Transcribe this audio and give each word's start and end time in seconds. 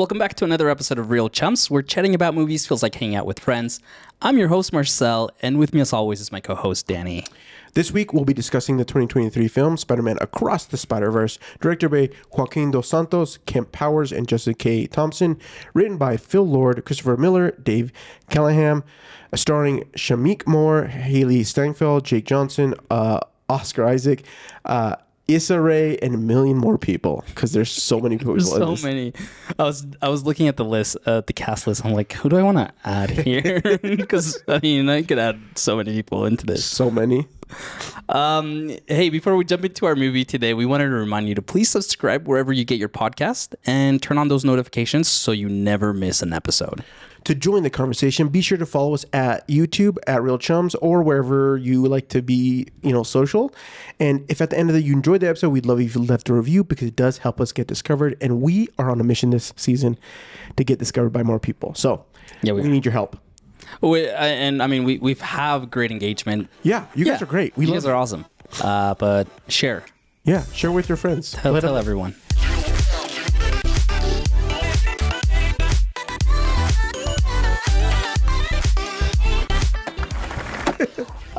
Welcome 0.00 0.16
back 0.16 0.32
to 0.36 0.46
another 0.46 0.70
episode 0.70 0.98
of 0.98 1.10
Reel 1.10 1.28
Chums, 1.28 1.70
where 1.70 1.82
chatting 1.82 2.14
about 2.14 2.32
movies 2.32 2.66
feels 2.66 2.82
like 2.82 2.94
hanging 2.94 3.16
out 3.16 3.26
with 3.26 3.38
friends. 3.38 3.80
I'm 4.22 4.38
your 4.38 4.48
host, 4.48 4.72
Marcel, 4.72 5.30
and 5.42 5.58
with 5.58 5.74
me, 5.74 5.82
as 5.82 5.92
always, 5.92 6.22
is 6.22 6.32
my 6.32 6.40
co 6.40 6.54
host, 6.54 6.86
Danny. 6.86 7.26
This 7.74 7.92
week, 7.92 8.14
we'll 8.14 8.24
be 8.24 8.32
discussing 8.32 8.78
the 8.78 8.84
2023 8.86 9.46
film 9.48 9.76
Spider 9.76 10.00
Man 10.00 10.16
Across 10.22 10.68
the 10.68 10.78
Spider 10.78 11.10
Verse, 11.10 11.38
directed 11.60 11.90
by 11.90 12.08
Joaquin 12.32 12.70
Dos 12.70 12.88
Santos, 12.88 13.40
Kemp 13.44 13.72
Powers, 13.72 14.10
and 14.10 14.26
Jessica 14.26 14.56
K. 14.56 14.86
Thompson, 14.86 15.38
written 15.74 15.98
by 15.98 16.16
Phil 16.16 16.46
Lord, 16.48 16.82
Christopher 16.86 17.18
Miller, 17.18 17.50
Dave 17.62 17.92
Callaham, 18.30 18.84
starring 19.34 19.84
Shameik 19.98 20.46
Moore, 20.46 20.90
Hailee 20.90 21.44
Steinfeld, 21.44 22.06
Jake 22.06 22.24
Johnson, 22.24 22.72
uh, 22.90 23.20
Oscar 23.50 23.84
Isaac, 23.84 24.24
uh, 24.64 24.96
Issa 25.34 25.60
Rae, 25.60 25.96
and 25.98 26.14
a 26.14 26.18
million 26.18 26.56
more 26.56 26.78
people 26.78 27.24
because 27.28 27.52
there's 27.52 27.70
so 27.70 28.00
many 28.00 28.18
people. 28.18 28.40
So 28.40 28.76
many. 28.82 29.12
I 29.58 29.64
was 29.64 29.86
I 30.02 30.08
was 30.08 30.24
looking 30.24 30.48
at 30.48 30.56
the 30.56 30.64
list, 30.64 30.96
uh, 31.06 31.22
the 31.22 31.32
cast 31.32 31.66
list. 31.66 31.84
I'm 31.84 31.92
like, 31.92 32.12
who 32.12 32.28
do 32.28 32.36
I 32.36 32.42
want 32.42 32.58
to 32.58 32.72
add 32.84 33.10
here? 33.26 33.60
Because 33.82 34.42
I 34.48 34.60
mean, 34.62 34.88
I 34.88 35.02
could 35.02 35.18
add 35.18 35.40
so 35.54 35.76
many 35.76 35.92
people 35.94 36.24
into 36.26 36.46
this. 36.46 36.64
So 36.64 36.90
many. 36.90 37.26
Um, 38.08 38.76
hey, 38.86 39.08
before 39.10 39.36
we 39.36 39.44
jump 39.44 39.64
into 39.64 39.86
our 39.86 39.96
movie 39.96 40.24
today, 40.24 40.54
we 40.54 40.66
wanted 40.66 40.84
to 40.84 40.94
remind 40.94 41.28
you 41.28 41.34
to 41.34 41.42
please 41.42 41.68
subscribe 41.68 42.26
wherever 42.28 42.52
you 42.52 42.64
get 42.64 42.78
your 42.78 42.88
podcast 42.88 43.54
and 43.66 44.00
turn 44.02 44.18
on 44.18 44.28
those 44.28 44.44
notifications 44.44 45.08
so 45.08 45.32
you 45.32 45.48
never 45.48 45.92
miss 45.92 46.22
an 46.22 46.32
episode. 46.32 46.84
To 47.24 47.34
join 47.34 47.62
the 47.62 47.70
conversation, 47.70 48.28
be 48.28 48.40
sure 48.40 48.56
to 48.56 48.64
follow 48.64 48.94
us 48.94 49.04
at 49.12 49.46
YouTube 49.46 49.98
at 50.06 50.22
Reel 50.22 50.38
Chums 50.38 50.74
or 50.76 51.02
wherever 51.02 51.56
you 51.58 51.86
like 51.86 52.08
to 52.08 52.22
be, 52.22 52.66
you 52.82 52.92
know, 52.92 53.02
social. 53.02 53.52
And 54.00 54.24
if 54.30 54.40
at 54.40 54.48
the 54.50 54.58
end 54.58 54.70
of 54.70 54.74
the 54.74 54.82
you 54.82 54.94
enjoyed 54.94 55.20
the 55.20 55.28
episode, 55.28 55.50
we'd 55.50 55.66
love 55.66 55.80
if 55.80 55.94
you 55.94 56.00
left 56.02 56.28
a 56.30 56.34
review 56.34 56.64
because 56.64 56.88
it 56.88 56.96
does 56.96 57.18
help 57.18 57.38
us 57.40 57.52
get 57.52 57.66
discovered. 57.66 58.16
And 58.22 58.40
we 58.40 58.68
are 58.78 58.90
on 58.90 59.00
a 59.00 59.04
mission 59.04 59.30
this 59.30 59.52
season 59.56 59.98
to 60.56 60.64
get 60.64 60.78
discovered 60.78 61.10
by 61.10 61.22
more 61.22 61.38
people. 61.38 61.74
So 61.74 62.04
Yeah, 62.42 62.54
we 62.54 62.62
we 62.62 62.68
need 62.68 62.84
your 62.86 62.92
help. 62.92 63.18
We, 63.82 64.08
and 64.08 64.62
I 64.62 64.66
mean, 64.66 64.84
we 64.84 64.98
we 64.98 65.14
have 65.14 65.70
great 65.70 65.90
engagement. 65.92 66.48
Yeah, 66.62 66.86
you 66.94 67.04
guys 67.04 67.20
are 67.22 67.26
great. 67.26 67.54
We 67.56 67.66
you 67.66 67.70
love 67.72 67.82
guys 67.82 67.86
are 67.86 67.94
awesome. 67.94 68.24
Uh, 68.62 68.94
but 68.94 69.28
share, 69.46 69.84
Yeah, 70.24 70.42
share 70.54 70.72
with 70.72 70.88
your 70.88 70.96
friends. 70.96 71.32
tell, 71.32 71.52
Let 71.52 71.60
tell 71.60 71.74
them- 71.74 71.80
everyone. 71.80 72.14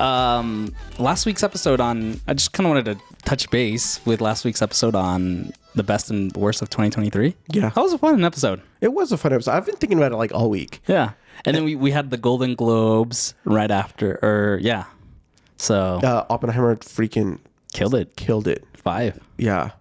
Um, 0.02 0.74
last 1.00 1.26
week's 1.26 1.44
episode 1.44 1.80
on, 1.80 2.20
I 2.28 2.34
just 2.34 2.52
kind 2.54 2.66
of 2.68 2.72
wanted 2.76 2.86
to 2.98 3.04
touch 3.24 3.50
base 3.52 4.04
with 4.06 4.22
last 4.22 4.44
week's 4.46 4.62
episode 4.62 4.96
on 4.96 5.54
the 5.76 5.84
best 5.84 6.10
and 6.10 6.36
worst 6.36 6.62
of 6.62 6.70
2023. 6.70 7.36
Yeah. 7.52 7.70
that 7.70 7.82
was 7.82 7.94
a 7.94 7.98
fun 7.98 8.24
episode. 8.26 8.62
it 8.82 8.94
was 8.94 9.12
a 9.12 9.18
fun 9.18 9.34
episode. 9.34 9.52
I've 9.52 9.66
been 9.66 9.76
thinking 9.76 9.98
about 9.98 10.12
it 10.12 10.18
like 10.18 10.34
all 10.34 10.50
week. 10.50 10.82
Yeah, 10.88 11.12
and 11.46 11.56
then 11.56 11.64
we 11.64 11.76
we 11.76 11.92
had 11.92 12.10
the 12.10 12.18
Golden 12.18 12.56
Globes 12.56 13.34
right 13.46 13.72
after, 13.72 14.20
or 14.24 14.60
yeah, 14.62 14.86
so 15.58 16.00
Uh, 16.04 16.26
Oppenheimer 16.30 16.76
freaking 16.78 17.40
killed 17.74 17.96
it. 17.96 18.16
killed 18.16 18.48
it. 18.48 18.66
Five. 18.76 19.20
Yeah. 19.38 19.72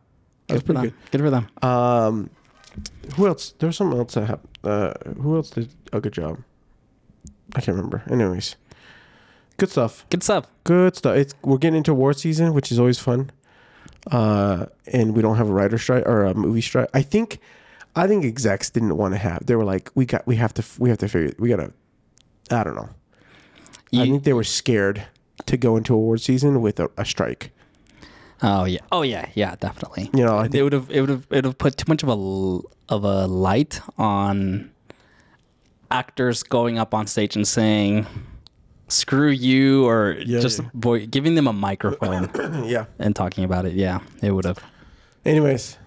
That 0.49 0.55
was 0.55 0.63
Good 0.63 0.75
pretty 0.75 0.89
them. 0.91 0.99
Good 1.11 1.21
for 1.23 1.31
them. 1.31 1.49
Um, 1.63 2.31
who 3.17 3.27
else? 3.27 3.55
There 3.59 3.67
was 3.69 3.77
someone 3.77 3.99
else 3.99 4.15
that 4.15 4.27
have. 4.27 4.41
Uh, 4.63 4.93
who 5.21 5.37
else 5.37 5.51
did 5.51 5.71
a 5.93 6.01
good 6.01 6.13
job? 6.13 6.39
I 7.55 7.61
can't 7.61 7.77
remember. 7.77 8.03
Anyways, 8.11 8.57
good 9.61 9.71
stuff. 9.71 10.07
Good 10.11 10.23
stuff. 10.23 10.47
Good 10.65 10.97
stuff. 10.97 11.17
It's 11.17 11.35
we're 11.43 11.59
getting 11.59 11.77
into 11.77 11.95
war 11.95 12.13
season, 12.15 12.55
which 12.55 12.73
is 12.73 12.79
always 12.79 12.99
fun. 12.99 13.31
Uh, 14.11 14.67
and 14.93 15.15
we 15.15 15.21
don't 15.21 15.37
have 15.37 15.51
a 15.51 15.53
writer 15.53 15.77
strike 15.77 16.07
or 16.07 16.25
a 16.25 16.35
movie 16.35 16.63
strike. 16.63 16.89
I 16.95 17.03
think, 17.03 17.39
I 17.95 18.07
think 18.07 18.25
execs 18.25 18.71
didn't 18.71 18.97
want 18.97 19.13
to 19.13 19.19
have. 19.19 19.45
They 19.45 19.55
were 19.55 19.65
like, 19.65 19.91
we 19.95 20.07
got, 20.07 20.27
we 20.27 20.37
have 20.37 20.55
to, 20.55 20.65
we 20.79 20.89
have 20.89 20.99
to 20.99 21.09
figure, 21.09 21.35
we 21.39 21.51
gotta. 21.51 21.73
I 22.51 22.65
don't 22.65 22.75
know. 22.75 22.89
I 23.93 24.05
think 24.07 24.25
they 24.25 24.33
were 24.33 24.45
scared 24.45 25.07
to 25.47 25.57
go 25.57 25.77
into 25.77 25.95
award 25.95 26.21
season 26.21 26.63
with 26.63 26.81
a, 26.81 26.91
a 26.97 27.05
strike. 27.05 27.53
Oh 28.43 28.65
yeah. 28.65 28.81
Oh 28.91 29.03
yeah. 29.03 29.29
Yeah. 29.35 29.55
Definitely. 29.61 30.11
You 30.15 30.25
know, 30.25 30.39
I 30.39 30.49
it 30.51 30.63
would 30.63 30.73
have. 30.73 30.91
It 30.91 31.01
would 31.01 31.11
have. 31.11 31.27
It 31.31 31.37
would 31.37 31.45
have 31.45 31.59
put 31.59 31.77
too 31.77 31.85
much 31.87 32.03
of 32.03 32.09
a 32.09 32.95
of 32.95 33.05
a 33.05 33.27
light 33.27 33.81
on 33.99 34.71
actors 35.91 36.43
going 36.43 36.79
up 36.79 36.95
on 36.95 37.07
stage 37.07 37.37
and 37.37 37.47
saying 37.47 38.07
"screw 38.91 39.31
you" 39.31 39.87
or 39.87 40.17
Yeah, 40.25 40.41
just 40.41 40.61
yeah. 40.61 40.69
Boy, 40.75 41.07
giving 41.07 41.35
them 41.35 41.47
a 41.47 41.53
microphone 41.53 42.31
yeah. 42.67 42.87
and 42.99 43.15
talking 43.15 43.45
about 43.45 43.65
it. 43.65 43.73
Yeah, 43.73 44.01
it 44.23 44.33
would 44.33 44.45
have. 44.45 44.63
Anyways, 45.25 45.79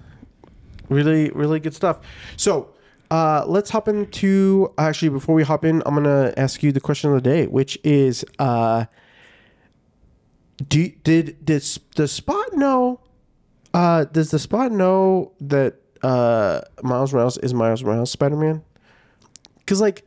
really, 0.90 1.30
really 1.32 1.60
good 1.60 1.74
stuff. 1.74 2.00
So, 2.38 2.74
uh, 3.12 3.44
let's 3.48 3.70
hop 3.70 3.88
into 3.88 4.74
actually 4.78 5.10
before 5.10 5.36
we 5.36 5.44
hop 5.44 5.64
in, 5.66 5.84
I'm 5.86 5.94
gonna 5.96 6.34
ask 6.38 6.64
you 6.64 6.72
the 6.72 6.82
question 6.82 7.12
of 7.12 7.22
the 7.22 7.30
day, 7.30 7.48
which 7.48 7.78
is, 7.84 8.26
uh, 8.40 8.86
do 10.68 10.90
did 11.04 11.44
did 11.46 11.66
the 11.96 12.08
Spot 12.08 12.54
know? 12.54 13.00
Uh, 13.74 14.06
does 14.06 14.32
the 14.32 14.40
Spot 14.40 14.72
know 14.72 15.32
that 15.42 15.76
uh, 16.04 16.62
Miles 16.84 17.14
Morales 17.14 17.38
is 17.40 17.54
Miles 17.54 17.84
Morales 17.84 18.12
Spider 18.12 18.36
Man? 18.36 18.62
Because 19.60 19.82
like, 19.82 20.06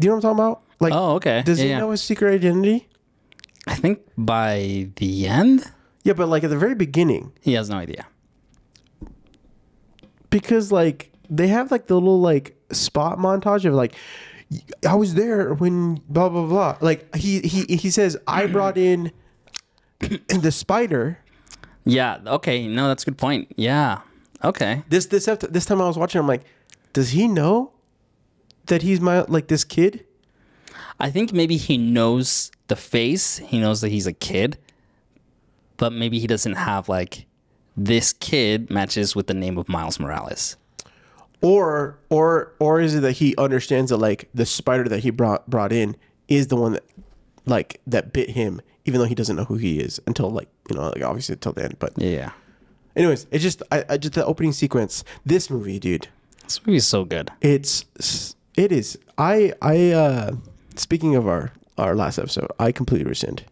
do 0.00 0.06
you 0.06 0.08
know 0.10 0.16
what 0.16 0.24
I'm 0.24 0.36
talking 0.36 0.44
about? 0.44 0.62
Like, 0.80 0.92
Oh, 0.92 1.14
okay. 1.16 1.42
does 1.44 1.58
Yeah, 1.58 1.64
he 1.64 1.70
yeah. 1.70 1.78
know 1.78 1.90
his 1.90 2.02
secret 2.02 2.34
identity? 2.34 2.88
I 3.66 3.74
think 3.76 4.00
by 4.18 4.88
the 4.96 5.26
end, 5.26 5.64
Yeah, 6.02 6.12
but 6.14 6.28
like 6.28 6.44
at 6.44 6.50
the 6.50 6.58
very 6.58 6.74
beginning, 6.74 7.32
he 7.40 7.54
has 7.54 7.70
no 7.70 7.76
idea. 7.76 8.06
because 10.30 10.72
like 10.72 11.12
they 11.30 11.48
have 11.48 11.70
like 11.70 11.86
the 11.86 11.94
little 11.94 12.20
like 12.20 12.56
spot 12.72 13.18
montage 13.18 13.64
of 13.64 13.74
like 13.74 13.94
I 14.86 14.94
was 14.94 15.14
there 15.14 15.54
when 15.54 16.00
blah 16.08 16.28
blah 16.28 16.46
blah. 16.46 16.76
Like 16.80 17.14
he 17.14 17.40
he 17.40 17.76
he 17.76 17.90
says 17.90 18.16
I 18.26 18.46
brought 18.54 18.76
in 18.76 19.12
the 20.00 20.52
spider. 20.52 21.18
Yeah. 21.84 22.18
Okay. 22.26 22.66
No, 22.68 22.88
that's 22.88 23.02
a 23.02 23.06
good 23.06 23.18
point. 23.18 23.52
Yeah. 23.56 24.00
Okay. 24.42 24.82
This 24.88 25.06
this 25.06 25.26
this 25.26 25.64
time 25.64 25.80
I 25.80 25.86
was 25.86 25.96
watching, 25.96 26.18
I'm 26.20 26.26
like, 26.28 26.44
does 26.92 27.10
he 27.10 27.28
know 27.28 27.72
that 28.66 28.82
he's 28.82 29.00
my 29.00 29.22
like 29.22 29.48
this 29.48 29.64
kid? 29.64 30.04
I 31.00 31.10
think 31.10 31.32
maybe 31.32 31.56
he 31.56 31.76
knows 31.76 32.50
the 32.68 32.76
face. 32.76 33.38
He 33.38 33.60
knows 33.60 33.80
that 33.80 33.90
he's 33.90 34.06
a 34.06 34.12
kid, 34.12 34.58
but 35.76 35.92
maybe 35.92 36.18
he 36.18 36.26
doesn't 36.26 36.54
have 36.54 36.88
like 36.88 37.26
this 37.76 38.12
kid 38.12 38.70
matches 38.70 39.16
with 39.16 39.26
the 39.26 39.34
name 39.34 39.58
of 39.58 39.68
Miles 39.68 39.98
Morales. 39.98 40.56
Or 41.40 41.98
or 42.08 42.52
or 42.58 42.80
is 42.80 42.94
it 42.94 43.00
that 43.00 43.12
he 43.12 43.34
understands 43.36 43.90
that 43.90 43.98
like 43.98 44.28
the 44.32 44.46
spider 44.46 44.88
that 44.88 45.00
he 45.00 45.10
brought 45.10 45.48
brought 45.50 45.72
in 45.72 45.94
is 46.28 46.46
the 46.46 46.56
one 46.56 46.72
that 46.72 46.84
like 47.44 47.80
that 47.86 48.12
bit 48.14 48.30
him, 48.30 48.62
even 48.86 48.98
though 49.00 49.06
he 49.06 49.14
doesn't 49.14 49.36
know 49.36 49.44
who 49.44 49.56
he 49.56 49.78
is 49.80 50.00
until 50.06 50.30
like 50.30 50.48
you 50.70 50.76
know 50.76 50.88
like 50.94 51.02
obviously 51.02 51.34
until 51.34 51.52
then. 51.52 51.72
But 51.78 51.92
Yeah. 51.98 52.30
anyways, 52.96 53.26
it's 53.30 53.42
just 53.42 53.62
I, 53.70 53.84
I 53.90 53.96
just 53.98 54.14
the 54.14 54.24
opening 54.24 54.52
sequence. 54.52 55.04
This 55.26 55.50
movie, 55.50 55.78
dude. 55.78 56.08
This 56.44 56.64
movie 56.66 56.76
is 56.78 56.86
so 56.86 57.04
good. 57.04 57.30
It's 57.42 57.84
it 58.56 58.72
is. 58.72 58.96
I 59.18 59.52
I 59.60 59.90
uh 59.90 60.36
speaking 60.76 61.14
of 61.16 61.26
our 61.28 61.52
our 61.78 61.94
last 61.96 62.18
episode, 62.18 62.48
I 62.58 62.72
completely 62.72 63.08
rescind 63.08 63.44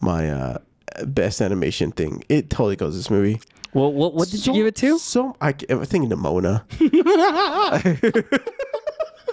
my 0.00 0.30
uh 0.30 0.58
best 1.06 1.40
animation 1.40 1.92
thing. 1.92 2.24
It 2.28 2.50
totally 2.50 2.76
goes 2.76 2.96
this 2.96 3.10
movie. 3.10 3.40
Well, 3.74 3.92
what 3.92 4.14
what 4.14 4.28
did 4.30 4.40
So- 4.40 4.52
you 4.52 4.60
give 4.60 4.66
it 4.66 4.76
to? 4.76 4.98
So 4.98 5.36
I 5.40 5.54
I'm 5.68 5.84
thinking 5.84 6.10
to 6.10 6.16
Mona 6.16 6.64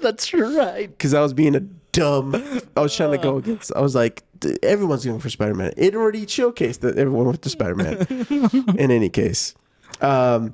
That's 0.01 0.33
right. 0.33 0.87
because 0.89 1.13
I 1.13 1.21
was 1.21 1.33
being 1.33 1.55
a 1.55 1.61
dumb. 1.61 2.35
I 2.75 2.81
was 2.81 2.95
trying 2.95 3.11
to 3.11 3.17
go 3.17 3.37
against. 3.37 3.71
I 3.75 3.81
was 3.81 3.95
like, 3.95 4.23
everyone's 4.61 5.05
going 5.05 5.19
for 5.19 5.29
Spider 5.29 5.55
Man. 5.55 5.71
It 5.77 5.95
already 5.95 6.25
showcased 6.25 6.81
that 6.81 6.97
everyone 6.97 7.25
went 7.25 7.41
to 7.41 7.49
Spider 7.49 7.75
Man. 7.75 8.05
In 8.77 8.91
any 8.91 9.09
case, 9.09 9.55
um, 10.01 10.53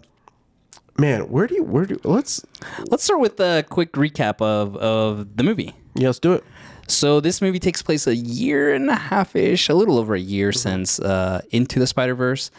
man, 0.98 1.22
where 1.30 1.48
do 1.48 1.56
you 1.56 1.64
where 1.64 1.86
do 1.86 2.00
let's 2.04 2.46
Let's 2.90 3.04
start 3.04 3.20
with 3.20 3.40
a 3.40 3.66
quick 3.70 3.94
recap 3.94 4.42
of 4.42 4.78
of 4.78 5.36
the 5.36 5.44
movie. 5.44 5.74
yeah 5.96 6.08
let's 6.08 6.20
do 6.20 6.34
it. 6.34 6.44
So 6.88 7.20
this 7.20 7.42
movie 7.42 7.60
takes 7.60 7.82
place 7.82 8.08
a 8.08 8.16
year 8.16 8.74
and 8.74 8.90
a 8.90 8.96
half 8.96 9.36
ish, 9.36 9.70
a 9.70 9.74
little 9.74 9.98
over 9.98 10.16
a 10.16 10.20
year 10.20 10.52
since 10.52 11.00
uh, 11.00 11.42
Into 11.52 11.80
the 11.80 11.88
Spider 11.88 12.16
Verse. 12.16 12.52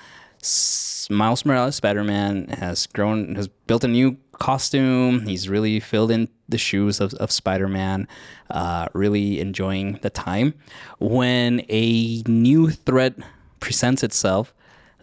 Miles 1.11 1.45
Morales, 1.45 1.77
Spider 1.77 2.05
Man, 2.05 2.47
has 2.49 2.87
grown, 2.87 3.35
has 3.35 3.49
built 3.49 3.85
a 3.85 3.89
new 3.89 4.17
costume. 4.33 5.27
He's 5.27 5.49
really 5.49 5.81
filled 5.81 6.11
in 6.11 6.29
the 6.49 6.59
shoes 6.59 7.01
of, 7.01 7.15
of 7.15 7.31
Spider 7.31 7.69
Man, 7.69 8.09
uh, 8.51 8.89
really 8.95 9.41
enjoying 9.41 9.99
the 10.03 10.11
time. 10.11 10.55
When 10.99 11.65
a 11.69 12.23
new 12.27 12.71
threat 12.71 13.15
presents 13.61 14.03
itself 14.03 14.55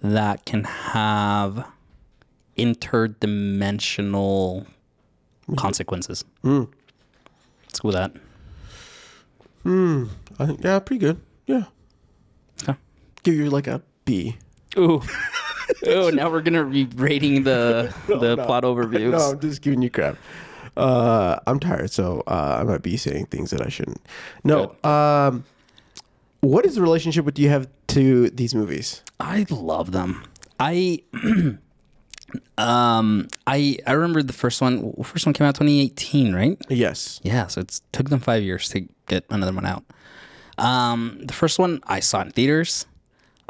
that 0.01 0.45
can 0.45 0.63
have 0.63 1.68
interdimensional 2.57 4.66
consequences. 5.57 6.25
Let's 7.68 7.80
go 7.80 7.88
with 7.88 7.95
that. 7.95 8.12
I 10.39 10.45
think 10.45 10.63
yeah, 10.63 10.80
pretty 10.80 11.00
good. 11.00 11.21
Yeah, 11.45 11.63
Okay. 12.63 12.75
give 13.24 13.36
you 13.36 13.50
like 13.50 13.68
a 13.68 13.81
B. 14.06 14.38
Ooh. 14.77 15.01
oh, 15.88 16.10
now 16.10 16.30
we're 16.30 16.42
gonna 16.42 16.66
be 16.66 16.86
rating 16.95 17.44
the 17.44 17.94
the 18.07 18.36
no. 18.36 18.45
plot 18.45 18.63
overviews. 18.63 19.12
no, 19.12 19.31
I'm 19.31 19.39
just 19.39 19.62
giving 19.62 19.81
you 19.81 19.89
crap. 19.89 20.18
Uh, 20.77 21.39
I'm 21.45 21.60
tired, 21.60 21.92
so 21.92 22.24
uh, 22.27 22.57
I 22.60 22.63
might 22.63 22.81
be 22.81 22.95
saying 22.98 23.25
things 23.27 23.50
that 23.51 23.62
I 23.62 23.69
shouldn't. 23.69 24.01
No. 24.44 24.75
Um, 24.83 25.44
what 26.42 26.66
is 26.66 26.75
the 26.75 26.81
relationship 26.81 27.25
with 27.25 27.38
you 27.38 27.50
have 27.50 27.68
to 27.88 28.30
these 28.30 28.56
movies? 28.56 29.04
I 29.19 29.45
love 29.50 29.92
them. 29.92 30.24
I 30.60 31.04
um 32.57 33.27
I 33.47 33.77
I 33.87 33.93
remember 33.93 34.23
the 34.23 34.33
first 34.33 34.61
one. 34.61 34.93
First 35.03 35.25
one 35.25 35.33
came 35.33 35.47
out 35.47 35.55
2018, 35.55 36.33
right? 36.33 36.57
Yes. 36.69 37.19
Yeah, 37.23 37.47
so 37.47 37.61
it 37.61 37.79
took 37.91 38.09
them 38.09 38.19
five 38.19 38.43
years 38.43 38.69
to 38.69 38.87
get 39.07 39.25
another 39.29 39.53
one 39.53 39.65
out. 39.65 39.83
Um, 40.57 41.19
the 41.23 41.33
first 41.33 41.57
one 41.57 41.79
I 41.87 41.99
saw 42.01 42.21
in 42.21 42.31
theaters. 42.31 42.85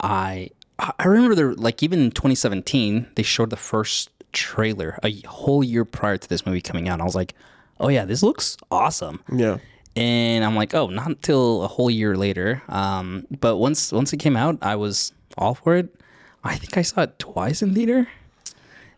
I 0.02 0.52
I 0.78 1.06
remember 1.08 1.36
there 1.36 1.54
like 1.56 1.84
even 1.84 2.00
in 2.00 2.12
2017 2.12 3.08
they 3.16 3.24
showed 3.24 3.50
the 3.50 3.58
first 3.58 4.10
trailer 4.32 4.98
a 5.04 5.12
whole 5.22 5.64
year 5.64 5.86
prior 5.86 6.18
to 6.18 6.30
this 6.30 6.46
movie 6.46 6.62
coming 6.62 6.88
out. 6.88 7.02
I 7.02 7.04
was 7.04 7.16
like, 7.16 7.34
oh 7.80 7.90
yeah, 7.90 8.06
this 8.06 8.24
looks 8.24 8.58
awesome. 8.72 9.22
Yeah. 9.34 9.58
And 9.96 10.46
I'm 10.46 10.56
like, 10.56 10.74
oh, 10.76 10.88
not 10.88 11.08
until 11.08 11.64
a 11.64 11.68
whole 11.68 11.90
year 11.90 12.16
later. 12.16 12.62
Um, 12.70 13.26
but 13.40 13.58
once 13.58 13.92
once 13.92 14.14
it 14.14 14.18
came 14.18 14.38
out, 14.38 14.58
I 14.62 14.76
was 14.76 15.12
all 15.38 15.56
for 15.56 15.76
it. 15.76 15.94
I 16.44 16.56
think 16.56 16.78
I 16.78 16.84
saw 16.84 17.02
it 17.02 17.20
twice 17.20 17.62
in 17.62 17.74
theater, 17.74 18.08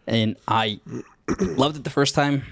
and 0.07 0.36
I 0.48 0.80
loved 1.39 1.77
it 1.77 1.83
the 1.83 1.89
first 1.89 2.15
time. 2.15 2.44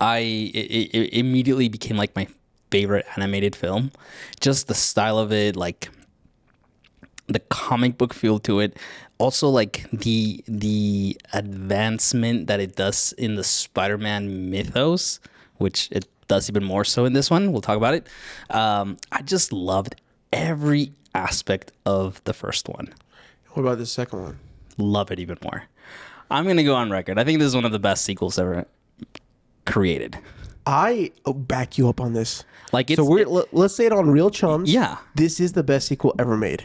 I 0.00 0.18
it, 0.18 0.94
it 0.94 1.14
immediately 1.14 1.68
became 1.68 1.96
like 1.96 2.14
my 2.16 2.26
favorite 2.70 3.06
animated 3.16 3.54
film. 3.54 3.92
Just 4.40 4.68
the 4.68 4.74
style 4.74 5.18
of 5.18 5.32
it, 5.32 5.56
like 5.56 5.90
the 7.26 7.40
comic 7.40 7.98
book 7.98 8.14
feel 8.14 8.38
to 8.40 8.60
it. 8.60 8.76
Also, 9.18 9.48
like 9.48 9.86
the 9.92 10.42
the 10.48 11.16
advancement 11.32 12.48
that 12.48 12.58
it 12.60 12.74
does 12.76 13.12
in 13.12 13.36
the 13.36 13.44
Spider-Man 13.44 14.50
mythos, 14.50 15.20
which 15.58 15.88
it 15.92 16.08
does 16.28 16.48
even 16.48 16.64
more 16.64 16.84
so 16.84 17.04
in 17.04 17.12
this 17.12 17.30
one. 17.30 17.52
We'll 17.52 17.60
talk 17.60 17.76
about 17.76 17.94
it. 17.94 18.08
Um, 18.50 18.98
I 19.12 19.22
just 19.22 19.52
loved 19.52 19.94
every 20.32 20.92
aspect 21.14 21.72
of 21.84 22.22
the 22.24 22.32
first 22.32 22.68
one. 22.68 22.92
What 23.50 23.62
about 23.62 23.78
the 23.78 23.86
second 23.86 24.22
one? 24.22 24.38
Love 24.78 25.10
it 25.10 25.20
even 25.20 25.38
more. 25.42 25.64
I'm 26.32 26.46
gonna 26.46 26.64
go 26.64 26.74
on 26.74 26.90
record. 26.90 27.18
I 27.18 27.24
think 27.24 27.38
this 27.38 27.46
is 27.48 27.54
one 27.54 27.64
of 27.64 27.72
the 27.72 27.78
best 27.78 28.04
sequels 28.04 28.38
ever 28.38 28.66
created. 29.66 30.18
I 30.66 31.10
oh, 31.26 31.32
back 31.32 31.76
you 31.78 31.88
up 31.88 32.00
on 32.00 32.12
this. 32.12 32.44
Like 32.72 32.90
it's 32.90 32.98
So 32.98 33.04
we're 33.04 33.26
let- 33.26 33.52
let's 33.52 33.74
say 33.74 33.86
it 33.86 33.92
on 33.92 34.08
Reel 34.10 34.30
Chums. 34.30 34.72
Yeah. 34.72 34.96
This 35.14 35.40
is 35.40 35.52
the 35.52 35.62
best 35.62 35.88
sequel 35.88 36.14
ever 36.18 36.36
made. 36.36 36.64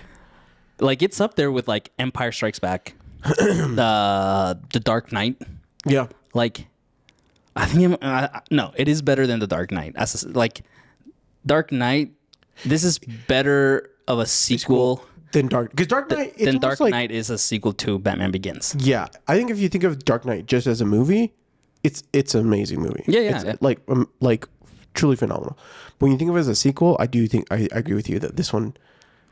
like 0.79 1.01
it's 1.01 1.19
up 1.19 1.35
there 1.35 1.51
with 1.51 1.67
like 1.67 1.91
Empire 1.99 2.31
Strikes 2.31 2.59
Back, 2.59 2.93
the 3.23 4.59
the 4.73 4.79
Dark 4.79 5.11
Knight. 5.11 5.41
Yeah. 5.85 6.07
Like, 6.33 6.67
I 7.55 7.65
think 7.65 7.93
it, 7.93 8.03
uh, 8.03 8.41
no, 8.51 8.71
it 8.75 8.87
is 8.87 9.01
better 9.01 9.25
than 9.25 9.39
the 9.39 9.47
Dark 9.47 9.71
Knight. 9.71 9.93
As 9.95 10.23
a- 10.23 10.29
like, 10.29 10.61
Dark 11.45 11.71
Knight, 11.71 12.11
this 12.65 12.83
is 12.83 12.99
better 12.99 13.89
of 14.07 14.19
a 14.19 14.25
sequel 14.27 15.03
Then 15.33 15.47
Dark 15.47 15.71
because 15.71 15.87
Dark 15.87 16.09
Knight 16.09 16.37
than 16.37 16.47
almost 16.47 16.61
Dark 16.61 16.79
like, 16.79 16.91
Knight 16.91 17.11
is 17.11 17.29
a 17.29 17.37
sequel 17.37 17.73
to 17.73 17.99
Batman 17.99 18.31
Begins. 18.31 18.75
Yeah, 18.79 19.07
I 19.27 19.35
think 19.35 19.51
if 19.51 19.59
you 19.59 19.67
think 19.69 19.83
of 19.83 20.03
Dark 20.05 20.25
Knight 20.25 20.45
just 20.45 20.67
as 20.67 20.79
a 20.81 20.85
movie, 20.85 21.33
it's 21.83 22.03
it's 22.13 22.33
an 22.35 22.41
amazing 22.41 22.81
movie. 22.81 23.03
Yeah, 23.07 23.19
yeah, 23.21 23.35
It's, 23.35 23.45
yeah. 23.45 23.55
like 23.59 23.79
um, 23.89 24.07
like 24.21 24.47
truly 24.93 25.15
phenomenal. 25.15 25.57
But 25.99 26.05
when 26.05 26.11
you 26.13 26.17
think 26.17 26.29
of 26.29 26.37
it 26.37 26.39
as 26.39 26.47
a 26.47 26.55
sequel, 26.55 26.95
I 26.99 27.07
do 27.07 27.27
think 27.27 27.47
I, 27.51 27.67
I 27.73 27.79
agree 27.79 27.95
with 27.95 28.09
you 28.09 28.19
that 28.19 28.35
this 28.37 28.53
one 28.53 28.75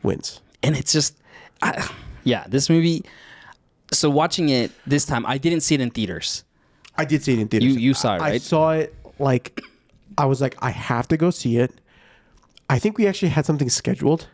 wins. 0.03 0.42
and 0.63 0.75
it's 0.75 0.92
just 0.92 1.18
I, 1.62 1.89
yeah 2.24 2.45
this 2.48 2.69
movie 2.69 3.03
so 3.91 4.09
watching 4.09 4.50
it 4.50 4.71
this 4.86 5.06
time 5.06 5.25
i 5.25 5.38
didn't 5.38 5.62
see 5.62 5.75
it 5.75 5.81
in 5.81 5.89
theaters 5.91 6.44
I 6.98 7.06
did 7.06 7.24
see 7.24 7.33
it 7.33 7.39
in 7.39 7.48
theaters. 7.50 7.74
You- 7.75 7.80
you 7.80 7.94
saw 7.94 8.15
it, 8.15 8.21
right? 8.21 8.33
I 8.33 8.38
saw 8.38 8.71
it 8.71 8.95
like 9.19 9.59
I 10.18 10.25
was 10.25 10.39
like 10.41 10.56
I 10.59 10.69
have 10.71 11.07
to 11.09 11.18
go 11.18 11.30
see 11.30 11.57
it. 11.57 11.71
I 12.69 12.80
think 12.80 12.98
we 12.98 13.06
actually 13.06 13.30
had 13.30 13.45
something 13.45 13.69
scheduled. 13.69 14.27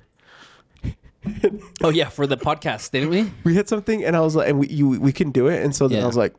oh 1.84 1.90
yeah 1.90 2.10
for 2.10 2.26
the 2.28 2.38
podcast 2.38 2.92
didn't 2.92 3.10
we 3.10 3.32
We 3.44 3.56
had 3.56 3.68
something, 3.70 4.04
and 4.04 4.16
I 4.16 4.22
was 4.22 4.36
like, 4.36 4.50
and 4.50 4.60
we 4.60 4.68
you, 4.68 5.00
we 5.00 5.12
couldn't 5.12 5.34
do 5.34 5.48
it, 5.48 5.64
and 5.64 5.76
so 5.76 5.88
then 5.88 6.00
Yeah. 6.00 6.04
I 6.04 6.08
was 6.08 6.18
like, 6.18 6.34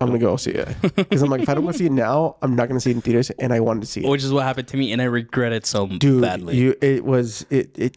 I'm 0.00 0.08
gonna 0.08 0.18
go 0.18 0.36
see 0.36 0.52
it 0.52 0.68
because 0.96 1.22
I'm 1.22 1.30
like, 1.30 1.42
if 1.42 1.48
I 1.48 1.54
don't 1.54 1.64
go 1.66 1.72
see 1.72 1.86
it 1.86 1.92
now, 1.92 2.36
I'm 2.42 2.54
not 2.54 2.68
gonna 2.68 2.80
see 2.80 2.90
it 2.90 2.94
in 2.96 3.02
theaters, 3.02 3.30
and 3.30 3.52
I 3.52 3.60
wanted 3.60 3.80
to 3.80 3.86
see 3.86 4.04
it. 4.04 4.08
which 4.08 4.22
is 4.24 4.32
what 4.32 4.44
happened 4.44 4.68
to 4.68 4.76
me 4.76 4.92
and 4.92 5.00
i 5.02 5.04
regret 5.06 5.52
it 5.52 5.66
so 5.66 5.86
Dude, 5.86 6.22
badly 6.22 6.56
you, 6.56 6.74
it 6.80 7.04
was 7.04 7.44
it 7.50 7.76
it 7.78 7.96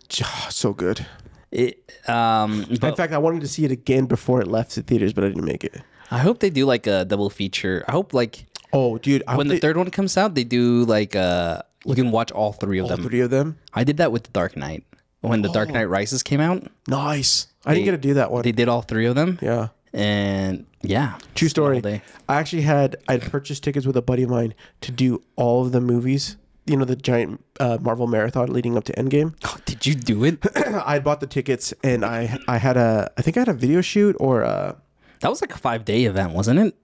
so 0.50 0.74
good. 0.74 1.06
it, 1.52 1.92
um 2.10 2.66
In 2.70 2.78
fact, 2.78 3.00
I 3.14 3.18
wanted 3.18 3.42
to 3.42 3.48
see 3.48 3.66
it 3.66 3.72
again 3.72 4.06
before 4.06 4.42
it 4.42 4.48
left 4.48 4.76
the 4.76 4.82
theaters, 4.84 5.14
but 5.14 5.24
I 5.24 5.28
didn't 5.28 5.46
make 5.46 5.64
it. 5.64 5.82
i 6.12 6.20
hope 6.20 6.40
they 6.40 6.50
do 6.52 6.66
like 6.66 6.86
a 6.88 7.06
double 7.06 7.30
feature 7.30 7.84
i 7.88 7.92
hope 7.92 8.14
like 8.14 8.46
Oh, 8.74 8.98
dude, 8.98 9.24
I 9.28 9.38
when 9.38 9.48
the 9.48 9.54
they- 9.56 9.60
third 9.66 9.78
one 9.78 9.90
comes 9.90 10.18
out 10.18 10.36
they 10.36 10.44
do 10.44 10.84
like 10.86 11.16
uh 11.16 11.62
you 11.86 11.96
can 11.96 12.10
watch 12.12 12.32
all 12.32 12.52
three 12.54 12.80
of 12.80 12.86
all 12.86 12.90
them 12.98 13.04
three 13.08 13.22
of 13.22 13.30
them. 13.30 13.58
i 13.74 13.84
did 13.84 13.98
that 13.98 14.12
with 14.12 14.24
the 14.24 14.32
dark 14.32 14.58
knight 14.58 14.84
when 15.30 15.42
the 15.42 15.50
dark 15.52 15.70
knight 15.70 15.86
rises 15.90 16.24
came 16.24 16.40
out 16.40 16.64
Nice. 16.88 17.48
I 17.66 17.74
didn't 17.74 17.86
get 17.86 17.92
to 17.92 17.98
do 17.98 18.14
that 18.16 18.32
one. 18.32 18.44
they 18.44 18.52
did 18.52 18.70
all 18.70 18.82
three 18.82 19.06
of 19.08 19.16
them 19.16 19.40
yeah. 19.42 19.70
and 19.94 20.66
yeah 20.82 21.18
True 21.34 21.50
story. 21.50 21.82
I 22.30 22.36
actually 22.36 22.62
had 22.62 22.96
I 23.08 23.14
had 23.14 23.22
purchased 23.24 23.64
tickets 23.64 23.86
with 23.86 23.98
a 23.98 24.02
buddy 24.02 24.24
of 24.24 24.30
mine 24.30 24.54
to 24.82 24.92
do 24.92 25.22
all 25.36 25.66
of 25.66 25.72
the 25.72 25.82
movies. 25.82 26.38
You 26.68 26.78
know 26.78 26.86
the 26.86 26.96
giant 26.96 27.44
uh, 27.60 27.78
Marvel 27.82 28.08
marathon 28.08 28.52
leading 28.52 28.76
up 28.78 28.84
to 28.86 28.94
Endgame. 28.94 29.36
oh, 29.46 29.58
did 29.66 29.86
you 29.86 29.94
do 29.96 30.24
it 30.24 30.40
I 30.56 30.94
had 30.94 31.04
bought 31.04 31.20
the 31.20 31.28
tickets 31.28 31.74
and 31.84 32.04
I 32.06 32.38
I 32.48 32.58
had 32.58 32.78
a 32.78 33.12
I 33.18 33.22
think 33.22 33.38
I 33.38 33.42
had 33.42 33.50
a 33.50 33.54
video 33.54 33.82
shoot 33.82 34.16
or 34.20 34.42
a, 34.42 34.76
that 35.20 35.30
was 35.30 35.42
like 35.42 35.54
a 35.54 35.58
five 35.58 35.86
day 35.86 36.06
event 36.06 36.34
wasn't 36.34 36.60
it 36.60 36.76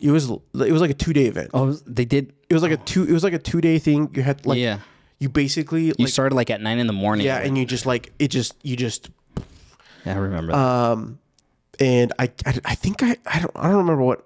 it 0.00 0.10
was 0.10 0.30
it 0.30 0.72
was 0.72 0.80
like 0.80 0.90
a 0.90 0.94
two 0.94 1.12
day 1.12 1.26
event. 1.26 1.50
oh 1.54 1.72
they 1.86 2.04
did 2.04 2.32
It 2.48 2.54
was 2.54 2.62
like 2.62 2.72
a 2.72 2.76
two 2.78 3.04
it 3.04 3.12
was 3.12 3.22
like 3.24 3.34
a 3.34 3.38
two 3.38 3.60
day 3.60 3.78
thing. 3.78 4.10
You 4.14 4.22
had 4.22 4.44
like 4.46 4.58
yeah 4.58 4.78
you 5.22 5.28
basically 5.28 5.84
You 5.86 5.94
like 5.98 6.08
started 6.08 6.34
like 6.34 6.50
at 6.50 6.60
nine 6.60 6.78
in 6.78 6.86
the 6.86 6.92
morning. 6.92 7.24
yeah, 7.26 7.38
and 7.38 7.56
you 7.56 7.64
just 7.64 7.86
like 7.86 8.12
it 8.18 8.28
just 8.28 8.54
you 8.62 8.76
just 8.76 9.10
Yeah, 10.04 10.14
I 10.14 10.18
remember. 10.18 10.52
that. 10.52 10.58
um 10.58 11.18
and 11.80 12.12
I, 12.18 12.30
I 12.44 12.58
I 12.64 12.74
think 12.74 13.02
I 13.02 13.16
I 13.26 13.38
don't 13.40 13.52
I 13.56 13.68
don't 13.68 13.78
remember 13.78 14.02
what 14.02 14.24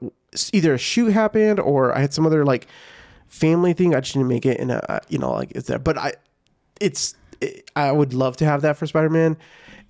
either 0.53 0.75
a 0.75 0.79
shoot 0.79 1.13
happened 1.13 1.61
or 1.61 1.97
I 1.97 2.01
had 2.01 2.13
some 2.15 2.27
other 2.27 2.45
like 2.45 2.67
family 3.29 3.73
thing 3.73 3.95
I 3.95 4.01
just 4.01 4.15
didn't 4.15 4.29
make 4.29 4.47
it 4.47 4.59
and 4.61 4.71
uh, 4.73 5.01
you 5.09 5.19
know 5.19 5.33
like 5.33 5.53
it's 5.55 5.69
there 5.69 5.79
but 5.79 5.97
I 5.99 6.15
it's 6.81 7.15
it, 7.41 7.71
I 7.77 7.93
would 7.93 8.15
love 8.15 8.37
to 8.39 8.45
have 8.47 8.63
that 8.63 8.77
for 8.79 8.87
Spider-Man. 8.87 9.37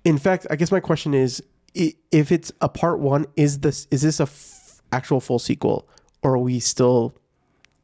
In 0.03 0.17
fact, 0.17 0.45
I 0.49 0.55
guess 0.57 0.71
my 0.71 0.79
question 0.81 1.13
is 1.13 1.41
if 1.73 2.31
it's 2.31 2.51
a 2.61 2.67
part 2.69 2.99
1 2.99 3.25
is 3.37 3.59
this 3.59 3.87
is 3.91 4.01
this 4.01 4.19
a 4.19 4.23
f- 4.23 4.81
actual 4.91 5.19
full 5.21 5.39
sequel 5.39 5.87
or 6.23 6.33
are 6.33 6.37
we 6.39 6.59
still 6.59 7.13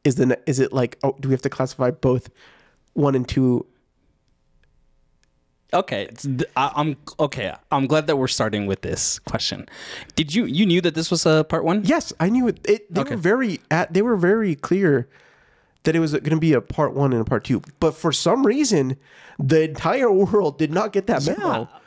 is 0.04 0.16
the 0.16 0.38
is 0.46 0.58
it 0.60 0.72
like 0.72 0.98
oh 1.02 1.14
do 1.20 1.28
we 1.28 1.32
have 1.34 1.42
to 1.42 1.50
classify 1.50 1.90
both 1.90 2.28
1 2.94 3.14
and 3.14 3.28
2 3.28 3.66
okay, 5.72 6.06
th- 6.06 6.44
I, 6.56 6.70
I'm 6.76 6.96
okay. 7.18 7.52
I'm 7.72 7.86
glad 7.88 8.06
that 8.06 8.16
we're 8.16 8.28
starting 8.28 8.66
with 8.66 8.82
this 8.82 9.18
question. 9.20 9.66
Did 10.14 10.32
you 10.34 10.44
you 10.44 10.66
knew 10.66 10.80
that 10.80 10.94
this 10.94 11.10
was 11.10 11.26
a 11.26 11.44
part 11.44 11.64
one? 11.64 11.82
Yes, 11.84 12.12
I 12.20 12.28
knew 12.28 12.46
it. 12.48 12.60
it 12.64 12.92
they 12.94 13.00
Okay. 13.00 13.16
were 13.16 13.20
very 13.20 13.60
at. 13.70 13.92
They 13.92 14.02
were 14.02 14.16
very 14.16 14.54
clear 14.54 15.08
that 15.82 15.96
it 15.96 15.98
was 16.00 16.12
going 16.12 16.30
to 16.30 16.36
be 16.38 16.52
a 16.52 16.60
part 16.60 16.94
one 16.94 17.12
and 17.12 17.20
a 17.20 17.24
part 17.24 17.44
two. 17.44 17.60
But 17.80 17.94
for 17.96 18.12
some 18.12 18.46
reason, 18.46 18.96
the 19.38 19.62
entire 19.64 20.10
world 20.24 20.58
did 20.58 20.70
not 20.72 20.92
get 20.92 21.06
that 21.08 21.26
memo. 21.26 21.68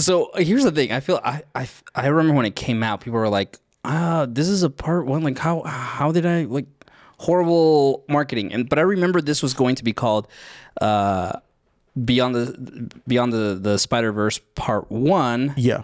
So 0.00 0.26
uh, 0.26 0.38
here's 0.40 0.62
the 0.62 0.70
thing. 0.70 0.92
I 0.92 1.00
feel 1.00 1.20
I 1.24 1.42
I 1.56 1.68
I 1.94 2.06
remember 2.06 2.34
when 2.36 2.46
it 2.46 2.54
came 2.54 2.82
out, 2.84 3.00
people 3.00 3.18
were 3.18 3.28
like, 3.28 3.58
"Ah, 3.84 4.26
this 4.28 4.46
is 4.48 4.62
a 4.62 4.70
part 4.70 5.06
one. 5.06 5.22
Like 5.22 5.38
how 5.38 5.62
how 5.62 6.12
did 6.12 6.24
I 6.24 6.44
like 6.44 6.66
horrible 7.18 8.04
marketing?" 8.08 8.52
And 8.52 8.68
but 8.68 8.78
I 8.78 8.82
remember 8.82 9.20
this 9.20 9.42
was 9.42 9.54
going 9.54 9.74
to 9.76 9.84
be 9.84 9.92
called 9.92 10.26
uh, 10.80 11.38
Beyond 12.04 12.34
the 12.34 12.90
Beyond 13.06 13.32
the 13.32 13.58
the 13.60 13.78
Spider 13.78 14.12
Verse 14.12 14.40
Part 14.54 14.90
One. 14.90 15.54
yeah, 15.56 15.82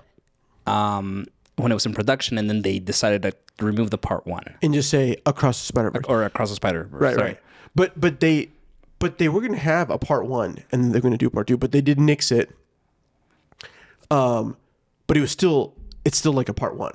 Um, 0.66 1.26
when 1.56 1.70
it 1.70 1.74
was 1.74 1.86
in 1.86 1.94
production, 1.94 2.38
and 2.38 2.48
then 2.48 2.62
they 2.62 2.78
decided 2.78 3.22
to 3.22 3.32
remove 3.64 3.90
the 3.90 3.98
part 3.98 4.26
one 4.26 4.42
and 4.62 4.74
just 4.74 4.90
say 4.90 5.16
across 5.26 5.60
the 5.60 5.66
Spider 5.66 5.90
Verse. 5.92 6.04
or 6.08 6.24
across 6.24 6.48
the 6.50 6.56
Spider 6.56 6.84
Verse. 6.84 7.00
Right, 7.00 7.16
right. 7.16 7.40
But 7.76 7.98
but 8.00 8.18
they 8.20 8.50
but 8.98 9.18
they 9.18 9.28
were 9.28 9.40
going 9.40 9.52
to 9.52 9.58
have 9.58 9.90
a 9.90 9.98
part 9.98 10.26
one 10.26 10.58
and 10.72 10.92
they're 10.92 11.00
going 11.00 11.12
to 11.12 11.18
do 11.18 11.26
a 11.26 11.30
part 11.30 11.46
two. 11.46 11.56
But 11.56 11.70
they 11.72 11.80
did 11.80 12.00
nix 12.00 12.32
it. 12.32 12.50
Um, 14.10 14.56
but 15.06 15.16
it 15.16 15.20
was 15.20 15.30
still 15.30 15.74
it's 16.04 16.18
still 16.18 16.32
like 16.32 16.48
a 16.48 16.54
part 16.54 16.76
one, 16.76 16.94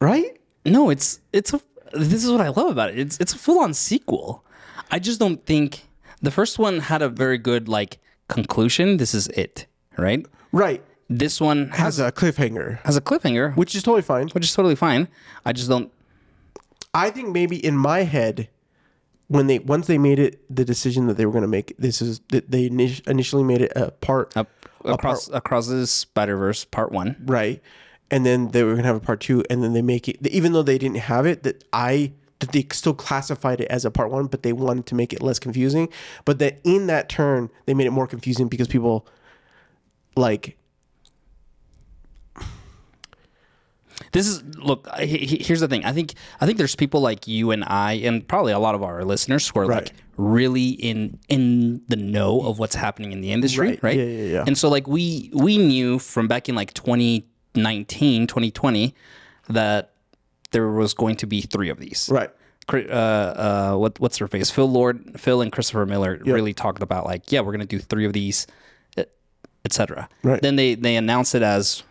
right? 0.00 0.38
No, 0.66 0.90
it's 0.90 1.20
it's 1.32 1.54
a. 1.54 1.60
This 1.92 2.24
is 2.24 2.30
what 2.30 2.40
I 2.40 2.48
love 2.48 2.70
about 2.70 2.90
it. 2.90 2.98
It's 2.98 3.18
it's 3.20 3.32
a 3.32 3.38
full 3.38 3.60
on 3.60 3.72
sequel. 3.74 4.44
I 4.90 4.98
just 4.98 5.18
don't 5.18 5.44
think 5.46 5.86
the 6.20 6.30
first 6.30 6.58
one 6.58 6.80
had 6.80 7.02
a 7.02 7.08
very 7.08 7.38
good 7.38 7.68
like 7.68 7.98
conclusion. 8.28 8.96
This 8.98 9.14
is 9.14 9.28
it, 9.28 9.66
right? 9.96 10.26
Right. 10.52 10.82
This 11.08 11.40
one 11.40 11.68
has 11.68 11.98
Has 11.98 12.00
a 12.00 12.10
cliffhanger, 12.10 12.80
has 12.82 12.96
a 12.96 13.00
cliffhanger, 13.00 13.56
which, 13.56 13.76
is 13.76 13.82
totally 13.84 14.02
fine. 14.02 14.28
which 14.30 14.44
is 14.44 14.52
totally 14.52 14.74
fine. 14.74 15.06
I 15.44 15.52
just 15.52 15.68
don't. 15.68 15.92
I 16.92 17.10
think 17.10 17.28
maybe 17.28 17.64
in 17.64 17.76
my 17.76 18.00
head, 18.00 18.48
when 19.28 19.46
they 19.46 19.60
once 19.60 19.86
they 19.86 19.98
made 19.98 20.18
it 20.18 20.42
the 20.54 20.64
decision 20.64 21.06
that 21.06 21.16
they 21.16 21.24
were 21.26 21.32
going 21.32 21.42
to 21.42 21.48
make 21.48 21.74
this 21.78 22.02
is 22.02 22.20
that 22.30 22.50
they 22.50 22.66
initially 22.66 23.44
made 23.44 23.60
it 23.62 23.72
a 23.76 23.92
part 23.92 24.34
A, 24.36 24.46
across 24.84 25.28
across 25.28 25.68
the 25.68 25.86
Spider 25.86 26.36
Verse 26.36 26.64
Part 26.64 26.90
One. 26.90 27.16
right? 27.24 27.62
And 28.10 28.24
then 28.24 28.48
they 28.52 28.62
were 28.62 28.74
gonna 28.76 28.86
have 28.86 28.96
a 28.96 29.00
part 29.00 29.20
two, 29.20 29.42
and 29.50 29.62
then 29.62 29.72
they 29.72 29.82
make 29.82 30.08
it 30.08 30.24
even 30.28 30.52
though 30.52 30.62
they 30.62 30.78
didn't 30.78 30.98
have 30.98 31.26
it, 31.26 31.42
that 31.42 31.64
I 31.72 32.12
that 32.38 32.52
they 32.52 32.66
still 32.70 32.92
classified 32.94 33.60
it 33.62 33.68
as 33.68 33.84
a 33.84 33.90
part 33.90 34.10
one, 34.10 34.26
but 34.26 34.42
they 34.42 34.52
wanted 34.52 34.84
to 34.86 34.94
make 34.94 35.12
it 35.12 35.22
less 35.22 35.38
confusing. 35.38 35.88
But 36.24 36.38
that 36.38 36.60
in 36.64 36.86
that 36.86 37.08
turn, 37.08 37.48
they 37.64 37.74
made 37.74 37.86
it 37.86 37.90
more 37.92 38.06
confusing 38.06 38.46
because 38.48 38.68
people 38.68 39.06
like 40.16 40.56
This 44.12 44.26
is 44.26 44.42
look. 44.56 44.86
I- 44.92 45.04
he- 45.06 45.26
he- 45.26 45.42
Here's 45.42 45.60
the 45.60 45.68
thing. 45.68 45.84
I 45.84 45.92
think 45.92 46.14
I 46.40 46.46
think 46.46 46.58
there's 46.58 46.76
people 46.76 47.00
like 47.00 47.26
you 47.26 47.50
and 47.50 47.64
I, 47.64 47.94
and 47.94 48.26
probably 48.26 48.52
a 48.52 48.58
lot 48.58 48.74
of 48.74 48.82
our 48.82 49.04
listeners 49.04 49.48
who 49.48 49.60
are 49.60 49.66
Right. 49.66 49.84
like 49.84 49.92
really 50.16 50.68
in 50.68 51.18
in 51.28 51.80
the 51.88 51.96
know 51.96 52.40
of 52.42 52.58
what's 52.58 52.74
happening 52.74 53.12
in 53.12 53.20
the 53.20 53.32
industry, 53.32 53.70
Right. 53.70 53.82
right? 53.82 53.96
Yeah, 53.98 54.04
yeah, 54.04 54.32
yeah. 54.34 54.44
And 54.46 54.56
so 54.56 54.68
like 54.68 54.86
we 54.86 55.30
we 55.32 55.58
knew 55.58 55.98
from 55.98 56.28
back 56.28 56.48
in 56.48 56.54
like 56.54 56.72
2019, 57.56 58.26
2020 58.26 58.94
that 59.48 59.92
there 60.52 60.68
was 60.68 60.94
going 60.94 61.16
to 61.16 61.26
be 61.26 61.40
three 61.40 61.68
of 61.68 61.78
these. 61.78 62.08
right, 62.12 62.30
Uh, 62.88 62.92
uh, 62.92 63.76
what 63.76 63.98
what's 64.00 64.18
their 64.18 64.28
face? 64.28 64.50
Phil 64.50 64.70
Lord, 64.70 65.20
Phil 65.20 65.40
and 65.40 65.50
Christopher 65.52 65.86
Miller 65.86 66.20
really 66.24 66.52
talked 66.54 66.82
about 66.82 67.04
like, 67.04 67.30
yeah, 67.32 67.40
we're 67.40 67.52
gonna 67.52 67.64
do 67.66 67.78
three 67.78 68.04
of 68.06 68.12
these, 68.12 68.46
etc. 69.64 70.08
Right. 70.22 70.40
Then 70.40 70.56
they 70.56 70.74
they 70.74 70.96
announced 70.96 71.34
it 71.34 71.42
as 71.42 71.82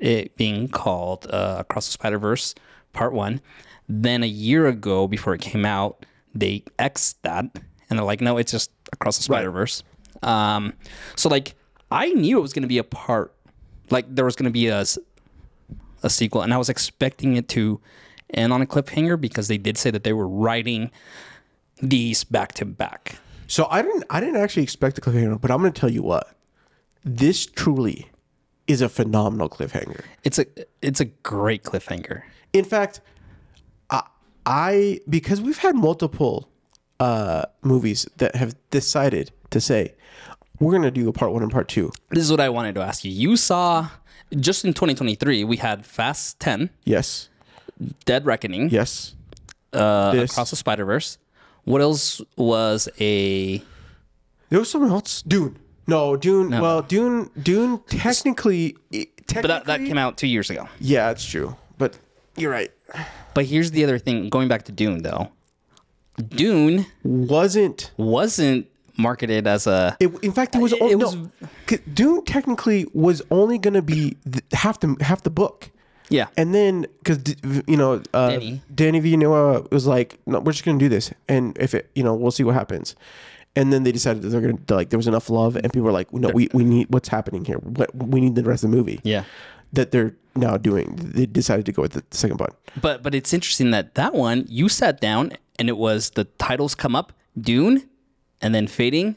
it 0.00 0.36
being 0.36 0.68
called 0.68 1.26
uh, 1.30 1.56
Across 1.60 1.86
the 1.86 1.92
Spider 1.92 2.18
Verse 2.18 2.54
Part 2.92 3.12
One. 3.12 3.40
Then 3.88 4.22
a 4.22 4.26
year 4.26 4.66
ago, 4.66 5.06
before 5.06 5.34
it 5.34 5.40
came 5.40 5.64
out, 5.64 6.06
they 6.34 6.64
X 6.78 7.14
that 7.22 7.44
and 7.90 7.98
they're 7.98 8.06
like, 8.06 8.20
no, 8.20 8.38
it's 8.38 8.50
just 8.52 8.70
Across 8.92 9.18
the 9.18 9.22
Spider 9.24 9.50
Verse. 9.50 9.82
Um, 10.22 10.72
so 11.16 11.28
like, 11.28 11.54
I 11.90 12.08
knew 12.12 12.38
it 12.38 12.42
was 12.42 12.52
gonna 12.52 12.66
be 12.66 12.78
a 12.78 12.84
part, 12.84 13.34
like 13.90 14.06
there 14.12 14.24
was 14.24 14.36
gonna 14.36 14.50
be 14.50 14.68
a 14.68 14.84
a 16.04 16.10
sequel, 16.10 16.42
and 16.42 16.54
I 16.54 16.58
was 16.58 16.68
expecting 16.68 17.36
it 17.36 17.48
to 17.48 17.80
end 18.32 18.52
on 18.52 18.62
a 18.62 18.66
cliffhanger 18.66 19.20
because 19.20 19.48
they 19.48 19.58
did 19.58 19.78
say 19.78 19.90
that 19.90 20.04
they 20.04 20.12
were 20.12 20.28
writing 20.28 20.90
these 21.80 22.24
back 22.24 22.52
to 22.52 22.64
back. 22.64 23.16
So 23.46 23.66
I 23.70 23.82
didn't 23.82 24.04
I 24.10 24.20
didn't 24.20 24.36
actually 24.36 24.62
expect 24.62 24.98
a 24.98 25.00
cliffhanger, 25.00 25.40
but 25.40 25.50
I'm 25.50 25.58
gonna 25.58 25.72
tell 25.72 25.90
you 25.90 26.02
what. 26.02 26.30
This 27.04 27.44
truly 27.44 28.10
is 28.66 28.80
a 28.80 28.88
phenomenal 28.88 29.48
cliffhanger. 29.48 30.02
It's 30.22 30.38
a 30.38 30.46
it's 30.80 31.00
a 31.00 31.06
great 31.06 31.62
cliffhanger. 31.64 32.22
In 32.52 32.64
fact, 32.64 33.00
I, 33.90 34.02
I 34.46 35.00
because 35.08 35.40
we've 35.40 35.58
had 35.58 35.74
multiple 35.74 36.48
uh, 37.00 37.44
movies 37.62 38.08
that 38.16 38.36
have 38.36 38.54
decided 38.70 39.30
to 39.50 39.60
say 39.60 39.94
we're 40.60 40.72
gonna 40.72 40.90
do 40.90 41.08
a 41.08 41.12
part 41.12 41.32
one 41.32 41.42
and 41.42 41.52
part 41.52 41.68
two. 41.68 41.92
This 42.10 42.24
is 42.24 42.30
what 42.30 42.40
I 42.40 42.48
wanted 42.48 42.74
to 42.76 42.80
ask 42.80 43.04
you. 43.04 43.10
You 43.10 43.36
saw 43.36 43.88
just 44.36 44.64
in 44.64 44.72
2023 44.72 45.44
we 45.44 45.56
had 45.56 45.84
Fast 45.86 46.40
10, 46.40 46.70
Yes, 46.84 47.28
Dead 48.04 48.24
Reckoning, 48.26 48.70
yes. 48.70 49.14
uh, 49.72 50.12
This. 50.12 50.32
Across 50.32 50.50
the 50.50 50.56
Spider 50.56 50.84
Verse. 50.84 51.18
What 51.64 51.80
else 51.80 52.20
was 52.36 52.88
a 53.00 53.58
There 54.50 54.58
was 54.58 54.70
someone 54.70 54.90
else. 54.90 55.22
Dune. 55.22 55.58
No, 55.86 56.16
Dune. 56.16 56.50
Well, 56.50 56.82
Dune. 56.82 57.30
Dune. 57.42 57.78
Technically, 57.88 58.76
technically, 58.92 59.08
but 59.42 59.48
that, 59.48 59.64
that 59.66 59.78
came 59.80 59.98
out 59.98 60.16
two 60.18 60.26
years 60.26 60.50
ago. 60.50 60.68
Yeah, 60.80 61.10
it's 61.10 61.24
true. 61.24 61.56
But 61.78 61.98
you're 62.36 62.50
right. 62.50 62.70
But 63.34 63.46
here's 63.46 63.70
the 63.70 63.82
other 63.84 63.98
thing. 63.98 64.28
Going 64.28 64.48
back 64.48 64.64
to 64.66 64.72
Dune 64.72 65.02
though, 65.02 65.28
Dune 66.28 66.86
Wasn't 67.02 67.90
wasn't 67.96 68.66
marketed 68.96 69.46
as 69.46 69.66
a 69.66 69.96
it? 70.00 70.12
In 70.22 70.32
fact, 70.32 70.54
it 70.54 70.58
was. 70.58 70.72
It- 70.72 70.82
it 70.82 70.98
no, 70.98 71.06
was- 71.68 71.80
Dune 71.92 72.24
technically 72.24 72.86
was 72.92 73.22
only 73.30 73.58
going 73.58 73.74
to 73.74 73.82
be 73.82 74.16
th- 74.30 74.44
half 74.52 74.80
the 74.80 74.96
half 75.00 75.22
the 75.22 75.30
book. 75.30 75.70
yeah. 76.10 76.26
And 76.36 76.54
then, 76.54 76.86
because 77.02 77.18
you 77.66 77.76
know, 77.76 78.02
uh, 78.12 78.30
Danny. 78.30 78.62
Danny 78.74 79.00
Villeneuve 79.00 79.68
was 79.72 79.86
like, 79.86 80.18
"No, 80.26 80.40
we're 80.40 80.52
just 80.52 80.64
gonna 80.64 80.78
do 80.78 80.88
this, 80.88 81.12
and 81.28 81.56
if 81.58 81.74
it, 81.74 81.90
you 81.94 82.02
know, 82.04 82.14
we'll 82.14 82.30
see 82.30 82.44
what 82.44 82.54
happens." 82.54 82.94
And 83.56 83.72
then 83.72 83.84
they 83.84 83.92
decided 83.92 84.22
that 84.22 84.28
they're 84.30 84.40
gonna 84.40 84.58
like 84.68 84.90
there 84.90 84.98
was 84.98 85.06
enough 85.06 85.30
love, 85.30 85.56
and 85.56 85.64
people 85.72 85.82
were 85.82 85.92
like, 85.92 86.12
"No, 86.12 86.28
we, 86.30 86.48
we 86.52 86.64
need 86.64 86.88
what's 86.90 87.08
happening 87.08 87.44
here. 87.44 87.56
What 87.58 87.94
we 87.94 88.20
need 88.20 88.34
the 88.34 88.42
rest 88.44 88.64
of 88.64 88.70
the 88.70 88.76
movie." 88.76 89.00
Yeah. 89.04 89.24
that 89.72 89.90
they're 89.90 90.14
now 90.36 90.56
doing. 90.56 90.94
They 90.96 91.26
decided 91.26 91.66
to 91.66 91.72
go 91.72 91.82
with 91.82 91.92
the 91.92 92.04
second 92.12 92.36
part. 92.38 92.54
But 92.80 93.02
but 93.02 93.12
it's 93.14 93.32
interesting 93.32 93.70
that 93.72 93.94
that 93.96 94.14
one 94.14 94.44
you 94.48 94.68
sat 94.68 95.00
down 95.00 95.32
and 95.58 95.68
it 95.68 95.76
was 95.76 96.10
the 96.10 96.24
titles 96.38 96.74
come 96.76 96.94
up 96.94 97.12
Dune, 97.40 97.82
and 98.44 98.54
then 98.54 98.66
fading, 98.68 99.16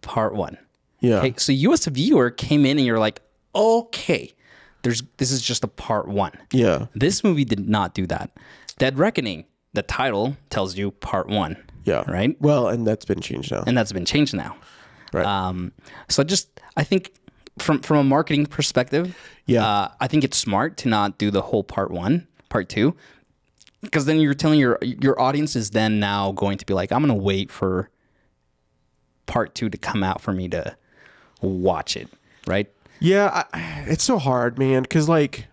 part 0.00 0.34
one. 0.34 0.56
Yeah, 1.00 1.18
Okay, 1.18 1.34
so 1.36 1.52
you 1.52 1.72
as 1.72 1.86
a 1.86 1.90
viewer 1.90 2.30
came 2.30 2.64
in 2.66 2.78
and 2.78 2.86
you're 2.86 2.98
like, 2.98 3.20
okay, 3.54 4.32
there's 4.82 5.02
this 5.18 5.30
is 5.30 5.42
just 5.42 5.62
a 5.64 5.68
part 5.68 6.08
one. 6.08 6.32
yeah, 6.52 6.86
This 6.94 7.22
movie 7.22 7.44
did 7.44 7.68
not 7.68 7.94
do 7.94 8.06
that. 8.08 8.30
Dead 8.78 8.98
Reckoning, 8.98 9.44
the 9.74 9.82
title 9.82 10.36
tells 10.50 10.76
you 10.76 10.90
part 10.90 11.28
one. 11.28 11.56
yeah. 11.84 12.02
Right. 12.10 12.36
Well, 12.40 12.68
and 12.68 12.86
that's 12.86 13.04
been 13.04 13.20
changed 13.20 13.50
now. 13.52 13.64
And 13.66 13.76
that's 13.76 13.92
been 13.92 14.04
changed 14.04 14.34
now. 14.34 14.56
Right. 15.12 15.26
Um, 15.26 15.72
so 16.08 16.24
just 16.24 16.60
I 16.76 16.84
think 16.84 17.12
from 17.58 17.80
from 17.82 17.98
a 17.98 18.04
marketing 18.04 18.46
perspective, 18.46 19.16
Yeah. 19.46 19.66
uh, 19.66 19.88
I 20.00 20.06
think 20.08 20.24
it's 20.24 20.38
smart 20.38 20.76
to 20.78 20.88
not 20.88 21.18
do 21.18 21.30
the 21.30 21.42
whole 21.42 21.62
part 21.64 21.90
one, 21.90 22.26
part 22.48 22.68
two, 22.68 22.94
because 23.82 24.04
then 24.06 24.18
you're 24.20 24.34
telling 24.34 24.58
your 24.60 24.78
your 24.82 25.20
audience 25.20 25.54
is 25.56 25.70
then 25.70 26.00
now 26.00 26.32
going 26.32 26.56
to 26.58 26.64
be 26.66 26.72
like, 26.74 26.92
I'm 26.92 27.02
gonna 27.02 27.14
wait 27.14 27.50
for 27.50 27.90
part 29.26 29.54
two 29.54 29.68
to 29.70 29.78
come 29.78 30.02
out 30.02 30.20
for 30.20 30.32
me 30.32 30.48
to 30.48 30.76
watch 31.40 31.96
it, 31.96 32.08
right? 32.46 32.68
yeah, 33.02 33.44
I, 33.52 33.84
it's 33.88 34.04
so 34.04 34.18
hard, 34.18 34.58
man. 34.58 34.82
Because 34.82 35.08
like, 35.08 35.46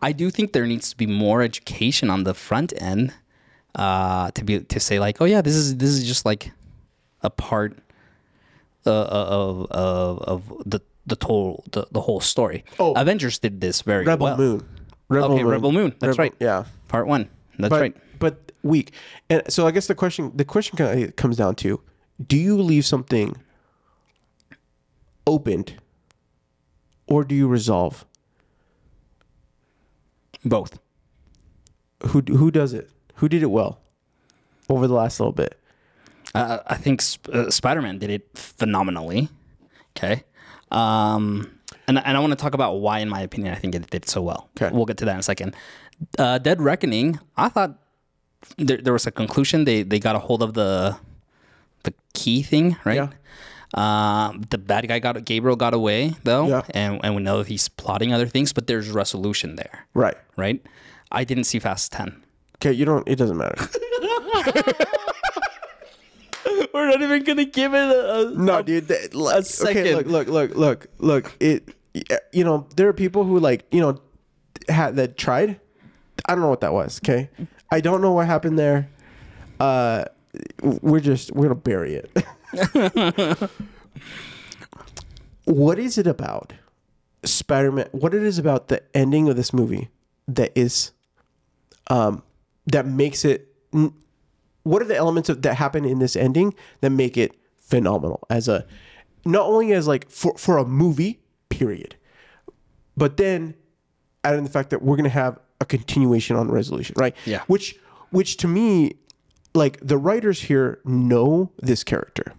I 0.00 0.12
do 0.12 0.30
think 0.30 0.52
there 0.52 0.66
needs 0.66 0.90
to 0.90 0.96
be 0.96 1.06
more 1.06 1.42
education 1.42 2.08
on 2.08 2.24
the 2.24 2.34
front 2.34 2.72
end 2.80 3.14
uh, 3.74 4.30
to 4.32 4.44
be 4.44 4.60
to 4.60 4.80
say 4.80 4.98
like, 5.00 5.20
oh 5.20 5.24
yeah, 5.24 5.42
this 5.42 5.54
is 5.54 5.76
this 5.76 5.90
is 5.90 6.06
just 6.06 6.24
like 6.24 6.52
a 7.22 7.30
part 7.30 7.76
uh, 8.86 9.04
of 9.04 9.66
of 9.70 10.18
of 10.22 10.62
the 10.64 10.80
the 11.06 11.16
total 11.16 11.64
the, 11.72 11.86
the 11.90 12.00
whole 12.00 12.20
story. 12.20 12.64
Oh. 12.78 12.92
Avengers 12.94 13.38
did 13.38 13.60
this 13.60 13.82
very 13.82 14.04
Rebel 14.04 14.24
well. 14.24 14.36
Moon. 14.36 14.68
Rebel 15.08 15.28
Moon 15.30 15.38
Okay, 15.38 15.44
Rebel 15.44 15.72
Moon. 15.72 15.94
That's 15.98 16.18
right. 16.18 16.34
Yeah, 16.38 16.64
Part 16.88 17.06
one. 17.06 17.28
That's 17.58 17.70
but 17.70 17.80
right. 17.80 17.96
but 18.18 18.52
weak. 18.62 18.92
And 19.30 19.42
so 19.48 19.66
I 19.66 19.70
guess 19.72 19.86
the 19.86 19.94
question 19.94 20.32
the 20.34 20.44
question 20.44 21.12
comes 21.12 21.36
down 21.36 21.56
to: 21.56 21.80
Do 22.24 22.36
you 22.36 22.60
leave 22.60 22.84
something 22.84 23.36
opened, 25.26 25.74
or 27.06 27.24
do 27.24 27.34
you 27.34 27.46
resolve? 27.48 28.04
Both. 30.44 30.78
Who 32.08 32.20
who 32.20 32.50
does 32.50 32.72
it? 32.72 32.90
Who 33.16 33.28
did 33.28 33.42
it 33.42 33.50
well 33.50 33.80
over 34.68 34.86
the 34.86 34.94
last 34.94 35.20
little 35.20 35.32
bit? 35.32 35.58
Uh, 36.34 36.58
I 36.66 36.76
think 36.76 37.02
Sp- 37.02 37.30
uh, 37.32 37.50
Spider 37.50 37.82
Man 37.82 37.98
did 37.98 38.10
it 38.10 38.28
phenomenally. 38.34 39.28
Okay. 39.96 40.24
Um, 40.70 41.50
and, 41.86 41.98
and 41.98 42.16
I 42.16 42.20
want 42.20 42.32
to 42.32 42.36
talk 42.36 42.54
about 42.54 42.74
why, 42.74 42.98
in 43.00 43.08
my 43.08 43.22
opinion, 43.22 43.54
I 43.54 43.56
think 43.58 43.74
it 43.74 43.88
did 43.90 44.08
so 44.08 44.22
well. 44.22 44.48
Okay. 44.56 44.74
We'll 44.74 44.84
get 44.84 44.98
to 44.98 45.04
that 45.06 45.14
in 45.14 45.20
a 45.20 45.22
second. 45.22 45.56
Uh, 46.18 46.38
Dead 46.38 46.60
Reckoning, 46.60 47.18
I 47.36 47.48
thought 47.48 47.78
there, 48.56 48.76
there 48.76 48.92
was 48.92 49.06
a 49.06 49.10
conclusion. 49.10 49.64
They 49.64 49.82
they 49.82 49.98
got 49.98 50.14
a 50.14 50.20
hold 50.20 50.42
of 50.42 50.54
the 50.54 50.96
the 51.84 51.94
key 52.14 52.42
thing, 52.42 52.76
right? 52.84 52.96
Yeah. 52.96 53.08
Um, 53.74 54.42
the 54.50 54.56
bad 54.58 54.88
guy 54.88 54.98
got 54.98 55.22
Gabriel 55.24 55.56
got 55.56 55.74
away 55.74 56.14
though, 56.24 56.48
Yeah. 56.48 56.62
and 56.70 57.00
and 57.04 57.14
we 57.16 57.22
know 57.22 57.42
he's 57.42 57.68
plotting 57.68 58.12
other 58.14 58.26
things, 58.26 58.52
but 58.52 58.66
there's 58.66 58.88
resolution 58.90 59.56
there, 59.56 59.86
Right. 59.94 60.16
right? 60.36 60.64
I 61.12 61.24
didn't 61.24 61.44
see 61.44 61.58
Fast 61.58 61.92
Ten. 61.92 62.22
Okay. 62.56 62.72
You 62.72 62.84
don't. 62.86 63.06
It 63.08 63.16
doesn't 63.16 63.36
matter. 63.36 63.56
We're 66.72 66.86
not 66.88 67.02
even 67.02 67.24
gonna 67.24 67.44
give 67.44 67.74
it 67.74 67.78
a, 67.90 68.32
No, 68.36 68.62
dude. 68.62 68.88
That, 68.88 69.14
like, 69.14 69.36
Okay, 69.36 69.42
second. 69.44 69.96
look, 69.96 70.06
look, 70.06 70.28
look, 70.28 70.54
look, 70.56 70.86
look. 70.98 71.36
It, 71.40 71.68
you 72.32 72.44
know, 72.44 72.66
there 72.76 72.88
are 72.88 72.92
people 72.92 73.24
who 73.24 73.38
like, 73.38 73.64
you 73.70 73.80
know, 73.80 74.00
had 74.68 74.96
that 74.96 75.16
tried. 75.16 75.60
I 76.26 76.34
don't 76.34 76.40
know 76.42 76.48
what 76.48 76.60
that 76.60 76.72
was. 76.72 77.00
Okay, 77.04 77.28
I 77.70 77.80
don't 77.80 78.00
know 78.00 78.12
what 78.12 78.26
happened 78.26 78.58
there. 78.58 78.88
Uh, 79.60 80.04
we're 80.62 81.00
just 81.00 81.32
we're 81.32 81.44
gonna 81.48 81.54
bury 81.54 81.94
it. 81.94 82.10
what 85.44 85.78
is 85.78 85.98
it 85.98 86.06
about 86.06 86.52
Spider-Man? 87.24 87.88
What 87.92 88.14
it 88.14 88.22
is 88.22 88.38
about 88.38 88.68
the 88.68 88.82
ending 88.94 89.28
of 89.28 89.36
this 89.36 89.52
movie 89.52 89.88
that 90.26 90.52
is, 90.54 90.92
um, 91.88 92.22
that 92.66 92.86
makes 92.86 93.24
it 93.24 93.46
what 94.62 94.82
are 94.82 94.86
the 94.86 94.96
elements 94.96 95.28
of 95.28 95.42
that 95.42 95.54
happen 95.54 95.84
in 95.84 95.98
this 95.98 96.16
ending 96.16 96.54
that 96.80 96.90
make 96.90 97.16
it 97.16 97.34
phenomenal 97.56 98.20
as 98.30 98.48
a 98.48 98.66
not 99.24 99.46
only 99.46 99.72
as 99.72 99.86
like 99.86 100.08
for 100.10 100.36
for 100.38 100.58
a 100.58 100.64
movie 100.64 101.20
period 101.50 101.96
but 102.96 103.16
then 103.18 103.54
adding 104.24 104.44
the 104.44 104.50
fact 104.50 104.70
that 104.70 104.82
we're 104.82 104.96
to 104.96 105.08
have 105.10 105.38
a 105.60 105.64
continuation 105.64 106.34
on 106.36 106.50
resolution 106.50 106.94
right 106.98 107.14
Yeah. 107.26 107.42
which 107.46 107.78
which 108.10 108.36
to 108.38 108.48
me 108.48 108.96
like 109.54 109.78
the 109.80 109.96
writers 109.98 110.42
here 110.42 110.80
know 110.84 111.50
this 111.58 111.82
character, 111.82 112.32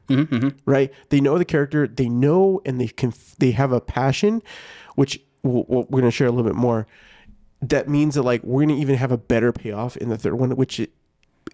right? 0.65 0.91
They 1.09 1.19
know 1.19 1.37
the 1.37 1.45
character. 1.45 1.87
They 1.87 2.07
know, 2.09 2.61
and 2.65 2.79
they 2.79 2.87
can. 2.87 3.13
They 3.39 3.51
have 3.51 3.71
a 3.71 3.81
passion, 3.81 4.41
which 4.95 5.19
we'll, 5.43 5.65
we're 5.67 5.83
going 6.01 6.03
to 6.03 6.11
share 6.11 6.27
a 6.27 6.31
little 6.31 6.49
bit 6.49 6.55
more. 6.55 6.87
That 7.61 7.89
means 7.89 8.15
that 8.15 8.21
like 8.23 8.41
we're 8.43 8.65
going 8.65 8.75
to 8.75 8.81
even 8.81 8.95
have 8.95 9.11
a 9.11 9.17
better 9.17 9.51
payoff 9.51 9.97
in 9.97 10.09
the 10.09 10.17
third 10.17 10.35
one, 10.35 10.51
which 10.55 10.79
it, 10.79 10.91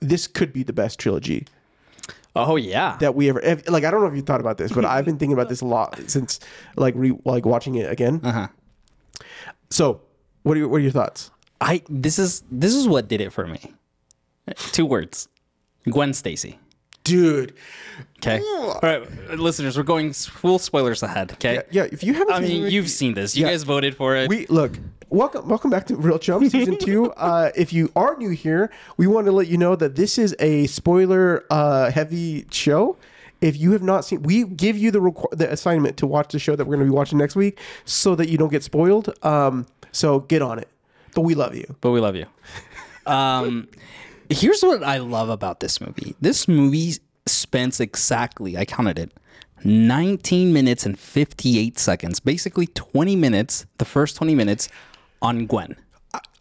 this 0.02 0.28
could 0.28 0.54
be 0.54 0.62
the 0.62 0.74
best 0.74 1.00
trilogy 1.00 1.48
Oh 2.36 2.58
yeah. 2.58 2.98
that 3.00 3.16
we 3.16 3.30
ever. 3.30 3.40
if- 3.40 3.68
Like 3.70 3.86
I 3.86 3.92
don't 3.92 4.02
know 4.02 4.08
if 4.08 4.16
you 4.16 4.22
thought 4.22 4.42
about 4.42 4.58
this, 4.58 4.72
but 4.72 4.84
I've 4.86 5.06
been 5.06 5.18
thinking 5.18 5.34
about 5.34 5.50
this 5.50 5.62
a 5.62 5.66
lot 5.66 5.98
since 6.08 6.40
like 6.76 6.94
re, 6.96 7.18
like 7.24 7.46
watching 7.46 7.76
it 7.76 7.90
again. 7.92 8.20
Uh-huh. 8.24 8.48
So, 9.70 10.02
what 10.44 10.56
are 10.58 10.60
your, 10.60 10.68
what 10.70 10.78
are 10.78 10.82
your 10.82 10.92
thoughts? 10.92 11.32
I 11.62 11.82
this 11.90 12.20
is 12.20 12.44
this 12.52 12.74
is 12.76 12.88
what 12.88 13.08
did 13.08 13.22
it 13.22 13.32
for 13.32 13.48
me. 13.48 13.74
Two 14.74 14.86
words. 14.86 15.28
Gwen 15.90 16.14
Stacy. 16.14 16.60
Dude, 17.04 17.54
Okay. 18.18 18.40
All 18.42 18.80
right, 18.82 19.08
listeners, 19.38 19.78
we're 19.78 19.84
going 19.84 20.12
full 20.12 20.58
spoilers 20.58 21.04
ahead. 21.04 21.32
Okay. 21.34 21.62
yeah, 21.70 21.84
if 21.92 22.04
you 22.04 22.14
haven't 22.16 22.34
I 22.34 22.40
mean, 22.40 22.66
it, 22.66 22.72
you've 22.74 22.90
seen 22.90 23.14
this. 23.14 23.38
You 23.38 23.46
Yeah. 23.46 23.52
guys 23.52 23.62
voted 23.64 23.96
for 23.96 24.16
it. 24.16 24.28
We 24.28 24.48
look. 24.48 24.80
Welcome, 25.12 25.48
welcome 25.48 25.70
back 25.70 25.86
to 25.88 25.96
Reel 25.96 26.18
Chum 26.18 26.50
season 26.50 26.78
two. 26.80 27.14
Uh, 27.18 27.52
if 27.56 27.72
you 27.72 27.92
are 27.96 28.18
new 28.18 28.32
here, 28.32 28.72
we 28.98 29.06
want 29.06 29.28
to 29.28 29.32
let 29.32 29.48
you 29.48 29.56
know 29.58 29.76
that 29.76 29.96
this 29.96 30.18
is 30.18 30.36
a 30.40 30.66
spoiler 30.66 31.44
uh, 31.52 31.92
heavy 31.92 32.48
show. 32.52 32.98
If 33.40 33.56
you 33.60 33.74
have 33.74 33.84
not 33.84 34.04
seen, 34.06 34.24
we 34.24 34.44
give 34.46 34.76
you 34.76 34.90
the 34.90 35.00
requ- 35.00 35.30
the 35.38 35.52
assignment 35.52 35.98
to 35.98 36.08
watch 36.08 36.32
the 36.32 36.40
show 36.40 36.56
that 36.56 36.66
we're 36.66 36.76
going 36.76 36.88
to 36.88 36.92
be 36.92 36.96
watching 36.96 37.20
next 37.20 37.36
week, 37.36 37.60
so 37.86 38.16
that 38.16 38.30
you 38.30 38.40
don't 38.40 38.52
get 38.52 38.64
spoiled. 38.64 39.14
Um, 39.24 39.68
so 39.92 40.22
get 40.22 40.42
on 40.42 40.58
it. 40.58 40.70
But 41.14 41.22
we 41.22 41.36
love 41.36 41.54
you. 41.56 41.76
but 41.82 41.92
we 41.92 42.00
love 42.00 42.16
you. 42.16 42.26
Um, 43.06 43.68
here's 44.30 44.62
what 44.64 44.84
I 44.84 44.98
love 44.98 45.30
about 45.30 45.60
this 45.60 45.80
movie. 45.82 46.16
This 46.22 46.48
movie 46.48 46.94
spends 47.26 47.80
exactly, 47.80 48.58
I 48.58 48.66
counted 48.66 49.00
it, 49.00 49.12
19 49.64 50.54
minutes 50.54 50.86
and 50.86 50.98
58 50.98 51.80
seconds, 51.80 52.20
basically 52.20 52.68
20 52.68 53.16
minutes, 53.16 53.66
the 53.78 53.86
first 53.86 54.16
20 54.18 54.36
minutes 54.36 54.70
on 55.22 55.46
Gwen. 55.46 55.76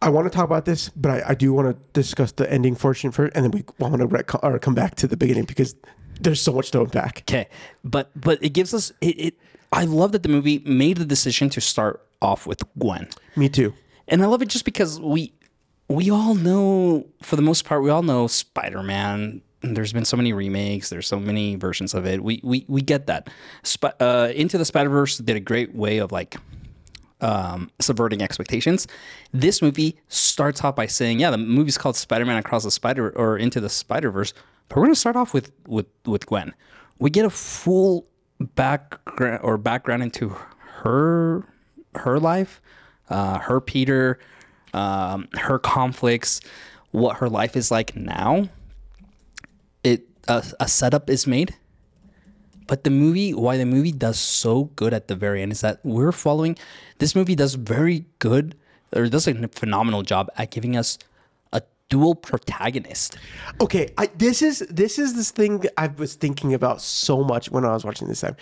I 0.02 0.10
want 0.10 0.30
to 0.30 0.36
talk 0.36 0.44
about 0.44 0.66
this, 0.66 0.90
but 0.90 1.10
I, 1.10 1.30
I 1.30 1.34
do 1.34 1.52
want 1.52 1.68
to 1.68 2.00
discuss 2.00 2.32
the 2.32 2.50
ending 2.52 2.74
fortune 2.74 3.10
first, 3.10 3.32
and 3.34 3.44
then 3.44 3.50
we 3.50 3.64
want 3.78 3.96
to 3.98 4.06
rec- 4.06 4.44
or 4.44 4.58
come 4.58 4.74
back 4.74 4.94
to 4.96 5.06
the 5.06 5.16
beginning 5.16 5.44
because 5.44 5.74
there's 6.20 6.40
so 6.40 6.52
much 6.52 6.70
to 6.72 6.82
unpack. 6.82 7.20
Okay, 7.22 7.48
but 7.82 8.10
but 8.14 8.42
it 8.42 8.50
gives 8.50 8.74
us 8.74 8.92
it, 9.00 9.18
it. 9.18 9.34
I 9.72 9.84
love 9.84 10.12
that 10.12 10.22
the 10.22 10.28
movie 10.28 10.60
made 10.64 10.98
the 10.98 11.04
decision 11.06 11.48
to 11.50 11.60
start 11.60 12.06
off 12.22 12.46
with 12.46 12.62
Gwen, 12.78 13.08
Me 13.34 13.48
too. 13.48 13.74
and 14.06 14.22
I 14.22 14.26
love 14.26 14.42
it 14.42 14.48
just 14.48 14.64
because 14.64 15.00
we 15.00 15.32
we 15.88 16.10
all 16.10 16.34
know 16.34 17.06
for 17.22 17.36
the 17.36 17.42
most 17.42 17.64
part 17.64 17.82
we 17.82 17.90
all 17.90 18.02
know 18.02 18.26
Spider 18.26 18.82
Man. 18.82 19.42
There's 19.62 19.92
been 19.94 20.04
so 20.04 20.16
many 20.16 20.32
remakes. 20.32 20.90
There's 20.90 21.06
so 21.06 21.18
many 21.18 21.54
versions 21.56 21.94
of 21.94 22.06
it. 22.06 22.22
We 22.22 22.40
we 22.44 22.64
we 22.68 22.82
get 22.82 23.06
that. 23.06 23.28
Sp- 23.64 23.96
uh, 24.00 24.30
Into 24.34 24.58
the 24.58 24.64
Spider 24.64 24.90
Verse 24.90 25.18
did 25.18 25.36
a 25.36 25.40
great 25.40 25.74
way 25.74 25.98
of 25.98 26.12
like 26.12 26.36
um, 27.20 27.70
subverting 27.80 28.22
expectations. 28.22 28.86
This 29.32 29.62
movie 29.62 29.96
starts 30.08 30.62
off 30.62 30.76
by 30.76 30.86
saying, 30.86 31.20
"Yeah, 31.20 31.30
the 31.30 31.38
movie's 31.38 31.78
called 31.78 31.96
Spider-Man 31.96 32.36
Across 32.36 32.64
the 32.64 32.70
Spider 32.70 33.10
or 33.16 33.38
Into 33.38 33.60
the 33.60 33.70
Spider-Verse," 33.70 34.34
but 34.68 34.76
we're 34.78 34.86
to 34.88 34.94
start 34.94 35.16
off 35.16 35.32
with 35.32 35.50
with 35.66 35.86
with 36.04 36.26
Gwen. 36.26 36.52
We 36.98 37.08
get 37.10 37.24
a 37.24 37.30
full 37.30 38.06
background 38.38 39.40
or 39.42 39.56
background 39.56 40.02
into 40.02 40.36
her 40.82 41.46
her 41.94 42.20
life, 42.20 42.60
uh, 43.08 43.38
her 43.38 43.60
Peter, 43.60 44.18
um, 44.74 45.28
her 45.34 45.58
conflicts, 45.58 46.40
what 46.90 47.16
her 47.18 47.28
life 47.28 47.56
is 47.56 47.70
like 47.70 47.96
now. 47.96 48.48
It 49.82 50.06
a, 50.28 50.44
a 50.60 50.68
setup 50.68 51.08
is 51.08 51.26
made 51.26 51.54
but 52.66 52.84
the 52.84 52.90
movie, 52.90 53.34
why 53.34 53.56
the 53.56 53.66
movie 53.66 53.92
does 53.92 54.18
so 54.18 54.64
good 54.76 54.94
at 54.94 55.08
the 55.08 55.14
very 55.14 55.42
end 55.42 55.52
is 55.52 55.60
that 55.60 55.80
we're 55.84 56.12
following. 56.12 56.56
This 56.98 57.14
movie 57.14 57.34
does 57.34 57.54
very 57.54 58.06
good, 58.18 58.56
or 58.94 59.06
does 59.08 59.26
a 59.28 59.48
phenomenal 59.48 60.02
job 60.02 60.30
at 60.36 60.50
giving 60.50 60.76
us 60.76 60.98
a 61.52 61.62
dual 61.88 62.14
protagonist. 62.14 63.16
Okay, 63.60 63.92
I, 63.98 64.06
this 64.16 64.40
is 64.40 64.60
this 64.70 64.98
is 64.98 65.14
this 65.14 65.30
thing 65.30 65.64
I 65.76 65.88
was 65.88 66.14
thinking 66.14 66.54
about 66.54 66.80
so 66.80 67.22
much 67.22 67.50
when 67.50 67.64
I 67.64 67.72
was 67.72 67.84
watching 67.84 68.08
this 68.08 68.20
time. 68.20 68.36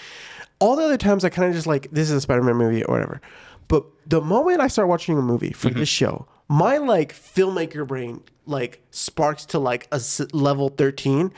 All 0.61 0.77
the 0.77 0.85
other 0.85 0.99
times 0.99 1.25
I 1.25 1.29
kind 1.29 1.49
of 1.49 1.55
just 1.55 1.67
like 1.67 1.91
this 1.91 2.09
is 2.09 2.17
a 2.17 2.21
Spider-Man 2.21 2.57
movie 2.57 2.85
or 2.85 2.95
whatever. 2.95 3.21
But 3.67 3.85
the 4.07 4.21
moment 4.21 4.61
I 4.61 4.69
start 4.69 4.87
watching 4.87 5.19
a 5.19 5.23
movie 5.23 5.53
for 5.53 5.71
this 5.71 5.89
show, 5.89 6.27
my 6.53 6.77
like 6.77 7.15
filmmaker 7.15 7.87
brain 7.87 8.23
like 8.45 8.83
sparks 8.91 9.47
to 9.47 9.59
like 9.59 9.89
a 9.91 10.01
level 10.35 10.69
13 10.69 11.33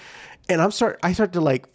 and 0.48 0.60
I'm 0.60 0.70
start 0.72 0.98
I 1.04 1.12
start 1.12 1.32
to 1.34 1.40
like 1.40 1.66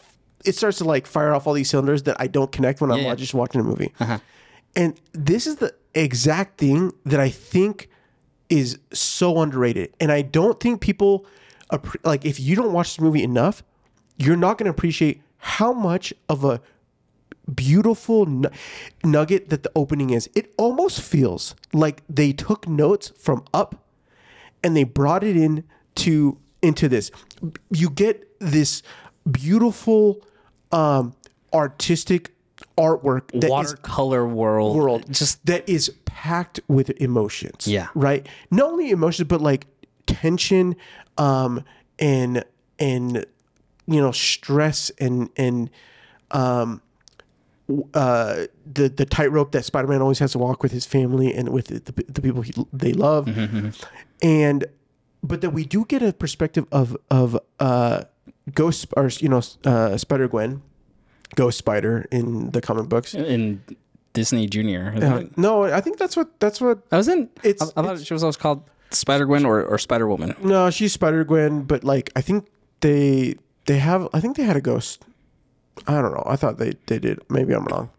it 0.46 0.56
starts 0.56 0.80
to 0.80 0.84
like 0.84 1.08
fire 1.08 1.34
off 1.34 1.48
all 1.48 1.54
these 1.54 1.70
cylinders 1.70 2.04
that 2.04 2.18
I 2.20 2.28
don't 2.28 2.52
connect 2.52 2.82
when 2.82 2.92
I'm 2.92 3.00
Yeah. 3.00 3.16
just 3.16 3.34
watching 3.34 3.62
a 3.62 3.64
movie. 3.64 3.94
Uh-huh. 4.00 4.20
And 4.76 5.00
this 5.14 5.48
is 5.48 5.58
the 5.58 5.74
exact 5.96 6.58
thing 6.60 6.92
that 7.06 7.20
I 7.20 7.30
think 7.30 7.90
is 8.50 8.78
so 8.94 9.40
underrated. 9.42 9.94
And 10.00 10.12
I 10.12 10.22
don't 10.22 10.60
think 10.60 10.82
people 10.82 11.26
appre- 11.72 12.04
like 12.04 12.26
if 12.26 12.40
you 12.40 12.56
don't 12.56 12.74
watch 12.74 12.96
this 12.96 13.02
movie 13.02 13.24
enough, 13.24 13.64
you're 14.18 14.38
not 14.38 14.58
going 14.58 14.66
to 14.66 14.72
appreciate 14.72 15.22
how 15.38 15.72
much 15.74 16.14
of 16.28 16.44
a 16.44 16.62
beautiful 17.56 18.26
nu- 18.26 18.50
nugget 19.04 19.50
that 19.50 19.64
the 19.64 19.72
opening 19.76 20.10
is. 20.12 20.30
It 20.36 20.54
almost 20.58 21.02
feels 21.02 21.56
like 21.74 22.04
they 22.10 22.32
took 22.34 22.68
notes 22.68 23.12
from 23.18 23.44
Up 23.54 23.88
and 24.64 24.76
they 24.76 24.84
brought 24.84 25.24
it 25.24 25.36
in 25.38 25.64
to 25.96 26.38
into 26.62 26.90
this. 26.90 27.12
You 27.72 27.90
get 27.90 28.28
this 28.40 28.84
beautiful 29.30 30.26
um 30.72 31.16
artistic 31.54 32.32
artwork 32.78 33.32
that 33.32 33.46
is 33.46 33.50
Watercolor 33.50 34.28
world, 34.28 34.76
world 34.76 35.06
Just 35.12 35.46
that 35.46 35.68
is 35.68 35.90
packed 36.06 36.60
with 36.68 36.90
emotions. 37.02 37.68
Yeah. 37.68 37.88
Right. 37.96 38.28
Not 38.52 38.72
only 38.72 38.90
emotions, 38.92 39.28
but 39.28 39.42
like 39.42 39.68
tension, 40.06 40.76
um, 41.18 41.64
and 41.98 42.44
and 42.78 43.26
you 43.88 44.02
know 44.02 44.12
stress 44.12 44.92
and 45.00 45.30
and 45.36 45.70
um, 46.32 46.82
uh, 47.94 48.46
the 48.66 48.90
the 48.90 49.06
tightrope 49.06 49.52
that 49.52 49.66
Spider 49.66 49.88
Man 49.88 50.02
always 50.02 50.20
has 50.20 50.32
to 50.34 50.38
walk 50.40 50.64
with 50.64 50.72
his 50.72 50.86
family 50.86 51.34
and 51.34 51.50
with 51.50 51.68
the, 51.68 51.80
the, 51.92 52.04
the 52.12 52.22
people 52.22 52.42
he, 52.42 52.54
they 52.74 52.94
love, 52.94 53.28
and 54.22 54.66
but 55.24 55.42
that 55.42 55.52
we 55.52 55.66
do 55.66 55.86
get 55.86 56.02
a 56.02 56.14
perspective 56.14 56.66
of 56.72 56.98
of 57.12 57.38
uh, 57.60 58.04
Ghost 58.54 58.88
or 58.98 59.10
you 59.20 59.30
know 59.30 59.42
uh, 59.66 59.98
Spider 59.98 60.28
Gwen, 60.28 60.62
Ghost 61.36 61.58
Spider 61.58 62.08
in 62.12 62.52
the 62.52 62.62
comic 62.62 62.90
books. 62.90 63.14
in 63.14 63.62
Disney 64.14 64.48
Junior. 64.48 64.94
Uh, 64.98 65.24
no, 65.38 65.64
I 65.66 65.82
think 65.82 65.98
that's 66.00 66.18
what 66.18 66.40
that's 66.40 66.60
what. 66.60 66.80
I 66.92 66.98
was 66.98 67.08
in. 67.08 67.30
It's- 67.44 67.72
I, 67.76 67.82
I 67.82 67.84
thought 67.86 68.00
she 68.06 68.14
was 68.14 68.24
always 68.24 68.38
called 68.38 68.64
Spider 68.92 69.26
Gwen 69.26 69.46
or, 69.46 69.64
or 69.64 69.78
Spider 69.78 70.08
Woman. 70.08 70.34
No, 70.42 70.70
she's 70.72 70.94
Spider 70.94 71.24
Gwen, 71.24 71.62
but 71.64 71.84
like 71.84 72.10
I 72.16 72.22
think 72.22 72.48
they 72.82 73.36
they 73.66 73.78
have 73.78 74.08
I 74.14 74.20
think 74.20 74.36
they 74.38 74.44
had 74.44 74.56
a 74.58 74.62
ghost. 74.62 75.06
I 75.88 76.02
don't 76.02 76.14
know. 76.14 76.24
I 76.26 76.36
thought 76.36 76.58
they 76.58 76.74
they 76.88 77.00
did. 77.00 77.20
Maybe 77.30 77.54
I'm 77.54 77.66
wrong. 77.66 77.90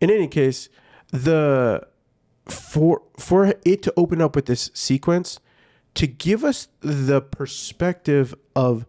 In 0.00 0.10
any 0.10 0.28
case, 0.28 0.68
the 1.10 1.86
for 2.46 3.02
for 3.18 3.54
it 3.64 3.82
to 3.82 3.92
open 3.96 4.20
up 4.20 4.36
with 4.36 4.46
this 4.46 4.70
sequence 4.74 5.40
to 5.94 6.06
give 6.06 6.44
us 6.44 6.68
the 6.80 7.20
perspective 7.20 8.34
of 8.54 8.86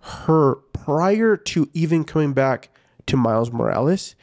her 0.00 0.56
prior 0.72 1.36
to 1.36 1.68
even 1.72 2.04
coming 2.04 2.32
back 2.32 2.68
to 3.06 3.16
Miles 3.16 3.50
Morales 3.50 4.14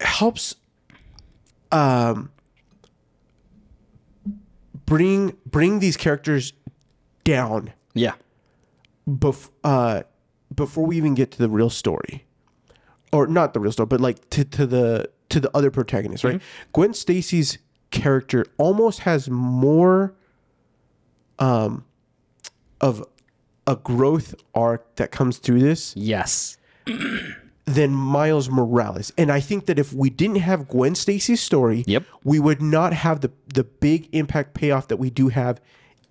helps 0.00 0.54
um 1.72 2.30
bring 4.86 5.36
bring 5.46 5.78
these 5.80 5.96
characters 5.96 6.52
down 7.24 7.72
Yeah. 7.94 8.14
bef- 9.08 9.50
uh, 9.62 10.02
before 10.54 10.86
we 10.86 10.96
even 10.96 11.14
get 11.14 11.30
to 11.32 11.38
the 11.38 11.48
real 11.48 11.70
story, 11.70 12.24
or 13.12 13.26
not 13.26 13.54
the 13.54 13.60
real 13.60 13.72
story, 13.72 13.86
but 13.86 14.00
like 14.00 14.28
to, 14.30 14.44
to 14.44 14.66
the 14.66 15.10
to 15.30 15.40
the 15.40 15.50
other 15.56 15.70
protagonists, 15.70 16.24
right? 16.24 16.40
Gwen 16.72 16.92
Stacy's 16.94 17.58
character 17.90 18.44
almost 18.58 19.00
has 19.00 19.28
more 19.30 20.14
um 21.38 21.84
of 22.80 23.04
a 23.66 23.76
growth 23.76 24.34
arc 24.54 24.94
that 24.96 25.10
comes 25.12 25.38
through 25.38 25.60
this 25.60 25.94
Yes. 25.96 26.56
than 27.66 27.92
Miles 27.92 28.48
Morales. 28.50 29.12
And 29.16 29.30
I 29.30 29.38
think 29.38 29.66
that 29.66 29.78
if 29.78 29.92
we 29.92 30.10
didn't 30.10 30.36
have 30.38 30.66
Gwen 30.66 30.94
Stacy's 30.96 31.40
story, 31.40 31.84
Yep. 31.86 32.04
we 32.24 32.40
would 32.40 32.60
not 32.60 32.92
have 32.92 33.20
the 33.20 33.30
the 33.54 33.64
big 33.64 34.08
impact 34.12 34.54
payoff 34.54 34.88
that 34.88 34.96
we 34.96 35.10
do 35.10 35.28
have 35.28 35.60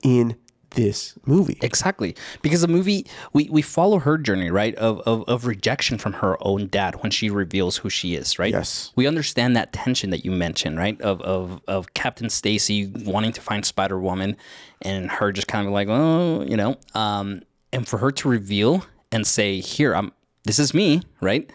in 0.04 0.38
this 0.72 1.16
movie. 1.26 1.58
Exactly. 1.62 2.16
Because 2.42 2.62
the 2.62 2.68
movie 2.68 3.06
we, 3.34 3.50
we 3.50 3.62
follow 3.62 4.00
her 4.00 4.18
journey, 4.18 4.50
right? 4.52 4.76
Of, 4.76 5.00
of 5.02 5.24
of 5.28 5.46
rejection 5.46 5.98
from 5.98 6.14
her 6.14 6.38
own 6.42 6.68
dad 6.68 7.02
when 7.02 7.12
she 7.12 7.30
reveals 7.30 7.78
who 7.78 7.90
she 7.90 8.16
is, 8.16 8.38
right? 8.40 8.52
Yes. 8.52 8.92
We 8.96 9.08
understand 9.08 9.56
that 9.56 9.74
tension 9.74 10.10
that 10.12 10.26
you 10.26 10.32
mentioned, 10.32 10.78
right? 10.78 11.00
Of 11.02 11.22
of 11.22 11.62
of 11.68 11.94
Captain 11.94 12.30
Stacy 12.30 12.92
wanting 13.06 13.32
to 13.34 13.42
find 13.42 13.66
Spider 13.66 14.00
Woman 14.00 14.38
and 14.82 15.10
her 15.10 15.32
just 15.32 15.48
kind 15.48 15.68
of 15.68 15.74
like, 15.74 15.88
oh, 15.90 16.44
you 16.48 16.58
know. 16.58 16.78
Um 16.94 17.42
and 17.72 17.88
for 17.88 17.98
her 18.00 18.12
to 18.12 18.30
reveal 18.30 18.86
and 19.12 19.26
say, 19.26 19.60
Here, 19.60 19.96
I'm 19.96 20.12
this 20.44 20.60
is 20.60 20.74
me, 20.74 21.02
right? 21.22 21.52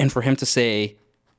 And 0.00 0.12
for 0.12 0.22
him 0.22 0.36
to 0.36 0.46
say, 0.46 0.96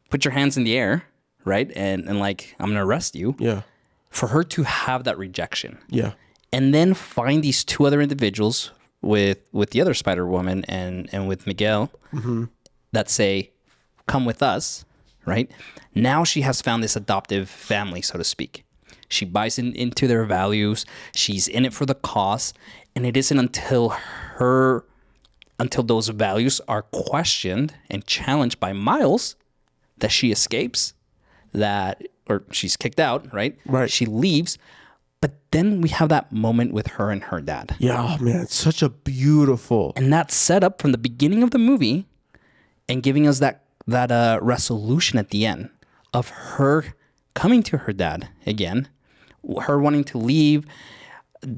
Put 0.10 0.24
your 0.24 0.32
hands 0.32 0.58
in 0.58 0.64
the 0.64 0.78
air, 0.78 1.04
right? 1.44 1.72
And 1.76 2.08
and 2.08 2.20
like, 2.20 2.56
I'm 2.60 2.68
gonna 2.70 2.86
arrest 2.86 3.16
you. 3.16 3.36
Yeah. 3.40 3.62
For 4.10 4.28
her 4.28 4.44
to 4.44 4.64
have 4.64 5.04
that 5.04 5.18
rejection 5.18 5.78
Yeah. 5.90 6.14
And 6.56 6.74
then 6.74 6.94
find 6.94 7.44
these 7.44 7.66
two 7.66 7.86
other 7.86 8.00
individuals 8.02 8.72
with 9.02 9.40
with 9.52 9.72
the 9.72 9.82
other 9.82 9.94
Spider 9.94 10.26
Woman 10.26 10.64
and 10.70 11.10
and 11.12 11.28
with 11.28 11.46
Miguel 11.46 11.92
mm-hmm. 12.14 12.46
that 12.94 13.10
say, 13.10 13.52
"Come 14.08 14.24
with 14.24 14.42
us." 14.42 14.86
Right 15.26 15.52
now, 15.94 16.24
she 16.24 16.42
has 16.42 16.62
found 16.62 16.82
this 16.82 16.96
adoptive 16.96 17.50
family, 17.50 18.02
so 18.02 18.18
to 18.18 18.24
speak. 18.24 18.64
She 19.10 19.26
buys 19.26 19.60
in, 19.60 19.76
into 19.76 20.08
their 20.08 20.24
values. 20.24 20.86
She's 21.14 21.48
in 21.48 21.66
it 21.66 21.74
for 21.74 21.86
the 21.86 21.96
cause, 21.96 22.54
and 22.96 23.06
it 23.06 23.18
isn't 23.18 23.38
until 23.38 23.90
her 23.90 24.86
until 25.60 25.84
those 25.84 26.08
values 26.08 26.62
are 26.68 26.84
questioned 26.84 27.74
and 27.90 28.06
challenged 28.06 28.60
by 28.62 28.72
Miles 28.72 29.36
that 29.98 30.12
she 30.12 30.32
escapes. 30.32 30.94
That 31.52 32.02
or 32.28 32.44
she's 32.52 32.78
kicked 32.78 33.00
out. 33.00 33.34
Right. 33.34 33.58
Right. 33.66 33.92
She 33.92 34.06
leaves. 34.06 34.58
But 35.26 35.34
then 35.50 35.82
we 35.82 35.90
have 35.90 36.10
that 36.10 36.32
moment 36.32 36.72
with 36.72 36.86
her 37.02 37.10
and 37.10 37.24
her 37.24 37.42
dad. 37.42 37.76
Yeah, 37.80 37.98
oh 37.98 38.24
man, 38.24 38.42
it's 38.42 38.54
such 38.54 38.84
a 38.84 38.90
beautiful. 38.90 39.92
And 39.96 40.14
that's 40.14 40.36
set 40.36 40.64
up 40.64 40.80
from 40.80 40.92
the 40.92 41.00
beginning 41.00 41.42
of 41.42 41.50
the 41.50 41.58
movie 41.58 42.06
and 42.88 43.02
giving 43.02 43.26
us 43.26 43.40
that 43.40 43.64
that 43.88 44.12
uh, 44.12 44.38
resolution 44.40 45.18
at 45.18 45.32
the 45.32 45.48
end 45.48 45.70
of 46.14 46.30
her 46.30 46.94
coming 47.34 47.64
to 47.64 47.78
her 47.80 47.92
dad 47.92 48.30
again, 48.46 48.88
her 49.62 49.80
wanting 49.80 50.04
to 50.14 50.20
leave. 50.20 50.68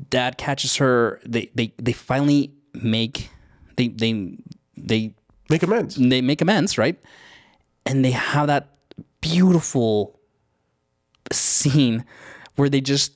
Dad 0.09 0.37
catches 0.37 0.77
her. 0.77 1.19
They 1.25 1.51
they, 1.53 1.73
they 1.75 1.91
finally 1.91 2.53
make 2.73 3.29
they 3.75 3.89
they 3.89 4.37
they 4.77 5.11
Make 5.49 5.63
amends. 5.63 5.95
they 5.99 6.21
make 6.21 6.39
amends, 6.39 6.77
right? 6.77 6.97
And 7.85 8.05
they 8.05 8.11
have 8.11 8.47
that 8.47 8.77
beautiful 9.19 10.17
scene 11.33 12.05
where 12.55 12.69
they 12.69 12.79
just 12.79 13.11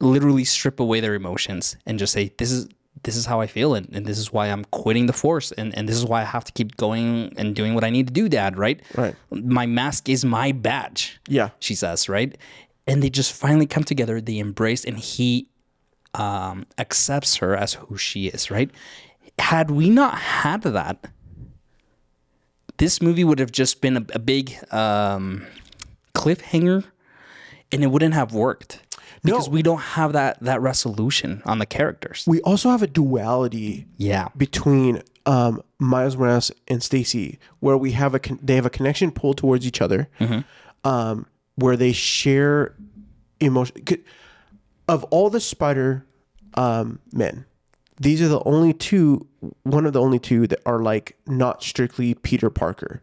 literally 0.00 0.44
strip 0.44 0.80
away 0.80 1.00
their 1.00 1.14
emotions 1.14 1.76
and 1.86 1.98
just 1.98 2.12
say, 2.12 2.32
This 2.38 2.50
is 2.50 2.68
this 3.04 3.16
is 3.16 3.26
how 3.26 3.40
I 3.40 3.46
feel 3.46 3.74
and, 3.74 3.88
and 3.92 4.06
this 4.06 4.18
is 4.18 4.32
why 4.32 4.48
I'm 4.48 4.64
quitting 4.66 5.06
the 5.06 5.12
force 5.12 5.52
and, 5.52 5.76
and 5.76 5.88
this 5.88 5.96
is 5.96 6.04
why 6.04 6.22
I 6.22 6.24
have 6.24 6.44
to 6.44 6.52
keep 6.52 6.76
going 6.76 7.32
and 7.36 7.54
doing 7.54 7.74
what 7.74 7.84
I 7.84 7.90
need 7.90 8.08
to 8.08 8.12
do, 8.12 8.28
Dad, 8.28 8.58
right? 8.58 8.80
Right. 8.96 9.14
My 9.30 9.66
mask 9.66 10.08
is 10.08 10.24
my 10.24 10.50
badge. 10.50 11.20
Yeah. 11.28 11.50
She 11.60 11.76
says, 11.76 12.08
right? 12.08 12.36
And 12.86 13.02
they 13.02 13.08
just 13.08 13.32
finally 13.32 13.66
come 13.66 13.84
together, 13.84 14.20
they 14.20 14.38
embrace 14.38 14.84
and 14.84 14.98
he 14.98 15.48
um, 16.14 16.66
accepts 16.78 17.36
her 17.36 17.56
as 17.56 17.74
who 17.74 17.96
she 17.96 18.26
is, 18.26 18.50
right? 18.50 18.70
Had 19.38 19.70
we 19.70 19.90
not 19.90 20.18
had 20.18 20.62
that, 20.62 21.06
this 22.78 23.02
movie 23.02 23.24
would 23.24 23.38
have 23.38 23.52
just 23.52 23.80
been 23.80 23.96
a, 23.96 24.04
a 24.14 24.18
big 24.18 24.56
um, 24.72 25.46
cliffhanger, 26.14 26.84
and 27.70 27.84
it 27.84 27.88
wouldn't 27.88 28.14
have 28.14 28.32
worked 28.32 28.80
because 29.22 29.46
No. 29.48 29.52
we 29.52 29.62
don't 29.62 29.80
have 29.80 30.12
that 30.12 30.38
that 30.40 30.60
resolution 30.60 31.42
on 31.44 31.58
the 31.58 31.66
characters. 31.66 32.24
We 32.26 32.40
also 32.42 32.70
have 32.70 32.82
a 32.82 32.86
duality 32.86 33.86
Yeah, 33.96 34.28
between 34.36 35.02
um, 35.26 35.62
Miles 35.78 36.16
Morales 36.16 36.50
and 36.68 36.82
Stacy, 36.82 37.38
where 37.60 37.76
we 37.76 37.92
have 37.92 38.14
a 38.14 38.18
con- 38.18 38.38
they 38.42 38.54
have 38.54 38.66
a 38.66 38.70
connection 38.70 39.10
pulled 39.10 39.36
towards 39.38 39.66
each 39.66 39.80
other, 39.82 40.08
um, 40.84 41.26
where 41.56 41.76
they 41.76 41.92
share 41.92 42.74
emotion. 43.40 43.76
Of 44.88 45.04
all 45.04 45.28
the 45.28 45.40
Spider 45.40 46.06
um, 46.54 46.98
men, 47.12 47.44
these 48.00 48.22
are 48.22 48.28
the 48.28 48.42
only 48.44 48.72
two. 48.72 49.26
One 49.64 49.84
of 49.86 49.92
the 49.92 50.00
only 50.00 50.18
two 50.18 50.46
that 50.46 50.60
are 50.64 50.80
like 50.80 51.16
not 51.26 51.62
strictly 51.62 52.14
Peter 52.14 52.48
Parker. 52.50 53.02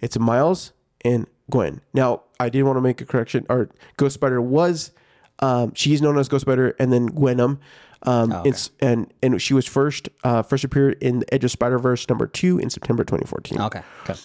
It's 0.00 0.18
Miles 0.18 0.72
and 1.04 1.26
Gwen. 1.50 1.80
Now, 1.92 2.22
I 2.38 2.48
did 2.50 2.62
want 2.62 2.76
to 2.76 2.80
make 2.80 3.00
a 3.00 3.04
correction. 3.04 3.46
Our 3.50 3.68
Ghost 3.96 4.14
Spider 4.14 4.40
was. 4.40 4.92
Um, 5.40 5.72
she's 5.74 6.00
known 6.00 6.18
as 6.18 6.28
Ghost 6.28 6.42
Spider, 6.42 6.74
and 6.78 6.92
then 6.92 7.08
Gwenom. 7.10 7.58
Um, 8.02 8.32
it's 8.44 8.70
and 8.80 9.12
and 9.22 9.40
she 9.40 9.54
was 9.54 9.66
first 9.66 10.08
uh, 10.24 10.42
first 10.42 10.62
appeared 10.64 10.98
in 11.02 11.20
the 11.20 11.34
Edge 11.34 11.44
of 11.44 11.50
Spider 11.50 11.78
Verse 11.78 12.08
number 12.08 12.26
two 12.26 12.58
in 12.58 12.68
September 12.70 13.02
2014. 13.04 13.60
okay, 13.62 13.82
okay. 14.02 14.20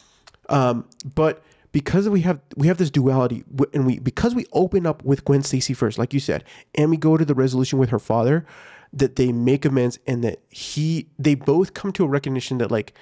Um, 0.49 0.85
but 1.15 1.41
because 1.71 2.09
we 2.09 2.21
have 2.21 2.39
we 2.57 2.67
have 2.67 2.77
this 2.77 2.89
duality, 2.91 3.43
and 3.73 3.85
we 3.85 3.99
because 3.99 4.35
we 4.35 4.45
open 4.51 4.85
up 4.85 5.03
with 5.03 5.23
Gwen 5.23 5.43
Stacy 5.43 5.73
first, 5.73 5.97
like 5.97 6.13
you 6.13 6.19
said, 6.19 6.43
and 6.75 6.89
we 6.89 6.97
go 6.97 7.15
to 7.15 7.23
the 7.23 7.35
resolution 7.35 7.79
with 7.79 7.89
her 7.89 7.99
father, 7.99 8.45
that 8.91 9.15
they 9.15 9.31
make 9.31 9.65
amends, 9.65 9.97
and 10.07 10.23
that 10.23 10.39
he 10.49 11.07
they 11.17 11.35
both 11.35 11.73
come 11.73 11.91
to 11.93 12.03
a 12.03 12.07
recognition 12.07 12.57
that 12.57 12.71
like 12.71 12.93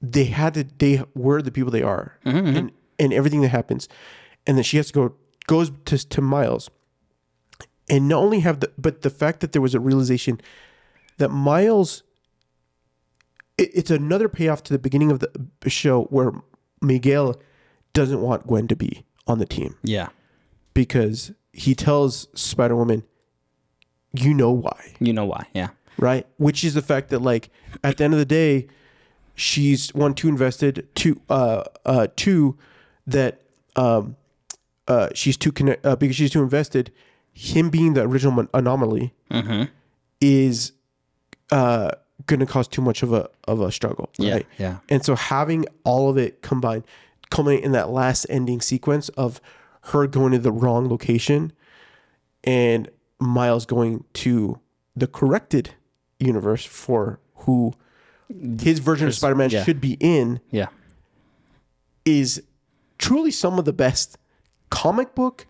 they 0.00 0.24
had 0.24 0.54
to 0.54 0.64
they 0.78 1.02
were 1.14 1.42
the 1.42 1.50
people 1.50 1.70
they 1.70 1.82
are, 1.82 2.14
and 2.24 2.72
and 2.98 3.12
everything 3.12 3.42
that 3.42 3.48
happens, 3.48 3.88
and 4.46 4.56
then 4.56 4.64
she 4.64 4.76
has 4.78 4.86
to 4.86 4.92
go 4.92 5.14
goes 5.46 5.70
to 5.86 5.98
to 5.98 6.20
Miles, 6.22 6.70
and 7.90 8.08
not 8.08 8.22
only 8.22 8.40
have 8.40 8.60
the 8.60 8.70
but 8.78 9.02
the 9.02 9.10
fact 9.10 9.40
that 9.40 9.52
there 9.52 9.62
was 9.62 9.74
a 9.74 9.80
realization 9.80 10.40
that 11.18 11.30
Miles 11.30 12.02
it, 13.56 13.70
it's 13.74 13.90
another 13.90 14.28
payoff 14.28 14.62
to 14.64 14.72
the 14.72 14.78
beginning 14.78 15.10
of 15.10 15.20
the 15.20 15.70
show 15.70 16.04
where 16.04 16.32
Miguel 16.80 17.36
doesn't 17.92 18.20
want 18.20 18.46
Gwen 18.46 18.68
to 18.68 18.76
be 18.76 19.04
on 19.26 19.38
the 19.38 19.46
team 19.46 19.76
Yeah, 19.82 20.08
because 20.74 21.32
he 21.52 21.74
tells 21.74 22.28
Spider 22.34 22.76
Woman, 22.76 23.02
"You 24.12 24.32
know 24.34 24.50
why, 24.52 24.94
you 25.00 25.12
know 25.12 25.24
why? 25.26 25.46
Yeah, 25.54 25.68
right?" 25.98 26.26
Which 26.36 26.64
is 26.64 26.74
the 26.74 26.82
fact 26.82 27.10
that 27.10 27.20
like 27.20 27.50
at 27.82 27.96
the 27.96 28.04
end 28.04 28.14
of 28.14 28.18
the 28.18 28.24
day, 28.26 28.68
she's 29.34 29.92
one 29.94 30.14
too 30.14 30.28
invested, 30.28 30.88
two 30.94 31.20
uh 31.28 31.64
uh 31.84 32.06
two 32.16 32.56
that 33.06 33.42
um 33.76 34.16
uh 34.86 35.08
she's 35.14 35.36
too 35.36 35.50
connect 35.52 35.84
uh, 35.84 35.96
because 35.96 36.16
she's 36.16 36.30
too 36.30 36.42
invested. 36.42 36.92
Him 37.40 37.70
being 37.70 37.94
the 37.94 38.02
original 38.02 38.46
anomaly 38.52 39.14
is 40.20 40.72
uh 41.52 41.92
going 42.26 42.40
to 42.40 42.46
cause 42.46 42.66
too 42.66 42.82
much 42.82 43.04
of 43.04 43.12
a 43.12 43.28
of 43.46 43.60
a 43.60 43.70
struggle, 43.70 44.10
yeah, 44.18 44.32
right? 44.34 44.46
yeah. 44.58 44.78
And 44.88 45.04
so 45.04 45.14
having 45.14 45.64
all 45.84 46.10
of 46.10 46.18
it 46.18 46.42
combined, 46.42 46.82
culminate 47.30 47.62
in 47.62 47.70
that 47.72 47.90
last 47.90 48.26
ending 48.28 48.60
sequence 48.60 49.08
of 49.10 49.40
her 49.92 50.06
going 50.08 50.32
to 50.32 50.38
the 50.38 50.50
wrong 50.52 50.88
location 50.88 51.52
and 52.42 52.88
Miles 53.20 53.64
going 53.66 54.02
to 54.14 54.58
the 54.96 55.06
corrected 55.06 55.70
universe 56.18 56.64
for 56.64 57.20
who 57.36 57.72
his 58.60 58.80
version 58.80 59.06
of 59.06 59.14
Spider-Man 59.14 59.50
yeah. 59.50 59.62
should 59.64 59.80
be 59.80 59.96
in 60.00 60.40
Yeah. 60.50 60.66
is 62.04 62.42
truly 62.98 63.30
some 63.30 63.58
of 63.60 63.64
the 63.64 63.72
best 63.72 64.18
comic 64.70 65.14
book 65.14 65.46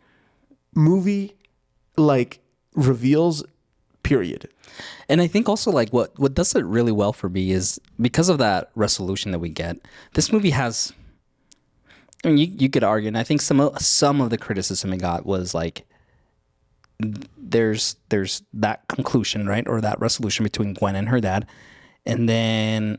movie 0.75 1.35
like 1.99 2.41
reveals 2.75 3.45
period. 4.03 4.49
And 5.09 5.21
I 5.21 5.27
think 5.27 5.49
also 5.49 5.71
like 5.71 5.91
what 5.91 6.19
what 6.19 6.35
does 6.35 6.55
it 6.55 6.65
really 6.65 6.93
well 6.93 7.13
for 7.13 7.29
me 7.29 7.51
is 7.51 7.81
because 8.01 8.29
of 8.29 8.39
that 8.39 8.71
resolution 8.75 9.33
that 9.33 9.39
we 9.39 9.49
get. 9.49 9.77
This 10.15 10.33
movie 10.33 10.51
has. 10.51 10.93
I 12.25 12.29
mean, 12.29 12.39
you 12.39 12.47
you 12.47 12.71
could 12.71 12.85
argue, 12.85 13.09
and 13.09 13.19
I 13.19 13.23
think 13.23 13.41
some 13.41 13.61
of 13.61 13.79
some 13.81 14.21
of 14.21 14.31
the 14.31 14.39
criticism 14.39 14.93
it 14.93 14.99
got 14.99 15.27
was 15.27 15.55
like 15.55 15.87
there's 17.39 17.97
there's 18.09 18.43
that 18.53 18.87
conclusion 18.89 19.47
right 19.47 19.67
or 19.69 19.81
that 19.81 20.01
resolution 20.01 20.43
between 20.43 20.75
Gwen 20.75 20.97
and 20.97 21.09
her 21.09 21.21
dad, 21.21 21.47
and 22.05 22.29
then 22.29 22.99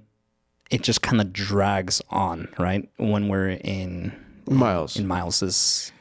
it 0.72 0.84
just 0.84 1.02
kind 1.02 1.20
of 1.22 1.34
drags 1.34 2.02
on 2.10 2.48
right 2.58 2.90
when 2.98 3.28
we're 3.28 3.50
in 3.50 4.14
Miles. 4.48 4.96
in 4.96 5.08
Miles's 5.08 5.92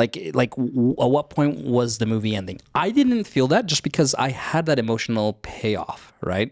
like 0.00 0.14
like 0.34 0.50
w- 0.56 0.96
at 1.04 1.10
what 1.16 1.30
point 1.30 1.54
was 1.76 1.98
the 1.98 2.06
movie 2.06 2.34
ending 2.34 2.58
i 2.74 2.90
didn't 2.90 3.24
feel 3.24 3.46
that 3.54 3.66
just 3.66 3.82
because 3.82 4.14
i 4.26 4.28
had 4.30 4.66
that 4.66 4.78
emotional 4.78 5.34
payoff 5.42 6.12
right 6.22 6.50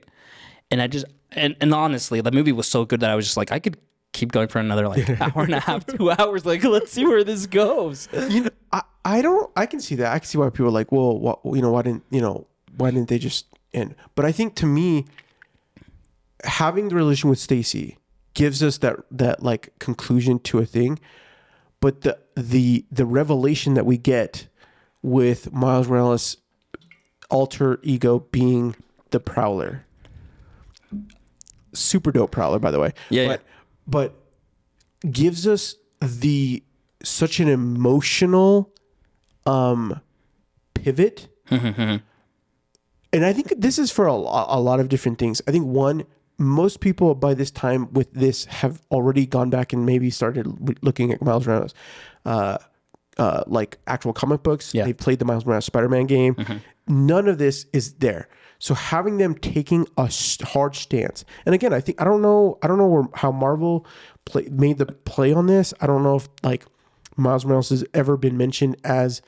and 0.71 0.81
i 0.83 0.87
just 0.87 1.07
and, 1.33 1.57
and 1.61 1.75
honestly 1.75 2.21
the 2.21 2.33
movie 2.39 2.53
was 2.53 2.67
so 2.67 2.85
good 2.85 3.01
that 3.01 3.11
i 3.11 3.15
was 3.15 3.25
just 3.25 3.37
like 3.37 3.53
i 3.53 3.59
could 3.59 3.77
keep 4.13 4.33
going 4.33 4.49
for 4.49 4.59
another 4.59 4.89
like 4.89 5.09
hour 5.21 5.43
and 5.45 5.55
a 5.55 5.61
half 5.61 5.87
two 5.87 6.11
hours 6.11 6.45
like 6.47 6.63
let's 6.65 6.93
see 6.93 7.07
where 7.07 7.25
this 7.25 7.47
goes 7.47 8.09
you 8.29 8.41
know, 8.45 8.51
I, 8.73 8.83
I 9.05 9.23
don't 9.23 9.51
I 9.57 9.65
can 9.65 9.81
see 9.81 9.95
that. 9.97 10.13
I 10.13 10.19
can 10.19 10.29
see 10.29 10.37
why 10.37 10.51
people 10.51 10.67
are 10.67 10.71
like, 10.71 10.93
well, 10.93 11.19
what, 11.19 11.41
you 11.45 11.63
know, 11.63 11.73
why 11.73 11.83
didn't 11.83 12.05
you 12.11 12.21
know, 12.21 12.47
why 12.77 12.91
didn't 12.91 13.09
they 13.09 13.19
just 13.19 13.47
end? 13.73 13.95
But 14.15 14.27
I 14.27 14.33
think 14.33 14.55
to 14.57 14.67
me, 14.67 15.07
having 16.45 16.89
the 16.89 16.95
relation 16.95 17.31
with 17.31 17.39
Stacy 17.39 17.97
gives 18.35 18.63
us 18.63 18.79
that 18.79 18.97
that 19.11 19.43
like 19.43 19.73
conclusion 19.79 20.39
to 20.41 20.59
a 20.59 20.67
thing. 20.67 20.99
But 21.81 22.03
the 22.03 22.19
the 22.35 22.85
the 22.91 23.07
revelation 23.07 23.75
that 23.75 23.87
we 23.87 23.97
get 23.99 24.49
with 25.03 25.53
Miles 25.53 25.89
Morales 25.89 26.37
alter 27.31 27.79
ego 27.83 28.21
being 28.31 28.75
the 29.11 29.21
Prowler. 29.21 29.85
Super 31.73 32.11
dope 32.11 32.31
Prowler, 32.31 32.59
by 32.59 32.71
the 32.71 32.81
way. 32.81 32.93
Yeah, 33.11 33.29
but 33.29 33.43
but 33.87 35.11
gives 35.13 35.47
us 35.47 35.77
the 36.01 36.63
such 37.03 37.41
an 37.41 37.49
emotional 37.49 38.73
um 39.47 40.01
pivot. 40.75 41.29
and 43.13 43.25
I 43.25 43.33
think 43.33 43.53
this 43.57 43.79
is 43.79 43.91
for 43.91 44.07
a, 44.07 44.13
a 44.13 44.61
lot 44.61 44.81
of 44.81 44.89
different 44.89 45.19
things. 45.19 45.41
I 45.47 45.51
think 45.53 45.67
one, 45.67 46.05
most 46.39 46.81
people 46.81 47.15
by 47.15 47.35
this 47.35 47.51
time 47.51 47.93
with 47.93 48.13
this 48.13 48.45
have 48.47 48.81
already 48.91 49.27
gone 49.27 49.51
back 49.51 49.73
and 49.73 49.85
maybe 49.85 50.11
started 50.11 50.47
looking 50.83 51.13
at 51.13 51.21
Miles 51.21 51.47
Morales, 51.47 51.75
uh, 52.25 52.59
uh, 53.19 53.43
like 53.47 53.79
actual 53.89 54.13
comic 54.13 54.43
books. 54.43 54.73
Yeah. 54.73 54.85
They 54.85 54.93
played 54.93 55.19
the 55.19 55.25
Miles 55.25 55.45
Morales 55.45 55.65
Spider-Man 55.65 56.07
game. 56.07 56.37
None 56.87 57.29
of 57.29 57.39
this 57.39 57.67
is 57.73 57.95
there. 57.95 58.29
So 58.61 58.75
having 58.75 59.19
them 59.19 59.35
taking 59.35 59.87
a 59.97 60.11
hard 60.43 60.75
stance, 60.75 61.25
and 61.47 61.55
again, 61.55 61.73
I 61.73 61.81
think 61.81 62.01
I 62.01 62.05
don't 62.05 62.23
know, 62.23 62.59
I 62.63 62.67
don't 62.67 62.79
know 62.79 62.89
where, 62.89 63.05
how 63.15 63.31
Marvel 63.31 63.87
play, 64.25 64.49
made 64.51 64.79
the 64.79 64.87
play 64.87 65.33
on 65.33 65.47
this. 65.47 65.73
I 65.81 65.87
don't 65.87 66.03
know 66.03 66.17
if 66.17 66.29
like 66.43 66.67
Miles 67.17 67.45
Morales 67.45 67.69
has 67.69 67.85
ever 67.95 68.17
been 68.17 68.37
mentioned 68.37 68.77
as 68.85 69.23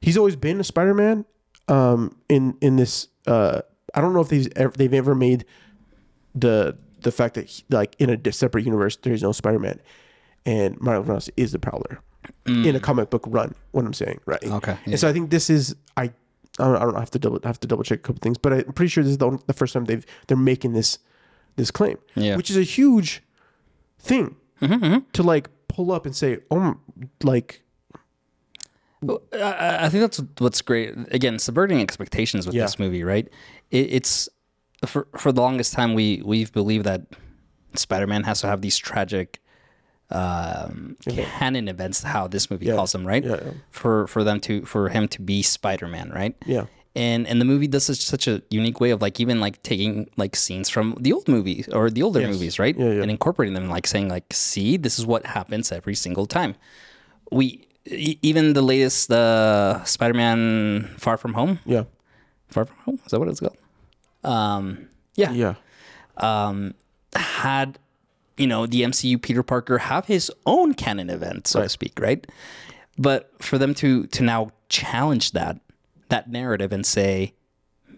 he's 0.00 0.16
always 0.16 0.36
been 0.36 0.60
a 0.60 0.64
Spider-Man. 0.64 1.24
Um, 1.66 2.16
in 2.28 2.56
in 2.60 2.76
this, 2.76 3.08
uh, 3.26 3.62
I 3.94 4.00
don't 4.00 4.12
know 4.12 4.20
if 4.20 4.28
they've 4.28 4.48
ever, 4.56 4.72
they've 4.76 4.94
ever 4.94 5.14
made 5.14 5.44
the 6.40 6.76
the 7.00 7.12
fact 7.12 7.34
that 7.34 7.46
he, 7.46 7.64
like 7.70 7.94
in 7.98 8.10
a 8.10 8.32
separate 8.32 8.64
universe 8.64 8.96
there 8.96 9.12
is 9.12 9.22
no 9.22 9.32
Spider-Man, 9.32 9.80
and 10.46 10.80
Miles 10.80 11.06
Morales 11.06 11.30
is 11.36 11.52
the 11.52 11.58
Prowler 11.58 12.00
in 12.46 12.74
a 12.74 12.78
mm. 12.78 12.82
comic 12.82 13.10
book 13.10 13.24
run. 13.26 13.54
What 13.70 13.84
I'm 13.84 13.94
saying, 13.94 14.20
right? 14.26 14.42
Okay, 14.44 14.76
And 14.86 14.98
so 14.98 15.08
I 15.08 15.12
think 15.12 15.30
this 15.30 15.50
is 15.50 15.74
I. 15.96 16.12
I 16.60 16.64
don't, 16.64 16.76
I 16.76 16.80
don't 16.80 16.96
have 16.96 17.10
to 17.12 17.20
double 17.20 17.38
I 17.44 17.46
have 17.46 17.60
to 17.60 17.68
double 17.68 17.84
check 17.84 18.00
a 18.00 18.02
couple 18.02 18.18
things, 18.20 18.36
but 18.36 18.52
I'm 18.52 18.72
pretty 18.72 18.88
sure 18.88 19.04
this 19.04 19.12
is 19.12 19.18
the, 19.18 19.26
only- 19.26 19.42
the 19.46 19.52
first 19.52 19.74
time 19.74 19.84
they've 19.84 20.04
they're 20.26 20.36
making 20.36 20.72
this 20.72 20.98
this 21.54 21.70
claim, 21.70 21.98
Yeah. 22.16 22.36
which 22.36 22.50
is 22.50 22.56
a 22.56 22.64
huge 22.64 23.22
thing 24.00 24.34
mm-hmm, 24.60 24.72
mm-hmm. 24.72 24.98
to 25.12 25.22
like 25.22 25.50
pull 25.68 25.92
up 25.92 26.04
and 26.04 26.16
say, 26.16 26.38
oh, 26.50 26.76
like 27.22 27.62
I, 29.32 29.86
I 29.86 29.88
think 29.88 30.00
that's 30.00 30.20
what's 30.38 30.62
great. 30.62 30.94
Again, 31.12 31.38
subverting 31.38 31.80
expectations 31.80 32.46
with 32.46 32.56
Yeah. 32.56 32.62
this 32.62 32.78
movie, 32.78 33.04
right? 33.04 33.28
It, 33.70 33.92
it's 33.92 34.28
for 34.86 35.08
for 35.16 35.32
the 35.32 35.40
longest 35.40 35.72
time 35.72 35.94
we 35.94 36.22
we've 36.24 36.52
believed 36.52 36.84
that 36.84 37.02
Spider-Man 37.74 38.24
has 38.24 38.40
to 38.40 38.46
have 38.46 38.60
these 38.62 38.76
tragic 38.76 39.40
um, 40.10 40.96
canon 41.06 41.68
events, 41.68 42.02
how 42.02 42.26
this 42.28 42.50
movie 42.50 42.66
calls 42.66 42.92
them, 42.92 43.06
right? 43.06 43.24
Yeah, 43.24 43.36
yeah. 43.44 43.50
For 43.70 44.06
for 44.06 44.24
them 44.24 44.40
to 44.40 44.64
for 44.64 44.88
him 44.88 45.08
to 45.08 45.20
be 45.22 45.42
Spider-Man, 45.42 46.10
right? 46.10 46.34
yeah, 46.46 46.66
and 46.94 47.26
and 47.26 47.40
the 47.40 47.44
movie 47.44 47.66
does 47.66 47.84
such, 47.84 47.98
such 47.98 48.26
a 48.26 48.42
unique 48.50 48.80
way 48.80 48.90
of 48.90 49.02
like 49.02 49.20
even 49.20 49.40
like 49.40 49.62
taking 49.62 50.08
like 50.16 50.34
scenes 50.34 50.68
from 50.68 50.96
the 51.00 51.12
old 51.12 51.28
movies 51.28 51.68
or 51.68 51.90
the 51.90 52.02
older 52.02 52.26
movies 52.26 52.58
right? 52.58 52.76
Yeah, 52.78 52.92
yeah. 52.92 53.02
and 53.02 53.10
incorporating 53.10 53.54
them 53.54 53.68
like 53.68 53.86
saying 53.86 54.08
like 54.08 54.32
see 54.32 54.76
this 54.76 54.98
is 54.98 55.04
what 55.06 55.26
happens 55.26 55.70
every 55.72 55.94
single 55.94 56.26
time. 56.26 56.54
We 57.30 57.66
e- 57.84 58.18
even 58.22 58.54
the 58.54 58.62
latest 58.62 59.10
uh 59.12 59.84
spider-man 59.84 60.94
far 60.98 61.16
from 61.18 61.34
home. 61.34 61.58
Yeah, 61.66 61.84
far 62.48 62.64
from 62.64 62.76
home? 62.84 63.00
Is 63.04 63.10
that 63.10 63.18
what 63.20 63.28
it's 63.28 63.40
called 63.40 63.58
um 64.24 64.88
yeah. 65.14 65.32
Yeah, 65.32 65.54
um 66.16 66.74
had 67.14 67.78
you 68.36 68.46
know 68.46 68.66
the 68.66 68.82
MCU 68.82 69.20
Peter 69.20 69.42
Parker 69.42 69.78
have 69.78 70.06
his 70.06 70.30
own 70.46 70.74
canon 70.74 71.10
event 71.10 71.46
so 71.46 71.62
to 71.62 71.68
speak 71.68 71.98
right? 71.98 72.26
But 72.98 73.30
for 73.42 73.58
them 73.58 73.74
to 73.74 74.06
to 74.08 74.22
now 74.22 74.50
challenge 74.68 75.32
that 75.32 75.60
that 76.08 76.30
narrative 76.30 76.72
and 76.72 76.84
say 76.84 77.34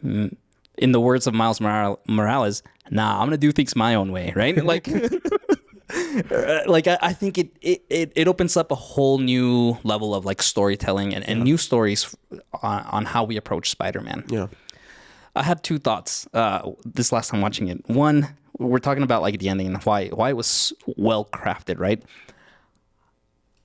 mm, 0.05 0.35
in 0.79 0.93
the 0.93 1.01
words 1.01 1.27
of 1.27 1.35
Miles 1.35 1.61
Morales 1.61 2.63
nah 2.91 3.21
I'm 3.21 3.27
gonna 3.27 3.37
do 3.37 3.53
things 3.53 3.77
my 3.77 3.95
own 3.95 4.13
way 4.13 4.33
right? 4.35 4.57
Like 4.65 4.89
uh, 4.89 6.61
like 6.67 6.87
I, 6.87 6.99
I 7.03 7.13
think 7.13 7.39
it, 7.39 7.51
it 7.61 8.13
it 8.15 8.29
opens 8.29 8.57
up 8.57 8.71
a 8.71 8.75
whole 8.75 9.19
new 9.19 9.77
level 9.83 10.15
of 10.15 10.25
like 10.25 10.43
storytelling 10.43 11.15
and, 11.15 11.29
and 11.29 11.43
new 11.43 11.57
stories 11.57 12.15
on, 12.63 12.83
on 12.83 13.05
how 13.05 13.25
we 13.25 13.37
approach 13.37 13.71
Spider-Man. 13.71 14.25
Yeah, 14.29 14.47
I 15.37 15.43
had 15.43 15.63
two 15.63 15.79
thoughts 15.79 16.27
uh, 16.35 16.71
this 16.85 17.13
last 17.13 17.31
time 17.31 17.41
watching 17.41 17.69
it. 17.69 17.89
One, 17.89 18.29
we're 18.59 18.79
talking 18.79 19.03
about 19.03 19.23
like 19.23 19.39
the 19.39 19.49
ending 19.49 19.69
and 19.69 19.83
why 19.85 20.09
why 20.09 20.31
it 20.31 20.37
was 20.37 20.73
well 20.97 21.25
crafted, 21.27 21.79
right? 21.79 22.03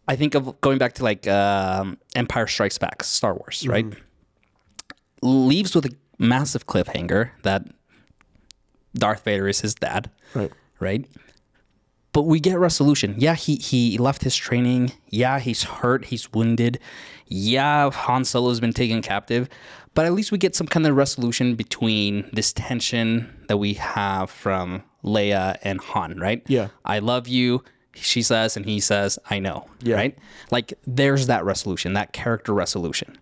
I 0.08 0.16
think 0.16 0.36
of 0.36 0.60
going 0.62 0.78
back 0.78 0.94
to 0.94 1.04
like 1.04 1.28
um, 1.28 1.98
Empire 2.16 2.48
Strikes 2.48 2.78
Back, 2.78 3.04
Star 3.04 3.34
Wars, 3.34 3.68
right? 3.68 3.86
Leaves 5.22 5.74
with 5.74 5.86
a 5.86 5.92
massive 6.20 6.68
cliffhanger 6.68 7.32
that 7.44 7.68
Darth 8.94 9.24
Vader 9.24 9.48
is 9.48 9.62
his 9.62 9.74
dad, 9.74 10.12
right, 10.36 10.52
right? 10.80 11.06
But 12.14 12.24
we 12.24 12.40
get 12.40 12.60
resolution. 12.60 13.16
Yeah, 13.18 13.34
he 13.34 13.56
he 13.56 13.98
left 13.98 14.24
his 14.24 14.36
training. 14.36 14.92
Yeah, 15.10 15.40
he's 15.40 15.64
hurt. 15.64 16.06
He's 16.06 16.32
wounded. 16.32 16.80
Yeah, 17.28 17.90
Han 17.92 18.24
Solo's 18.24 18.60
been 18.60 18.74
taken 18.74 19.02
captive. 19.02 19.50
But 19.96 20.06
at 20.06 20.14
least 20.14 20.32
we 20.32 20.38
get 20.38 20.56
some 20.56 20.68
kind 20.68 20.86
of 20.86 20.96
resolution 20.96 21.56
between 21.56 22.30
this 22.32 22.54
tension 22.54 23.34
that 23.48 23.58
we 23.58 23.74
have 23.76 24.30
from 24.30 24.84
Leia 25.04 25.58
and 25.64 25.82
Han, 25.82 26.20
right? 26.20 26.44
Yeah. 26.48 26.68
I 26.84 27.00
love 27.00 27.28
you. 27.28 27.64
She 27.96 28.22
says, 28.22 28.56
and 28.58 28.66
he 28.66 28.80
says, 28.80 29.18
I 29.30 29.40
know. 29.40 29.68
Yeah. 29.82 29.96
Right? 29.96 30.18
Like 30.52 30.74
there's 30.86 31.28
that 31.28 31.44
resolution, 31.46 31.94
that 31.94 32.14
character 32.14 32.54
resolution. 32.54 33.18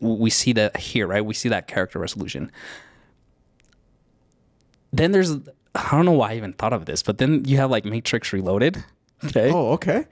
We 0.00 0.30
see 0.30 0.52
that 0.54 0.76
here, 0.76 1.06
right? 1.06 1.24
We 1.24 1.34
see 1.34 1.48
that 1.50 1.68
character 1.68 1.98
resolution 2.00 2.50
then 4.94 5.10
there's 5.12 5.32
I 5.74 5.90
don't 5.90 6.04
know 6.04 6.12
why 6.12 6.30
I 6.32 6.36
even 6.36 6.52
thought 6.52 6.72
of 6.72 6.86
this, 6.86 7.02
but 7.02 7.18
then 7.18 7.44
you 7.44 7.56
have 7.56 7.70
like 7.70 7.84
Matrix 7.84 8.32
Reloaded. 8.32 8.82
Okay. 9.24 9.50
Oh, 9.50 9.72
okay. 9.72 10.04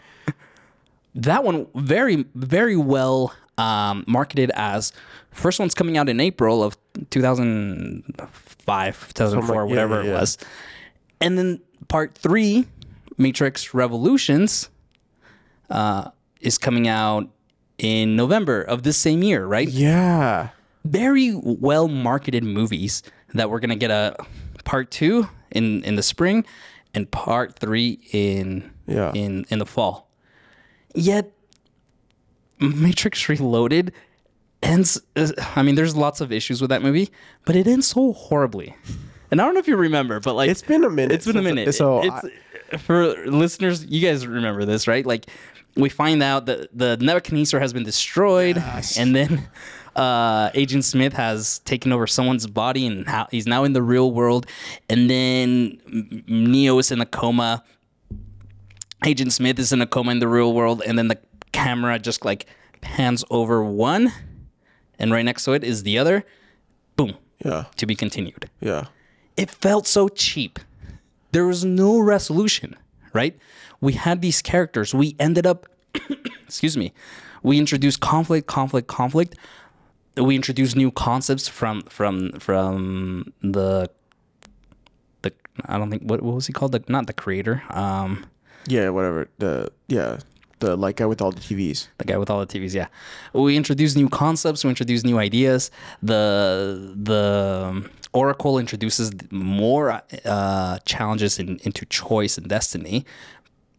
That 1.15 1.45
one 1.45 1.67
very 1.75 2.25
very 2.35 2.77
well 2.79 3.35
um, 3.59 4.05
marketed 4.07 4.51
as 4.55 4.93
first 5.31 5.59
one's 5.61 5.75
coming 5.75 5.97
out 5.99 6.09
in 6.09 6.21
April 6.21 6.63
of 6.63 6.77
2005, 7.11 9.15
2004, 9.15 9.55
yeah, 9.57 9.63
whatever 9.71 10.03
yeah, 10.03 10.11
it 10.11 10.15
was. 10.15 10.39
And 11.21 11.39
then 11.39 11.61
part 11.89 12.15
3, 12.15 12.67
Matrix 13.19 13.75
Revolutions 13.75 14.71
uh, 15.71 16.11
is 16.41 16.57
coming 16.59 16.89
out 16.89 17.29
in 17.79 18.17
November 18.17 18.63
of 18.63 18.83
this 18.83 18.97
same 18.97 19.23
year, 19.23 19.47
right? 19.47 19.69
Yeah. 19.69 20.49
very 20.85 21.33
well 21.35 21.87
marketed 21.89 22.43
movies 22.43 23.03
that 23.35 23.49
we're 23.51 23.61
gonna 23.61 23.77
get 23.77 23.91
a 23.93 24.17
part 24.65 24.91
two 24.91 25.29
in 25.53 25.83
in 25.85 25.95
the 25.95 26.03
spring 26.03 26.45
and 26.93 27.09
part 27.13 27.57
three 27.59 28.01
in 28.13 28.69
Yeah. 28.89 29.13
in 29.15 29.47
in 29.49 29.59
the 29.61 29.65
fall. 29.67 30.11
Yet 30.95 31.31
Matrix 32.63 33.29
Reloaded 33.29 33.93
ends. 34.63 35.01
uh, 35.17 35.29
I 35.57 35.63
mean, 35.63 35.75
there's 35.75 35.97
lots 35.97 36.21
of 36.21 36.33
issues 36.33 36.61
with 36.61 36.71
that 36.71 36.83
movie, 36.83 37.11
but 37.45 37.57
it 37.57 37.67
ends 37.67 37.89
so 37.89 38.13
horribly. 38.13 38.75
And 39.31 39.41
I 39.41 39.45
don't 39.45 39.55
know 39.55 39.61
if 39.61 39.69
you 39.69 39.77
remember, 39.77 40.21
but 40.21 40.35
like 40.35 40.51
It's 40.51 40.63
been 40.63 40.85
a 40.85 40.91
minute. 40.91 41.13
it's 41.15 41.27
been 41.27 41.37
a 41.39 41.43
minute. 41.43 41.75
So 41.75 42.03
it's, 42.05 42.25
I- 42.73 42.77
for 42.79 43.27
listeners, 43.27 43.85
you 43.87 44.01
guys 44.07 44.27
remember 44.27 44.65
this, 44.65 44.87
right? 44.89 45.05
Like 45.05 45.27
we 45.77 45.89
find 45.89 46.23
out 46.23 46.47
that 46.47 46.69
the 46.77 46.97
Nebuchadnezzar 46.99 47.61
has 47.61 47.73
been 47.73 47.83
destroyed, 47.85 48.63
and 48.99 49.15
then 49.17 49.49
uh, 49.97 50.51
Agent 50.55 50.85
Smith 50.85 51.13
has 51.15 51.59
taken 51.61 51.93
over 51.93 52.07
someone's 52.07 52.47
body, 52.47 52.87
and 52.87 53.07
how 53.07 53.27
he's 53.31 53.47
now 53.47 53.65
in 53.65 53.73
the 53.75 53.83
real 53.83 54.13
world. 54.13 54.47
And 54.89 55.09
then 55.11 55.79
Neo 56.29 56.79
is 56.79 56.91
in 56.93 57.01
a 57.01 57.07
coma. 57.07 57.63
Agent 59.05 59.33
Smith 59.33 59.59
is 59.59 59.73
in 59.73 59.81
a 59.83 59.87
coma 59.87 60.13
in 60.13 60.19
the 60.21 60.29
real 60.29 60.53
world, 60.55 60.83
and 60.87 60.99
then 60.99 61.09
the 61.09 61.19
camera 61.53 61.99
just 61.99 62.25
like 62.25 62.47
pans 62.81 63.25
over 63.31 63.63
one, 63.63 64.13
and 64.99 65.13
right 65.13 65.25
next 65.25 65.45
to 65.45 65.53
it 65.53 65.63
is 65.65 65.83
the 65.83 65.99
other. 65.99 66.25
Boom. 66.97 67.15
yeah, 67.45 67.65
To 67.77 67.87
be 67.87 67.95
continued 67.95 68.49
yeah, 68.61 68.87
it 69.37 69.51
felt 69.51 69.87
so 69.87 70.09
cheap. 70.09 70.59
There 71.33 71.47
was 71.47 71.65
no 71.65 71.99
resolution, 71.99 72.77
right? 73.15 73.37
We 73.81 73.95
had 73.95 74.21
these 74.21 74.43
characters. 74.43 74.95
We 74.95 75.17
ended 75.19 75.47
up, 75.47 75.67
excuse 76.45 76.77
me, 76.77 76.93
we 77.43 77.59
introduced 77.59 78.01
conflict, 78.01 78.47
conflict, 78.47 78.87
conflict. 78.89 79.37
We 80.17 80.37
introduced 80.37 80.77
new 80.77 80.91
concepts 80.91 81.49
from 81.49 81.83
from 81.85 82.33
from 82.39 83.33
the 83.43 83.89
the 85.23 85.33
I 85.65 85.79
don't 85.79 85.91
think 85.91 86.03
what 86.03 86.21
what 86.23 86.35
was 86.35 86.47
he 86.47 86.53
called? 86.53 86.73
The 86.73 86.85
not 86.89 87.07
the 87.07 87.15
creator. 87.15 87.63
Um, 87.71 88.27
yeah. 88.67 88.91
Whatever. 88.91 89.29
The 89.39 89.73
yeah, 89.89 90.19
the 90.63 90.77
like 90.77 90.97
guy 90.97 91.07
with 91.07 91.21
all 91.23 91.33
the 91.33 91.41
TVs. 91.41 91.89
the 91.99 92.05
guy 92.11 92.17
with 92.23 92.31
all 92.31 92.41
the 92.45 92.51
TVs. 92.53 92.75
Yeah, 92.75 92.89
we 93.33 93.57
introduce 93.57 93.93
new 94.03 94.09
concepts. 94.09 94.65
We 94.65 94.71
introduce 94.71 95.05
new 95.05 95.19
ideas. 95.19 95.71
The 96.03 96.23
the 97.11 97.25
um, 97.69 97.91
Oracle 98.13 98.59
introduces 98.59 99.11
more 99.31 100.03
uh, 100.25 100.79
challenges 100.85 101.39
in, 101.39 101.59
into 101.65 101.85
choice 101.87 102.39
and 102.39 102.47
destiny, 102.49 103.05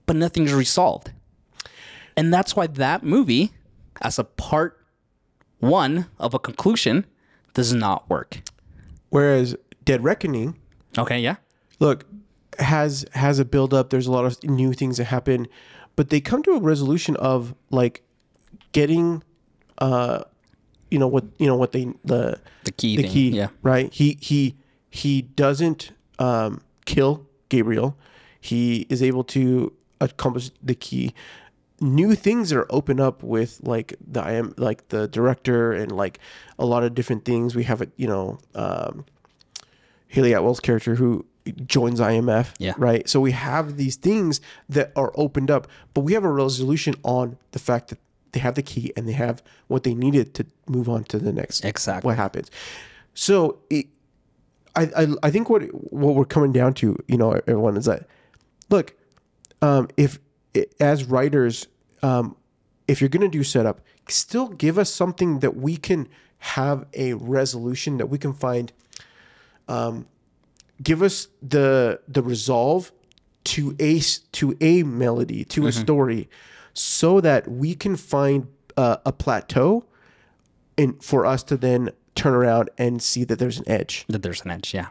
but 0.05 0.15
nothing's 0.15 0.53
resolved. 0.53 1.11
And 2.17 2.33
that's 2.33 2.55
why 2.55 2.67
that 2.67 3.03
movie, 3.03 3.51
as 4.01 4.19
a 4.19 4.23
part 4.23 4.71
one 5.59 6.05
of 6.19 6.33
a 6.33 6.39
conclusion 6.39 7.05
does 7.53 7.73
not 7.73 8.09
work. 8.09 8.41
Whereas 9.09 9.55
Dead 9.85 10.03
Reckoning, 10.03 10.55
Okay, 10.97 11.19
yeah. 11.19 11.35
look, 11.79 12.05
has 12.59 13.05
has 13.13 13.39
a 13.39 13.45
build 13.45 13.73
up. 13.73 13.89
There's 13.89 14.07
a 14.07 14.11
lot 14.11 14.25
of 14.25 14.43
new 14.43 14.73
things 14.73 14.97
that 14.97 15.05
happen, 15.05 15.47
but 15.95 16.09
they 16.09 16.19
come 16.21 16.43
to 16.43 16.51
a 16.51 16.59
resolution 16.59 17.15
of 17.17 17.53
like 17.69 18.03
getting, 18.71 19.23
uh, 19.77 20.23
you 20.91 20.99
know 20.99 21.07
what 21.07 21.25
you 21.39 21.47
know 21.47 21.55
what 21.55 21.71
they 21.71 21.85
the 22.05 22.39
The 22.63 22.71
key 22.71 22.95
the 22.97 23.03
thing. 23.03 23.11
key, 23.11 23.29
Yeah. 23.29 23.47
right? 23.61 23.91
He 23.93 24.17
he 24.21 24.55
he 24.89 25.21
doesn't 25.23 25.91
um, 26.19 26.61
kill 26.85 27.25
Gabriel. 27.49 27.97
He 28.39 28.85
is 28.89 29.01
able 29.01 29.23
to 29.25 29.73
accomplish 30.01 30.51
the 30.61 30.75
key. 30.75 31.13
New 31.79 32.13
things 32.15 32.53
are 32.53 32.65
open 32.69 32.99
up 32.99 33.23
with 33.23 33.59
like 33.63 33.95
the 34.05 34.21
I 34.21 34.33
am 34.33 34.53
like 34.57 34.89
the 34.89 35.07
director 35.07 35.73
and 35.73 35.91
like 35.91 36.19
a 36.59 36.65
lot 36.65 36.83
of 36.83 36.93
different 36.93 37.25
things. 37.25 37.55
We 37.55 37.63
have 37.63 37.81
it, 37.81 37.91
you 37.97 38.07
know, 38.07 38.37
um, 38.55 39.05
Hayley 40.07 40.33
Atwell's 40.33 40.59
character 40.59 40.95
who 40.95 41.25
joins 41.65 41.99
IMF, 41.99 42.53
Yeah. 42.59 42.73
right? 42.77 43.07
So 43.09 43.19
we 43.19 43.31
have 43.31 43.77
these 43.77 43.95
things 43.95 44.39
that 44.69 44.91
are 44.95 45.11
opened 45.15 45.51
up, 45.51 45.67
but 45.93 46.01
we 46.01 46.13
have 46.13 46.23
a 46.23 46.31
resolution 46.31 46.95
on 47.03 47.37
the 47.51 47.59
fact 47.59 47.89
that 47.89 47.99
they 48.31 48.39
have 48.39 48.55
the 48.55 48.63
key 48.63 48.91
and 48.95 49.07
they 49.07 49.11
have 49.13 49.43
what 49.67 49.83
they 49.83 49.93
needed 49.93 50.33
to 50.35 50.45
move 50.67 50.87
on 50.89 51.03
to 51.05 51.19
the 51.19 51.31
next 51.33 51.63
Exactly. 51.65 52.07
what 52.07 52.17
happens. 52.17 52.49
So 53.13 53.59
it, 53.69 53.87
I, 54.75 54.89
I 54.97 55.07
I 55.23 55.29
think 55.31 55.49
what 55.49 55.63
what 55.93 56.15
we're 56.15 56.25
coming 56.25 56.51
down 56.51 56.73
to, 56.75 56.97
you 57.07 57.17
know, 57.17 57.33
everyone 57.47 57.77
is 57.77 57.85
that 57.85 58.07
look, 58.71 58.95
um, 59.61 59.87
if 59.97 60.17
as 60.79 61.03
writers, 61.03 61.67
um, 62.01 62.35
if 62.87 62.99
you're 63.01 63.09
gonna 63.09 63.27
do 63.27 63.43
setup, 63.43 63.81
still 64.07 64.47
give 64.47 64.79
us 64.79 64.91
something 64.91 65.39
that 65.39 65.55
we 65.55 65.77
can 65.77 66.07
have 66.39 66.85
a 66.95 67.13
resolution 67.13 67.97
that 67.97 68.07
we 68.07 68.17
can 68.17 68.33
find. 68.33 68.71
Um, 69.67 70.07
give 70.81 71.01
us 71.01 71.27
the 71.41 71.99
the 72.07 72.21
resolve 72.23 72.91
to 73.45 73.75
a 73.79 73.99
to 74.33 74.55
a 74.61 74.83
melody 74.83 75.43
to 75.45 75.67
a 75.67 75.71
story, 75.71 76.29
so 76.73 77.19
that 77.21 77.47
we 77.49 77.75
can 77.75 77.95
find 77.95 78.47
uh, 78.77 78.97
a 79.05 79.11
plateau, 79.11 79.85
and 80.77 81.01
for 81.03 81.25
us 81.25 81.43
to 81.43 81.57
then 81.57 81.89
turn 82.15 82.33
around 82.33 82.69
and 82.77 83.01
see 83.01 83.23
that 83.23 83.39
there's 83.39 83.57
an 83.59 83.67
edge 83.67 84.05
That 84.07 84.21
there's 84.21 84.41
an 84.45 84.51
edge. 84.51 84.73
Yeah. 84.73 84.87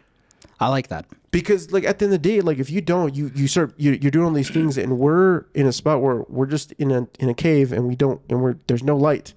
I 0.61 0.69
like 0.69 0.89
that. 0.89 1.07
because 1.33 1.73
like 1.73 1.85
at 1.85 1.99
the 1.99 2.05
end 2.05 2.15
of 2.15 2.23
the 2.23 2.29
day 2.29 2.41
like 2.41 2.59
if 2.59 2.71
you 2.71 2.81
don't 2.81 3.15
you 3.17 3.33
you 3.35 3.49
start 3.49 3.75
you, 3.79 3.93
you're 4.01 4.11
doing 4.13 4.27
all 4.27 4.33
these 4.33 4.51
things 4.51 4.79
and 4.79 4.97
we're 4.99 5.47
in 5.55 5.67
a 5.67 5.73
spot 5.73 6.01
where 6.03 6.25
we're 6.29 6.47
just 6.47 6.71
in 6.73 6.91
a 6.93 7.09
in 7.19 7.29
a 7.29 7.35
cave 7.35 7.73
and 7.73 7.89
we 7.89 7.97
don't 7.97 8.21
and 8.29 8.41
we're 8.43 8.57
there's 8.69 8.83
no 8.85 8.97
light 8.97 9.35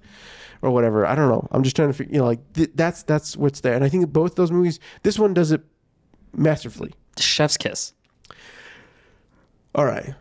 or 0.62 0.70
whatever 0.70 1.04
i 1.04 1.14
don't 1.16 1.28
know 1.28 1.48
i'm 1.50 1.64
just 1.64 1.74
trying 1.74 1.88
to 1.88 1.94
figure 1.94 2.12
you 2.14 2.20
know 2.20 2.26
like 2.26 2.52
th- 2.52 2.70
that's 2.76 3.02
that's 3.02 3.36
what's 3.36 3.60
there 3.60 3.74
and 3.74 3.82
i 3.82 3.88
think 3.88 4.08
both 4.12 4.36
those 4.36 4.52
movies 4.52 4.78
this 5.02 5.18
one 5.18 5.34
does 5.34 5.50
it 5.50 5.62
masterfully 6.36 6.92
Chef's 7.18 7.56
kiss. 7.56 7.92
all 9.74 9.84
right 9.86 10.14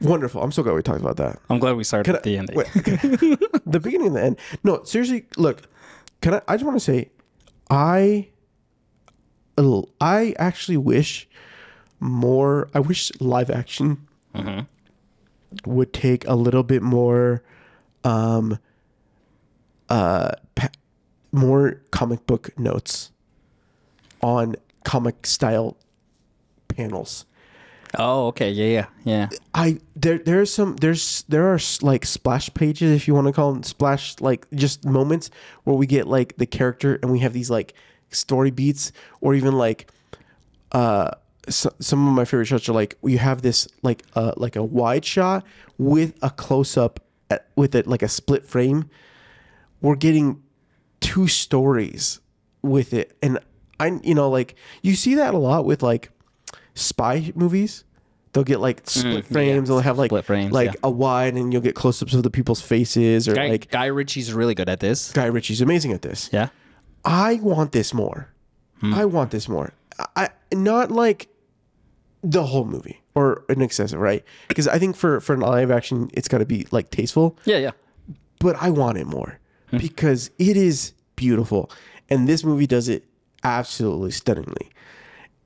wonderful 0.00 0.42
i'm 0.42 0.50
so 0.50 0.62
glad 0.62 0.74
we 0.74 0.82
talked 0.82 1.00
about 1.00 1.16
that 1.18 1.38
I'm 1.48 1.58
glad 1.60 1.76
we 1.76 1.84
started 1.84 2.06
Can 2.06 2.16
at 2.16 2.22
the 2.24 2.36
ending. 2.38 2.56
Wait, 2.56 2.66
the 3.66 3.80
beginning 3.80 4.08
and 4.08 4.16
the 4.16 4.22
end. 4.24 4.38
No, 4.64 4.82
seriously, 4.84 5.26
look. 5.36 5.62
Can 6.20 6.34
I? 6.34 6.42
I 6.48 6.54
just 6.56 6.64
want 6.64 6.76
to 6.76 6.84
say, 6.84 7.10
I, 7.70 8.28
I 10.00 10.34
actually 10.38 10.76
wish 10.78 11.28
more. 12.00 12.68
I 12.74 12.80
wish 12.80 13.12
live 13.20 13.50
action 13.50 14.08
would 15.66 15.92
take 15.92 16.26
a 16.26 16.34
little 16.34 16.62
bit 16.62 16.82
more, 16.82 17.42
um, 18.04 18.58
uh, 19.90 20.32
pa- 20.54 20.70
more 21.30 21.80
comic 21.90 22.26
book 22.26 22.58
notes 22.58 23.10
on 24.22 24.56
comic 24.84 25.26
style 25.26 25.76
panels. 26.68 27.26
Oh, 27.98 28.28
okay. 28.28 28.50
Yeah, 28.50 28.66
yeah, 28.66 28.86
yeah. 29.04 29.38
I 29.54 29.78
there 29.94 30.18
there's 30.18 30.52
some 30.52 30.76
there's 30.76 31.24
there 31.28 31.52
are 31.52 31.58
like 31.82 32.06
splash 32.06 32.52
pages 32.54 32.90
if 32.90 33.06
you 33.06 33.14
want 33.14 33.26
to 33.26 33.32
call 33.32 33.52
them 33.52 33.62
splash 33.62 34.18
like 34.20 34.46
just 34.54 34.84
moments 34.84 35.30
where 35.64 35.76
we 35.76 35.86
get 35.86 36.06
like 36.06 36.36
the 36.38 36.46
character 36.46 36.98
and 37.02 37.12
we 37.12 37.18
have 37.18 37.32
these 37.32 37.50
like 37.50 37.74
story 38.10 38.50
beats 38.50 38.92
or 39.20 39.34
even 39.34 39.54
like 39.54 39.90
uh 40.72 41.10
so, 41.48 41.70
some 41.80 42.06
of 42.06 42.14
my 42.14 42.24
favorite 42.24 42.46
shots 42.46 42.68
are 42.68 42.72
like 42.72 42.96
you 43.02 43.18
have 43.18 43.42
this 43.42 43.68
like 43.82 44.04
uh 44.14 44.32
like 44.36 44.56
a 44.56 44.62
wide 44.62 45.04
shot 45.04 45.44
with 45.76 46.16
a 46.22 46.30
close 46.30 46.76
up 46.76 47.00
at, 47.30 47.48
with 47.56 47.74
it 47.74 47.86
like 47.86 48.02
a 48.02 48.08
split 48.08 48.46
frame 48.46 48.88
we're 49.82 49.96
getting 49.96 50.42
two 51.00 51.26
stories 51.26 52.20
with 52.62 52.94
it 52.94 53.16
and 53.22 53.38
i 53.82 54.00
you 54.02 54.14
know 54.14 54.28
like 54.30 54.54
you 54.82 54.94
see 54.94 55.14
that 55.14 55.34
a 55.34 55.38
lot 55.38 55.64
with 55.64 55.82
like 55.82 56.10
spy 56.74 57.32
movies 57.34 57.84
they'll 58.32 58.44
get 58.44 58.60
like 58.60 58.84
mm-hmm. 58.84 59.10
split 59.10 59.24
frames 59.26 59.68
they'll 59.68 59.80
have 59.80 59.98
like 59.98 60.10
Split 60.10 60.24
frames, 60.24 60.52
like 60.52 60.72
yeah. 60.74 60.80
a 60.84 60.90
wide 60.90 61.34
and 61.34 61.52
you'll 61.52 61.62
get 61.62 61.74
close-ups 61.74 62.14
of 62.14 62.22
the 62.22 62.30
people's 62.30 62.60
faces 62.60 63.28
or 63.28 63.34
Guy, 63.34 63.48
like 63.48 63.70
Guy 63.70 63.86
Ritchie's 63.86 64.32
really 64.32 64.54
good 64.54 64.68
at 64.68 64.80
this. 64.80 65.12
guy 65.12 65.26
ritchie's 65.26 65.60
amazing 65.60 65.92
at 65.92 66.02
this 66.02 66.30
Yeah. 66.32 66.48
I 67.04 67.34
want 67.42 67.72
this 67.72 67.92
more. 67.92 68.28
Hmm. 68.80 68.94
I 68.94 69.04
want 69.04 69.30
this 69.30 69.48
more. 69.48 69.72
I 70.16 70.30
not 70.52 70.90
like 70.90 71.28
the 72.22 72.44
whole 72.44 72.64
movie 72.64 73.02
or 73.14 73.44
an 73.48 73.62
excessive, 73.62 73.98
right? 73.98 74.24
Because 74.48 74.68
I 74.68 74.78
think 74.78 74.96
for 74.96 75.20
for 75.20 75.34
an 75.34 75.40
live 75.40 75.70
action, 75.70 76.10
it's 76.14 76.28
got 76.28 76.38
to 76.38 76.46
be 76.46 76.66
like 76.70 76.90
tasteful. 76.90 77.38
Yeah, 77.44 77.58
yeah. 77.58 77.70
But 78.38 78.56
I 78.60 78.70
want 78.70 78.98
it 78.98 79.06
more 79.06 79.38
hmm. 79.70 79.78
because 79.78 80.30
it 80.38 80.56
is 80.56 80.94
beautiful, 81.16 81.70
and 82.08 82.28
this 82.28 82.44
movie 82.44 82.66
does 82.66 82.88
it 82.88 83.04
absolutely 83.44 84.10
stunningly. 84.10 84.70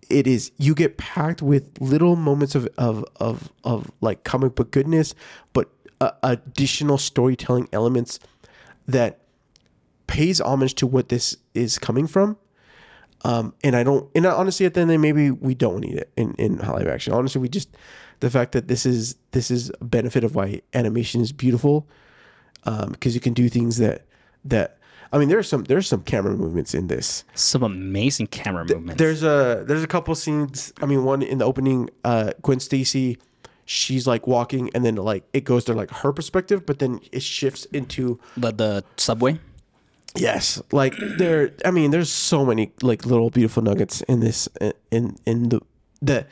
It 0.08 0.26
is 0.26 0.52
you 0.56 0.74
get 0.74 0.98
packed 0.98 1.42
with 1.42 1.80
little 1.80 2.16
moments 2.16 2.54
of 2.54 2.68
of 2.78 3.04
of, 3.16 3.50
of 3.64 3.90
like 4.00 4.24
comic 4.24 4.54
book 4.54 4.70
goodness, 4.70 5.14
but 5.52 5.68
uh, 6.00 6.12
additional 6.22 6.98
storytelling 6.98 7.68
elements 7.72 8.20
that 8.86 9.20
pays 10.06 10.40
homage 10.40 10.74
to 10.76 10.86
what 10.86 11.08
this 11.08 11.36
is 11.54 11.78
coming 11.78 12.06
from. 12.06 12.36
Um, 13.24 13.54
and 13.64 13.74
I 13.74 13.82
don't, 13.82 14.08
and 14.14 14.26
honestly, 14.26 14.66
at 14.66 14.74
the 14.74 14.80
end, 14.80 14.90
the 14.90 14.94
day, 14.94 14.98
maybe 14.98 15.30
we 15.30 15.54
don't 15.54 15.80
need 15.80 15.96
it 15.96 16.12
in, 16.16 16.34
in 16.34 16.58
live 16.58 16.86
action. 16.86 17.12
Honestly, 17.12 17.40
we 17.40 17.48
just, 17.48 17.68
the 18.20 18.30
fact 18.30 18.52
that 18.52 18.68
this 18.68 18.86
is, 18.86 19.16
this 19.32 19.50
is 19.50 19.72
a 19.80 19.84
benefit 19.84 20.22
of 20.22 20.34
why 20.34 20.60
animation 20.74 21.20
is 21.20 21.32
beautiful. 21.32 21.88
Um, 22.64 22.94
cause 23.00 23.14
you 23.14 23.20
can 23.20 23.32
do 23.32 23.48
things 23.48 23.78
that, 23.78 24.06
that, 24.44 24.75
I 25.12 25.18
mean, 25.18 25.28
there's 25.28 25.48
some, 25.48 25.64
there's 25.64 25.86
some 25.86 26.02
camera 26.02 26.34
movements 26.36 26.74
in 26.74 26.88
this. 26.88 27.24
Some 27.34 27.62
amazing 27.62 28.26
camera 28.28 28.64
movements. 28.64 28.98
There's 28.98 29.22
a, 29.22 29.64
there's 29.66 29.82
a 29.82 29.86
couple 29.86 30.14
scenes. 30.14 30.72
I 30.82 30.86
mean, 30.86 31.04
one 31.04 31.22
in 31.22 31.38
the 31.38 31.44
opening, 31.44 31.90
uh, 32.04 32.32
Gwen 32.42 32.60
Stacy, 32.60 33.18
she's 33.64 34.06
like 34.06 34.26
walking 34.26 34.70
and 34.74 34.84
then 34.84 34.96
like 34.96 35.24
it 35.32 35.42
goes 35.44 35.64
to 35.64 35.74
like 35.74 35.90
her 35.90 36.12
perspective, 36.12 36.64
but 36.66 36.78
then 36.78 37.00
it 37.12 37.22
shifts 37.22 37.64
into 37.66 38.18
but 38.36 38.58
the 38.58 38.84
subway. 38.96 39.38
Yes, 40.14 40.62
like 40.72 40.94
there. 41.18 41.52
I 41.64 41.70
mean, 41.70 41.90
there's 41.90 42.10
so 42.10 42.46
many 42.46 42.72
like 42.80 43.04
little 43.04 43.28
beautiful 43.28 43.62
nuggets 43.62 44.00
in 44.02 44.20
this 44.20 44.48
in 44.90 45.16
in 45.26 45.50
the 45.50 45.60
that 46.00 46.28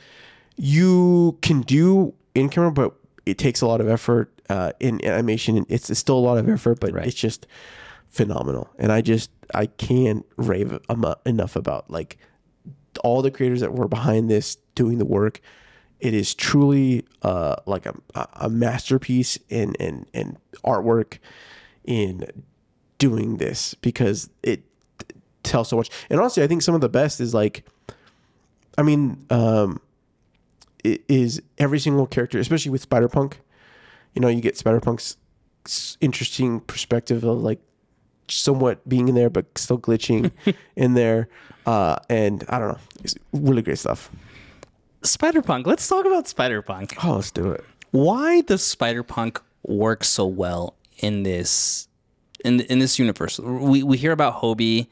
you 0.57 1.37
can 1.41 1.61
do 1.61 2.13
in 2.33 2.49
camera, 2.49 2.71
but 2.71 2.93
it 3.27 3.37
takes 3.37 3.61
a 3.61 3.67
lot 3.67 3.81
of 3.81 3.87
effort 3.87 4.31
uh, 4.49 4.71
in 4.79 5.03
animation. 5.05 5.65
It's, 5.69 5.89
it's 5.89 5.99
still 5.99 6.17
a 6.17 6.19
lot 6.25 6.37
of 6.37 6.49
effort, 6.49 6.79
but 6.79 6.93
Right. 6.93 7.05
it's 7.07 7.15
just 7.15 7.45
phenomenal. 8.15 8.69
And 8.79 8.93
I 8.93 9.01
just 9.01 9.29
I 9.53 9.65
can't 9.65 10.25
rave 10.37 10.79
enough 11.25 11.55
about 11.57 11.91
like 11.91 12.17
all 13.03 13.21
the 13.21 13.29
creators 13.29 13.59
that 13.59 13.73
were 13.73 13.89
behind 13.89 14.29
this 14.29 14.55
doing 14.73 14.99
the 14.99 15.05
work. 15.05 15.41
It 15.99 16.13
is 16.13 16.33
truly 16.33 17.05
uh, 17.23 17.57
like 17.65 17.85
a, 17.85 17.95
a 18.33 18.49
masterpiece 18.49 19.37
in, 19.49 19.75
in, 19.75 20.05
in 20.13 20.37
artwork 20.63 21.17
in 21.83 22.25
doing 22.99 23.37
this 23.37 23.73
because 23.75 24.29
it 24.41 24.63
tells 25.43 25.69
so 25.69 25.75
much. 25.75 25.89
And 26.09 26.19
honestly, 26.19 26.41
I 26.41 26.47
think 26.47 26.61
some 26.61 26.75
of 26.75 26.81
the 26.81 26.89
best 26.89 27.19
is 27.19 27.33
like, 27.33 27.65
I 28.77 28.81
mean, 28.81 29.25
um, 29.29 29.81
it 30.83 31.03
is 31.09 31.41
every 31.57 31.79
single 31.79 32.07
character, 32.07 32.39
especially 32.39 32.71
with 32.71 32.81
Spider 32.81 33.09
Punk. 33.09 33.41
You 34.13 34.21
know, 34.21 34.29
you 34.29 34.41
get 34.41 34.57
Spider 34.57 34.79
Punk's 34.79 35.17
interesting 35.99 36.61
perspective 36.61 37.23
of 37.25 37.41
like 37.41 37.59
somewhat 38.27 38.87
being 38.87 39.07
in 39.07 39.15
there, 39.15 39.29
but 39.29 39.45
still 39.57 39.77
glitching 39.79 40.31
in 40.75 40.93
there. 40.93 41.27
Uh, 41.65 41.97
and 42.09 42.43
I 42.49 42.59
don't 42.59 42.69
know, 42.69 42.79
it's 43.03 43.15
really 43.33 43.61
great 43.61 43.79
stuff. 43.79 44.11
Spider 45.03 45.41
Punk. 45.41 45.67
Let's 45.67 45.87
talk 45.87 46.05
about 46.05 46.27
Spider 46.27 46.61
Punk. 46.61 46.95
Oh, 47.03 47.15
let's 47.15 47.31
do 47.31 47.51
it. 47.51 47.63
Why 47.91 48.41
does 48.41 48.63
Spider 48.63 49.03
Punk 49.03 49.41
work 49.63 50.03
so 50.03 50.25
well 50.25 50.75
in 50.99 51.23
this 51.23 51.87
in 52.43 52.61
in 52.61 52.79
this 52.79 52.99
universe? 52.99 53.39
We 53.39 53.83
we 53.83 53.97
hear 53.97 54.11
about 54.11 54.41
Hobie, 54.41 54.87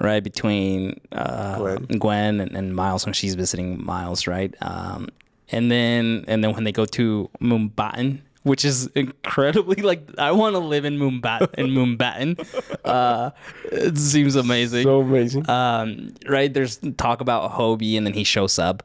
right, 0.00 0.22
between 0.22 1.00
uh, 1.12 1.58
Gwen. 1.58 1.86
Gwen, 1.98 2.40
and, 2.40 2.56
and 2.56 2.74
Miles 2.74 3.06
when 3.06 3.12
she's 3.12 3.34
visiting 3.34 3.84
Miles, 3.84 4.26
right? 4.26 4.54
Um, 4.62 5.08
and 5.52 5.70
then 5.70 6.24
and 6.26 6.42
then 6.42 6.54
when 6.54 6.64
they 6.64 6.72
go 6.72 6.86
to 6.86 7.30
Mumbattan, 7.40 8.20
which 8.42 8.64
is 8.64 8.86
incredibly 8.88 9.76
like 9.82 10.08
I 10.18 10.32
want 10.32 10.54
to 10.54 10.60
live 10.60 10.84
in 10.84 10.98
Moonbat 10.98 11.54
in 11.54 11.66
Mumbattan. 11.76 12.38
Uh, 12.84 13.30
it 13.64 13.96
seems 13.98 14.36
amazing. 14.36 14.84
So 14.84 15.00
amazing. 15.00 15.48
um, 15.48 16.14
right? 16.28 16.52
There's 16.52 16.78
talk 16.96 17.20
about 17.20 17.52
Hobie, 17.52 17.96
and 17.96 18.06
then 18.06 18.14
he 18.14 18.24
shows 18.24 18.58
up, 18.58 18.82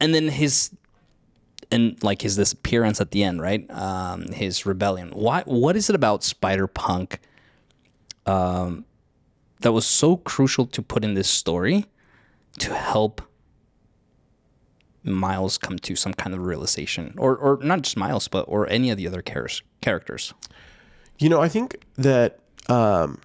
and 0.00 0.14
then 0.14 0.28
his 0.28 0.70
and 1.70 2.00
like 2.02 2.22
his 2.22 2.36
disappearance 2.36 3.00
at 3.00 3.10
the 3.10 3.24
end, 3.24 3.40
right? 3.40 3.68
Um, 3.70 4.28
his 4.28 4.66
rebellion. 4.66 5.10
Why? 5.10 5.42
What 5.46 5.76
is 5.76 5.88
it 5.88 5.96
about 5.96 6.22
Spider 6.22 6.66
Punk? 6.66 7.20
Um, 8.26 8.84
that 9.60 9.72
was 9.72 9.86
so 9.86 10.18
crucial 10.18 10.66
to 10.66 10.82
put 10.82 11.04
in 11.04 11.14
this 11.14 11.28
story 11.28 11.86
to 12.58 12.74
help 12.74 13.22
Miles 15.04 15.58
come 15.58 15.78
to 15.80 15.94
some 15.94 16.14
kind 16.14 16.34
of 16.34 16.40
realization, 16.40 17.14
or 17.18 17.36
or 17.36 17.58
not 17.62 17.82
just 17.82 17.96
Miles, 17.96 18.28
but 18.28 18.42
or 18.48 18.68
any 18.68 18.90
of 18.90 18.96
the 18.96 19.06
other 19.06 19.22
char- 19.22 19.48
characters. 19.80 20.32
You 21.18 21.28
know, 21.28 21.40
I 21.40 21.48
think 21.48 21.84
that 21.96 22.40
um, 22.68 23.20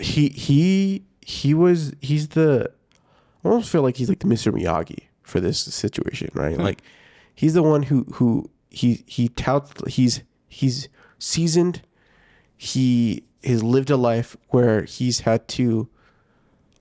he 0.00 0.28
he 0.28 1.02
he 1.20 1.54
was 1.54 1.92
he's 2.00 2.28
the 2.28 2.70
I 3.44 3.48
almost 3.48 3.70
feel 3.70 3.82
like 3.82 3.96
he's 3.96 4.08
like 4.08 4.20
the 4.20 4.26
Mr. 4.26 4.52
Miyagi 4.52 5.04
for 5.22 5.40
this 5.40 5.58
situation, 5.60 6.30
right? 6.34 6.56
Like 6.56 6.82
he's 7.34 7.54
the 7.54 7.62
one 7.62 7.84
who 7.84 8.04
who 8.14 8.50
he 8.70 9.04
he 9.06 9.28
touts 9.28 9.72
he's 9.92 10.22
he's 10.48 10.88
seasoned. 11.18 11.82
He 12.56 13.24
has 13.44 13.62
lived 13.62 13.90
a 13.90 13.96
life 13.96 14.36
where 14.48 14.82
he's 14.84 15.20
had 15.20 15.46
to 15.48 15.88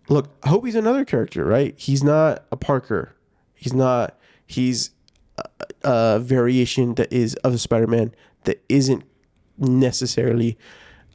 look. 0.10 0.30
Hobie's 0.46 0.76
another 0.76 1.06
character, 1.06 1.44
right? 1.46 1.74
He's 1.78 2.04
not 2.04 2.46
a 2.52 2.56
Parker. 2.56 3.15
He's 3.56 3.74
not. 3.74 4.18
He's 4.46 4.92
a, 5.38 5.44
a 5.84 6.20
variation 6.20 6.96
that 6.96 7.12
is 7.12 7.36
of 7.36 7.54
a 7.54 7.58
Spider-Man 7.58 8.14
that 8.44 8.64
isn't 8.70 9.04
necessarily 9.58 10.58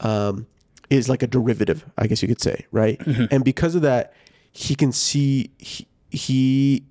um, 0.01 0.47
is 0.89 1.09
like 1.09 1.23
a 1.23 1.27
derivative, 1.27 1.85
I 1.97 2.07
guess 2.07 2.23
you 2.23 2.29
could 2.29 2.41
say, 2.41 2.67
right? 2.73 3.01
And 3.31 3.45
because 3.45 3.75
of 3.75 3.83
that, 3.83 4.13
he 4.53 4.75
can 4.75 4.91
see 4.91 5.53
he, 5.59 5.87
he 6.11 6.85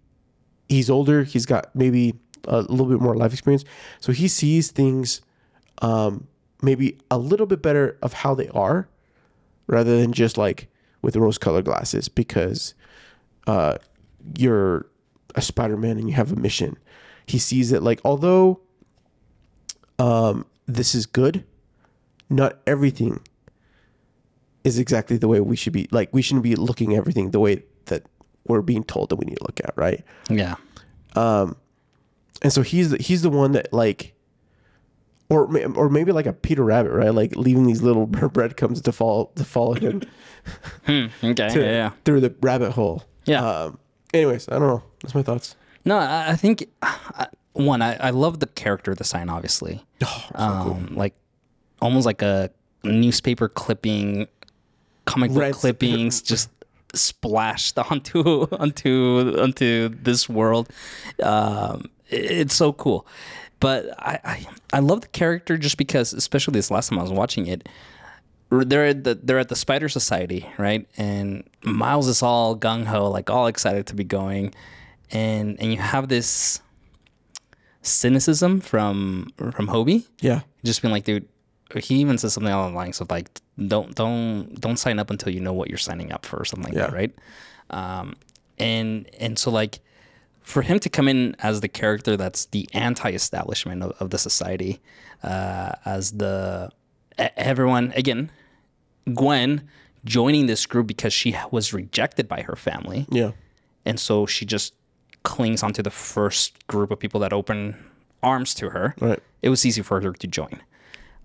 he's 0.69 0.89
older. 0.89 1.23
He's 1.23 1.45
got 1.45 1.75
maybe 1.75 2.13
a 2.45 2.61
little 2.61 2.85
bit 2.85 3.01
more 3.01 3.15
life 3.15 3.33
experience, 3.33 3.65
so 3.99 4.13
he 4.13 4.29
sees 4.29 4.71
things 4.71 5.21
um, 5.81 6.27
maybe 6.61 6.97
a 7.11 7.17
little 7.17 7.45
bit 7.45 7.61
better 7.61 7.97
of 8.01 8.13
how 8.13 8.33
they 8.33 8.47
are, 8.49 8.87
rather 9.67 9.99
than 9.99 10.13
just 10.13 10.37
like 10.37 10.69
with 11.01 11.17
rose-colored 11.17 11.65
glasses. 11.65 12.07
Because 12.07 12.73
uh, 13.47 13.75
you're 14.37 14.85
a 15.35 15.41
Spider-Man 15.41 15.97
and 15.97 16.09
you 16.09 16.15
have 16.15 16.31
a 16.31 16.35
mission. 16.35 16.77
He 17.25 17.37
sees 17.39 17.69
that 17.69 17.83
like 17.83 18.01
although 18.03 18.59
um, 19.99 20.45
this 20.65 20.95
is 20.95 21.05
good, 21.05 21.43
not 22.29 22.57
everything 22.65 23.21
is 24.63 24.77
exactly 24.79 25.17
the 25.17 25.27
way 25.27 25.39
we 25.39 25.55
should 25.55 25.73
be. 25.73 25.87
Like 25.91 26.09
we 26.13 26.21
shouldn't 26.21 26.43
be 26.43 26.55
looking 26.55 26.93
at 26.93 26.97
everything 26.97 27.31
the 27.31 27.39
way 27.39 27.63
that 27.85 28.03
we're 28.45 28.61
being 28.61 28.83
told 28.83 29.09
that 29.09 29.15
we 29.17 29.25
need 29.25 29.37
to 29.37 29.43
look 29.43 29.59
at, 29.63 29.73
right? 29.75 30.03
Yeah. 30.29 30.55
And 32.41 32.53
so 32.53 32.61
he's 32.61 32.91
the, 32.91 32.97
he's 32.97 33.21
the 33.21 33.29
one 33.29 33.51
that 33.53 33.73
like, 33.73 34.13
or 35.29 35.45
or 35.75 35.89
maybe 35.89 36.11
like 36.11 36.25
a 36.25 36.33
Peter 36.33 36.63
Rabbit, 36.63 36.91
right? 36.91 37.13
Like 37.13 37.35
leaving 37.35 37.67
these 37.67 37.81
little 37.81 38.05
breadcrumbs 38.07 38.81
to 38.83 38.91
fall 38.91 39.27
to 39.35 39.43
follow 39.43 39.73
him 39.73 40.01
Okay. 40.87 41.09
yeah, 41.23 41.49
yeah. 41.55 41.91
through 42.05 42.21
the 42.21 42.33
rabbit 42.41 42.71
hole. 42.71 43.03
Yeah. 43.25 43.47
Um, 43.47 43.79
anyways, 44.13 44.47
I 44.49 44.53
don't 44.53 44.67
know. 44.67 44.83
That's 45.01 45.15
my 45.15 45.23
thoughts. 45.23 45.55
No, 45.85 45.97
I, 45.97 46.31
I 46.31 46.35
think 46.35 46.69
uh, 46.81 47.25
one, 47.53 47.81
I, 47.81 47.95
I 47.95 48.09
love 48.11 48.39
the 48.39 48.47
character 48.47 48.93
design, 48.93 49.29
obviously. 49.29 49.83
Oh, 50.03 50.25
so 50.31 50.39
um, 50.39 50.93
Like 50.95 51.13
almost 51.81 52.05
like 52.05 52.21
a 52.21 52.49
newspaper 52.83 53.47
clipping, 53.49 54.27
comic 55.05 55.31
book 55.31 55.39
Red- 55.39 55.53
clippings 55.53 56.21
just 56.21 56.49
splashed 56.93 57.77
onto 57.91 58.43
onto 58.51 59.35
onto 59.39 59.89
this 59.89 60.27
world. 60.29 60.69
Um, 61.23 61.85
it- 62.09 62.31
it's 62.31 62.55
so 62.55 62.73
cool. 62.73 63.05
But 63.61 63.87
I, 63.99 64.19
I 64.23 64.47
I 64.73 64.79
love 64.79 65.01
the 65.01 65.07
character 65.09 65.57
just 65.57 65.77
because, 65.77 66.13
especially 66.13 66.53
this 66.53 66.71
last 66.71 66.89
time 66.89 66.99
I 66.99 67.01
was 67.01 67.11
watching 67.11 67.45
it, 67.47 67.67
they're 68.49 68.85
at 68.85 69.03
the 69.03 69.15
they're 69.15 69.39
at 69.39 69.49
the 69.49 69.55
Spider 69.55 69.89
Society, 69.89 70.45
right? 70.57 70.87
And 70.97 71.43
Miles 71.63 72.07
is 72.07 72.23
all 72.23 72.55
gung 72.55 72.85
ho, 72.85 73.09
like 73.09 73.29
all 73.29 73.47
excited 73.47 73.85
to 73.87 73.95
be 73.95 74.05
going, 74.05 74.53
and 75.11 75.59
and 75.61 75.71
you 75.71 75.77
have 75.79 76.07
this 76.09 76.61
cynicism 77.81 78.59
from 78.61 79.29
from 79.51 79.67
Hobie, 79.67 80.05
Yeah. 80.21 80.41
just 80.63 80.81
being 80.81 80.91
like, 80.91 81.05
dude. 81.05 81.27
He 81.75 81.97
even 81.97 82.17
says 82.17 82.33
something 82.33 82.51
along 82.51 82.71
the 82.71 82.77
lines 82.77 82.99
of 82.99 83.11
like, 83.11 83.29
don't 83.67 83.93
don't 83.93 84.59
don't 84.59 84.77
sign 84.77 84.97
up 84.97 85.11
until 85.11 85.31
you 85.31 85.39
know 85.39 85.53
what 85.53 85.69
you're 85.69 85.77
signing 85.77 86.11
up 86.11 86.25
for, 86.25 86.37
or 86.37 86.45
something 86.45 86.73
like 86.73 86.73
that, 86.73 86.91
right? 86.91 87.13
Um, 87.69 88.15
and 88.57 89.07
and 89.19 89.37
so 89.37 89.51
like 89.51 89.79
for 90.41 90.63
him 90.63 90.79
to 90.79 90.89
come 90.89 91.07
in 91.07 91.35
as 91.39 91.61
the 91.61 91.67
character 91.67 92.17
that's 92.17 92.45
the 92.45 92.67
anti-establishment 92.73 93.83
of, 93.83 93.91
of 93.99 94.09
the 94.09 94.17
society, 94.17 94.81
uh, 95.21 95.73
as 95.85 96.13
the 96.13 96.71
everyone 97.37 97.93
again, 97.95 98.31
Gwen 99.13 99.61
joining 100.05 100.47
this 100.47 100.65
group 100.65 100.87
because 100.87 101.13
she 101.13 101.35
was 101.51 101.71
rejected 101.71 102.27
by 102.27 102.41
her 102.41 102.55
family, 102.55 103.05
Yeah. 103.11 103.33
and 103.85 103.99
so 103.99 104.25
she 104.25 104.43
just 104.47 104.73
clings 105.23 105.63
onto 105.63 105.81
the 105.81 105.91
first 105.91 106.65
group 106.67 106.91
of 106.91 106.99
people 106.99 107.19
that 107.21 107.33
open 107.33 107.75
arms 108.23 108.53
to 108.55 108.69
her. 108.69 108.95
Right. 108.99 109.19
It 109.41 109.49
was 109.49 109.65
easy 109.65 109.81
for 109.81 110.01
her 110.01 110.11
to 110.13 110.27
join. 110.27 110.61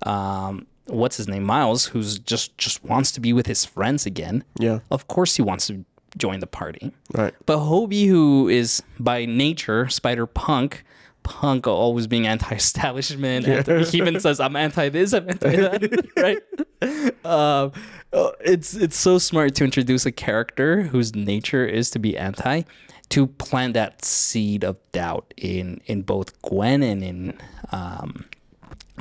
Um, 0.03 0.67
what's 0.87 1.17
his 1.17 1.29
name, 1.29 1.45
Miles, 1.45 1.87
who's 1.87 2.19
just 2.19 2.57
just 2.59 2.85
wants 2.85 3.13
to 3.13 3.21
be 3.21 3.33
with 3.33 3.47
his 3.47 3.65
friends 3.65 4.07
again. 4.07 4.45
Yeah. 4.59 4.81
Of 4.91 5.09
course, 5.09 5.37
he 5.37 5.43
wants 5.43 5.67
to 5.69 5.85
join 6.17 6.41
the 6.41 6.47
party. 6.47 6.93
Right. 7.13 7.35
But 7.47 7.59
Hobie, 7.59 8.07
who 8.07 8.49
is 8.49 8.83
by 8.99 9.25
nature 9.25 9.89
Spider 9.89 10.27
Punk, 10.27 10.85
Punk 11.23 11.67
always 11.67 12.07
being 12.07 12.27
anti-establishment, 12.27 13.49
anti- 13.49 13.85
he 13.85 13.99
even 13.99 14.21
says, 14.21 14.41
"I'm 14.41 14.57
anti 14.57 14.91
this, 14.91 15.13
I'm 15.13 15.29
anti 15.29 15.57
that," 15.57 16.07
right? 16.17 17.25
Um, 17.25 17.73
uh, 18.13 18.31
it's 18.45 18.75
it's 18.75 18.97
so 18.97 19.19
smart 19.19 19.55
to 19.57 19.65
introduce 19.65 20.07
a 20.07 20.13
character 20.13 20.83
whose 20.83 21.15
nature 21.15 21.65
is 21.65 21.91
to 21.91 21.99
be 21.99 22.17
anti, 22.17 22.63
to 23.11 23.27
plant 23.27 23.75
that 23.75 24.05
seed 24.05 24.65
of 24.65 24.77
doubt 24.93 25.33
in 25.37 25.81
in 25.87 26.03
both 26.03 26.41
Gwen 26.43 26.83
and 26.83 27.03
in 27.05 27.39
um, 27.73 28.25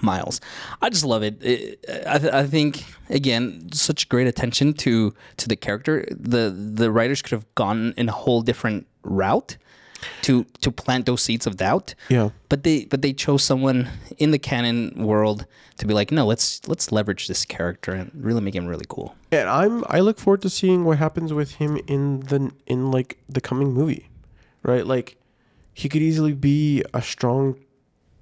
Miles. 0.01 0.41
I 0.82 0.89
just 0.89 1.06
love 1.06 1.24
it. 1.24 1.41
It- 1.43 1.86
I, 2.08 2.18
th- 2.20 2.34
I 2.34 2.45
think 2.45 2.84
again, 3.10 3.70
such 3.72 4.10
great 4.10 4.28
attention 4.28 4.74
to 4.76 5.14
to 5.38 5.47
the 5.47 5.56
character. 5.56 6.06
The 6.10 6.49
the 6.49 6.91
writers 6.91 7.22
could 7.22 7.32
have 7.32 7.45
gone 7.56 7.93
in 7.97 8.10
a 8.10 8.12
whole 8.12 8.41
different 8.41 8.88
route 9.04 9.58
to 10.24 10.45
to 10.62 10.72
plant 10.72 11.06
those 11.06 11.22
seeds 11.22 11.47
of 11.47 11.58
doubt. 11.58 11.95
Yeah. 12.10 12.30
But 12.49 12.64
they 12.64 12.86
but 12.86 13.01
they 13.01 13.14
chose 13.14 13.43
someone 13.43 13.89
in 14.18 14.32
the 14.32 14.39
canon 14.39 14.93
world 14.95 15.45
to 15.78 15.88
be 15.88 15.93
like, 15.93 16.12
no, 16.12 16.26
let's 16.26 16.68
let's 16.68 16.91
leverage 16.91 17.28
this 17.28 17.45
character 17.45 17.93
and 17.93 18.12
really 18.14 18.41
make 18.41 18.56
him 18.56 18.68
really 18.68 18.86
cool. 18.88 19.16
And 19.32 19.49
I'm 19.49 19.84
I 19.88 19.99
look 19.99 20.20
forward 20.20 20.41
to 20.43 20.49
seeing 20.49 20.86
what 20.86 20.97
happens 20.97 21.34
with 21.34 21.56
him 21.56 21.80
in 21.88 22.22
the 22.22 22.51
in 22.68 22.91
like 22.91 23.18
the 23.28 23.41
coming 23.41 23.74
movie. 23.74 24.10
Right? 24.64 24.86
Like 24.86 25.18
he 25.74 25.89
could 25.89 26.01
easily 26.01 26.34
be 26.34 26.84
a 26.93 27.01
strong 27.01 27.60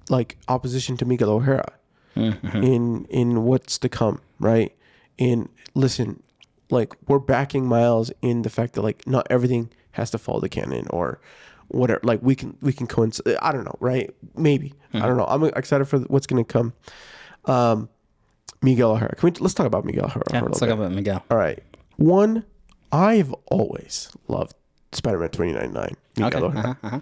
like 0.08 0.38
opposition 0.48 0.96
to 0.96 1.04
Miguel 1.04 1.30
O'Hara 1.30 1.72
mm-hmm. 2.16 2.62
in 2.62 3.04
in 3.06 3.44
what's 3.44 3.78
to 3.78 3.88
come, 3.88 4.20
right? 4.38 4.74
And 5.18 5.48
listen, 5.74 6.22
like 6.70 6.94
we're 7.08 7.18
backing 7.18 7.66
Miles 7.66 8.10
in 8.22 8.42
the 8.42 8.50
fact 8.50 8.74
that 8.74 8.82
like 8.82 9.06
not 9.06 9.26
everything 9.30 9.70
has 9.92 10.10
to 10.10 10.18
follow 10.18 10.40
the 10.40 10.48
canon 10.48 10.86
or 10.90 11.20
whatever. 11.72 12.00
Like 12.02 12.20
we 12.22 12.34
can 12.34 12.56
we 12.60 12.72
can 12.72 12.86
coincide. 12.86 13.36
I 13.42 13.52
don't 13.52 13.64
know, 13.64 13.76
right? 13.80 14.14
Maybe 14.36 14.74
I 14.94 15.00
don't 15.00 15.16
know. 15.16 15.26
I'm 15.26 15.44
excited 15.44 15.86
for 15.86 15.98
what's 16.00 16.26
gonna 16.26 16.44
come. 16.44 16.72
Um, 17.46 17.88
Miguel 18.62 18.92
O'Hara. 18.92 19.14
Can 19.16 19.30
we 19.30 19.40
let's 19.40 19.54
talk 19.54 19.66
about 19.66 19.84
Miguel 19.84 20.04
O'Hara? 20.04 20.24
Yeah, 20.32 20.42
let's 20.42 20.60
talk 20.60 20.68
bit. 20.68 20.78
about 20.78 20.92
Miguel. 20.92 21.24
All 21.30 21.36
right. 21.36 21.62
One, 21.96 22.44
I've 22.92 23.32
always 23.50 24.10
loved 24.28 24.54
Spider-Man 24.92 25.30
2099. 25.30 25.96
Miguel 26.16 26.44
Okay. 26.44 26.58
O'Hara. 26.58 26.70
Uh-huh, 26.70 26.86
uh-huh. 26.86 27.00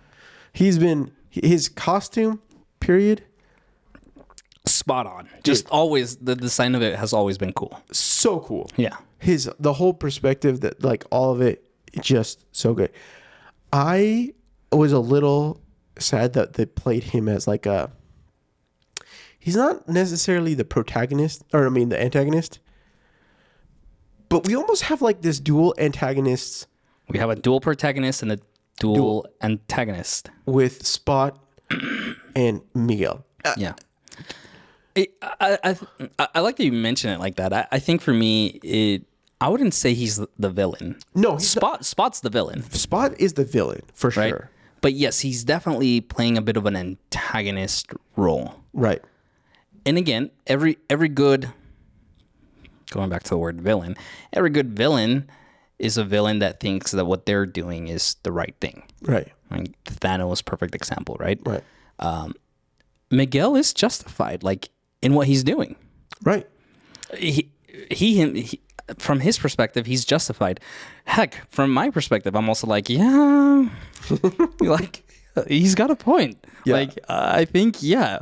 He's 0.52 0.78
been 0.78 1.12
his 1.30 1.68
costume 1.68 2.40
period 2.80 3.24
Spot 4.66 5.06
on. 5.06 5.28
Just 5.42 5.68
always 5.70 6.16
the 6.16 6.36
design 6.36 6.74
of 6.74 6.82
it 6.82 6.96
has 6.98 7.12
always 7.12 7.38
been 7.38 7.52
cool. 7.54 7.80
so 7.92 8.40
cool. 8.40 8.70
Yeah. 8.76 8.96
His 9.18 9.50
the 9.58 9.72
whole 9.72 9.94
perspective 9.94 10.60
that 10.60 10.82
like 10.84 11.04
all 11.10 11.32
of 11.32 11.40
it 11.40 11.64
just 12.00 12.44
so 12.52 12.74
good. 12.74 12.90
I 13.72 14.32
was 14.76 14.92
a 14.92 14.98
little 15.00 15.60
sad 15.98 16.32
that 16.34 16.54
they 16.54 16.66
played 16.66 17.04
him 17.04 17.28
as 17.28 17.46
like 17.46 17.66
a 17.66 17.90
he's 19.38 19.56
not 19.56 19.88
necessarily 19.88 20.54
the 20.54 20.64
protagonist 20.64 21.42
or 21.52 21.66
I 21.66 21.68
mean 21.70 21.88
the 21.88 22.00
antagonist. 22.00 22.58
But 24.28 24.46
we 24.46 24.54
almost 24.54 24.82
have 24.84 25.02
like 25.02 25.22
this 25.22 25.40
dual 25.40 25.74
antagonists 25.78 26.66
We 27.08 27.18
have 27.18 27.30
a 27.30 27.36
dual 27.36 27.60
protagonist 27.60 28.22
and 28.22 28.30
a 28.32 28.38
dual, 28.78 29.26
antagonist. 29.42 30.30
with 30.46 30.86
Spot 30.86 31.36
and 32.36 32.62
Miguel. 32.74 33.24
Uh, 33.44 33.54
Yeah. 33.56 33.74
I, 34.96 35.08
I, 35.40 35.76
I, 36.18 36.28
I 36.34 36.40
like 36.40 36.56
that 36.56 36.64
you 36.64 36.72
mention 36.72 37.10
it 37.10 37.18
like 37.20 37.36
that. 37.36 37.52
I, 37.52 37.66
I 37.72 37.78
think 37.78 38.02
for 38.02 38.12
me, 38.12 38.46
it 38.62 39.04
I 39.40 39.48
wouldn't 39.48 39.72
say 39.74 39.94
he's 39.94 40.16
the- 40.38 40.50
villain. 40.50 40.98
No, 41.14 41.38
Spot 41.38 41.84
Spot's 41.84 42.20
the 42.20 42.28
villain, 42.30 42.62
Spot 42.70 43.18
is 43.18 43.32
the 43.34 43.44
villain 43.44 43.82
for 43.94 44.10
right? 44.10 44.28
sure. 44.30 44.50
But 44.80 44.94
yes, 44.94 45.20
he's 45.20 45.44
definitely 45.44 46.00
playing 46.00 46.38
a 46.38 46.42
bit 46.42 46.56
of 46.56 46.66
an 46.66 46.76
antagonist 46.76 47.92
role. 48.16 48.54
Right. 48.72 49.02
And 49.84 49.98
again, 49.98 50.30
every 50.46 50.78
every 50.88 51.08
good 51.08 51.50
going 52.90 53.08
back 53.08 53.22
to 53.24 53.30
the 53.30 53.38
word 53.38 53.60
villain, 53.60 53.96
every 54.32 54.50
good 54.50 54.76
villain 54.76 55.30
is 55.78 55.96
a 55.96 56.04
villain 56.04 56.40
that 56.40 56.60
thinks 56.60 56.90
that 56.90 57.06
what 57.06 57.24
they're 57.24 57.46
doing 57.46 57.88
is 57.88 58.16
the 58.22 58.32
right 58.32 58.54
thing. 58.60 58.82
Right. 59.02 59.32
I 59.50 59.56
mean, 59.56 59.74
Thanos, 59.86 60.44
perfect 60.44 60.74
example, 60.74 61.16
right? 61.18 61.40
Right. 61.44 61.64
Um, 61.98 62.34
Miguel 63.10 63.56
is 63.56 63.72
justified, 63.72 64.42
like 64.42 64.68
in 65.02 65.14
what 65.14 65.26
he's 65.26 65.42
doing. 65.42 65.76
Right. 66.22 66.46
he, 67.16 67.50
he, 67.90 68.42
he 68.42 68.60
from 68.98 69.20
his 69.20 69.38
perspective 69.38 69.86
he's 69.86 70.04
justified. 70.04 70.60
Heck 71.04 71.46
from 71.50 71.72
my 71.72 71.90
perspective 71.90 72.34
i'm 72.34 72.48
also 72.48 72.66
like 72.66 72.88
yeah. 72.88 73.68
Like 74.60 75.04
he's 75.48 75.74
got 75.74 75.90
a 75.90 75.96
point. 75.96 76.44
Yeah. 76.64 76.74
like 76.74 76.98
uh, 77.08 77.32
i 77.34 77.44
think 77.44 77.82
yeah. 77.82 78.20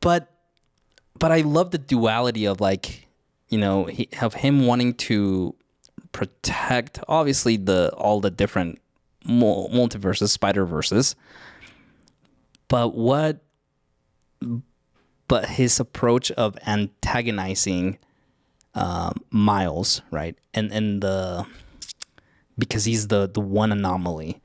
But 0.00 0.30
but 1.18 1.32
i 1.32 1.40
love 1.40 1.70
the 1.70 1.78
duality 1.78 2.44
of 2.46 2.60
like 2.60 3.06
you 3.48 3.58
know 3.58 3.84
he, 3.84 4.08
of 4.20 4.34
him 4.34 4.66
wanting 4.66 4.94
to 4.94 5.54
protect 6.12 6.98
obviously 7.08 7.56
the 7.56 7.90
all 7.96 8.20
the 8.20 8.30
different 8.30 8.80
multiverses 9.26 10.28
spider 10.28 10.64
verses 10.64 11.16
but 12.68 12.94
what 12.94 13.42
but 15.28 15.46
his 15.46 15.80
approach 15.80 16.30
of 16.32 16.56
antagonizing 16.66 17.98
um, 18.76 19.14
Miles, 19.30 20.02
right, 20.12 20.36
and 20.54 20.70
and 20.72 21.02
the 21.02 21.44
because 22.58 22.84
he's 22.84 23.08
the 23.08 23.28
the 23.28 23.40
one 23.40 23.72
anomaly, 23.72 24.40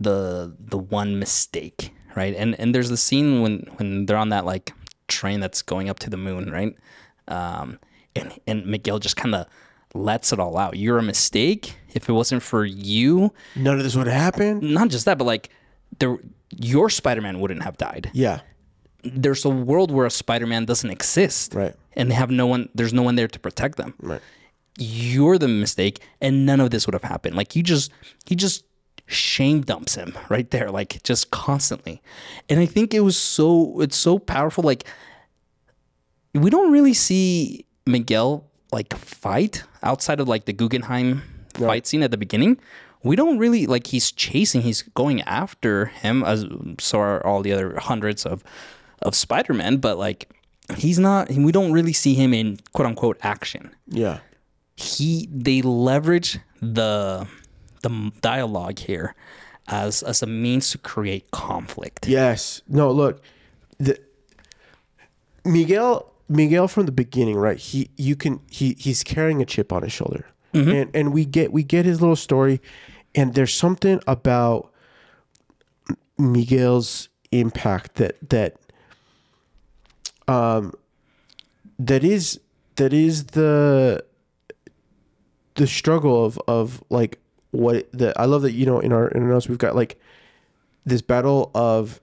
the 0.00 0.54
the 0.58 0.78
one 0.78 1.18
mistake, 1.18 1.92
right, 2.16 2.34
and 2.36 2.58
and 2.58 2.74
there's 2.74 2.88
the 2.88 2.96
scene 2.96 3.42
when 3.42 3.66
when 3.76 4.06
they're 4.06 4.16
on 4.16 4.30
that 4.30 4.44
like 4.44 4.72
train 5.08 5.40
that's 5.40 5.60
going 5.62 5.88
up 5.90 5.98
to 6.00 6.08
the 6.10 6.16
moon, 6.16 6.50
right, 6.50 6.76
um, 7.28 7.78
and 8.16 8.32
and 8.46 8.66
Miguel 8.66 8.98
just 8.98 9.16
kind 9.16 9.34
of 9.34 9.46
lets 9.94 10.32
it 10.32 10.40
all 10.40 10.56
out. 10.58 10.76
You're 10.76 10.98
a 10.98 11.02
mistake. 11.02 11.76
If 11.94 12.08
it 12.08 12.12
wasn't 12.12 12.42
for 12.42 12.64
you, 12.64 13.32
None 13.54 13.76
of 13.78 13.84
this 13.84 13.94
would 13.94 14.08
happen. 14.08 14.72
not 14.74 14.88
just 14.88 15.04
that, 15.04 15.18
but 15.18 15.24
like 15.26 15.50
there, 16.00 16.18
your 16.56 16.90
Spider-Man 16.90 17.38
wouldn't 17.38 17.62
have 17.62 17.76
died 17.76 18.10
Yeah. 18.12 18.40
there's 19.04 19.44
a 19.44 19.48
world 19.48 19.92
where 19.92 20.04
a 20.06 20.10
Spider-Man 20.10 20.64
doesn't 20.64 20.90
exist, 20.90 21.54
Right. 21.54 21.74
And 21.96 22.10
they 22.10 22.14
have 22.14 22.30
no 22.30 22.46
one. 22.46 22.68
There's 22.74 22.92
no 22.92 23.02
one 23.02 23.16
there 23.16 23.28
to 23.28 23.38
protect 23.38 23.76
them. 23.76 23.94
Right. 24.00 24.20
You're 24.78 25.38
the 25.38 25.48
mistake, 25.48 26.00
and 26.20 26.44
none 26.44 26.60
of 26.60 26.70
this 26.70 26.86
would 26.86 26.94
have 26.94 27.04
happened. 27.04 27.36
Like 27.36 27.54
you 27.54 27.62
just, 27.62 27.92
he 28.26 28.34
just 28.34 28.64
shame 29.06 29.60
dumps 29.60 29.94
him 29.94 30.16
right 30.28 30.50
there, 30.50 30.70
like 30.70 31.02
just 31.04 31.30
constantly. 31.30 32.02
And 32.48 32.58
I 32.58 32.66
think 32.66 32.92
it 32.92 33.00
was 33.00 33.16
so. 33.16 33.80
It's 33.80 33.96
so 33.96 34.18
powerful. 34.18 34.64
Like 34.64 34.84
we 36.34 36.50
don't 36.50 36.72
really 36.72 36.94
see 36.94 37.66
Miguel 37.86 38.44
like 38.72 38.94
fight 38.96 39.62
outside 39.82 40.20
of 40.20 40.28
like 40.28 40.44
the 40.44 40.52
Guggenheim 40.52 41.22
fight 41.54 41.86
scene 41.86 42.02
at 42.02 42.10
the 42.10 42.16
beginning. 42.16 42.58
We 43.02 43.16
don't 43.16 43.38
really 43.38 43.66
like 43.66 43.86
he's 43.86 44.10
chasing, 44.10 44.62
he's 44.62 44.82
going 44.82 45.22
after 45.22 45.86
him 45.86 46.24
as 46.24 46.44
so 46.80 46.98
are 46.98 47.24
all 47.24 47.42
the 47.42 47.52
other 47.52 47.78
hundreds 47.78 48.26
of 48.26 48.42
of 49.02 49.14
Spider-Man, 49.14 49.76
but 49.76 49.98
like 49.98 50.33
he's 50.76 50.98
not 50.98 51.30
we 51.30 51.52
don't 51.52 51.72
really 51.72 51.92
see 51.92 52.14
him 52.14 52.32
in 52.32 52.58
quote 52.72 52.86
unquote 52.86 53.18
action. 53.22 53.74
Yeah. 53.88 54.20
He 54.76 55.28
they 55.30 55.62
leverage 55.62 56.38
the 56.60 57.26
the 57.82 58.12
dialogue 58.20 58.78
here 58.78 59.14
as 59.68 60.02
as 60.02 60.22
a 60.22 60.26
means 60.26 60.70
to 60.70 60.78
create 60.78 61.30
conflict. 61.30 62.08
Yes. 62.08 62.62
No, 62.68 62.90
look. 62.90 63.22
The 63.78 63.98
Miguel 65.44 66.10
Miguel 66.28 66.68
from 66.68 66.86
the 66.86 66.92
beginning, 66.92 67.36
right? 67.36 67.58
He 67.58 67.90
you 67.96 68.16
can 68.16 68.40
he 68.50 68.74
he's 68.78 69.02
carrying 69.02 69.42
a 69.42 69.44
chip 69.44 69.72
on 69.72 69.82
his 69.82 69.92
shoulder. 69.92 70.26
Mm-hmm. 70.54 70.70
And 70.70 70.90
and 70.94 71.12
we 71.12 71.24
get 71.24 71.52
we 71.52 71.62
get 71.62 71.84
his 71.84 72.00
little 72.00 72.16
story 72.16 72.60
and 73.14 73.34
there's 73.34 73.54
something 73.54 74.00
about 74.06 74.72
Miguel's 76.18 77.08
impact 77.30 77.94
that 77.96 78.16
that 78.30 78.56
um 80.28 80.72
that 81.78 82.04
is 82.04 82.40
that 82.76 82.92
is 82.92 83.24
the 83.26 84.04
the 85.54 85.66
struggle 85.66 86.24
of 86.24 86.38
of 86.48 86.82
like 86.90 87.18
what 87.50 87.90
the 87.92 88.12
I 88.20 88.24
love 88.24 88.42
that 88.42 88.52
you 88.52 88.66
know 88.66 88.80
in 88.80 88.92
our 88.92 89.08
in 89.08 89.22
our 89.22 89.28
notes 89.28 89.48
we've 89.48 89.58
got 89.58 89.76
like 89.76 89.98
this 90.84 91.02
battle 91.02 91.50
of 91.54 92.00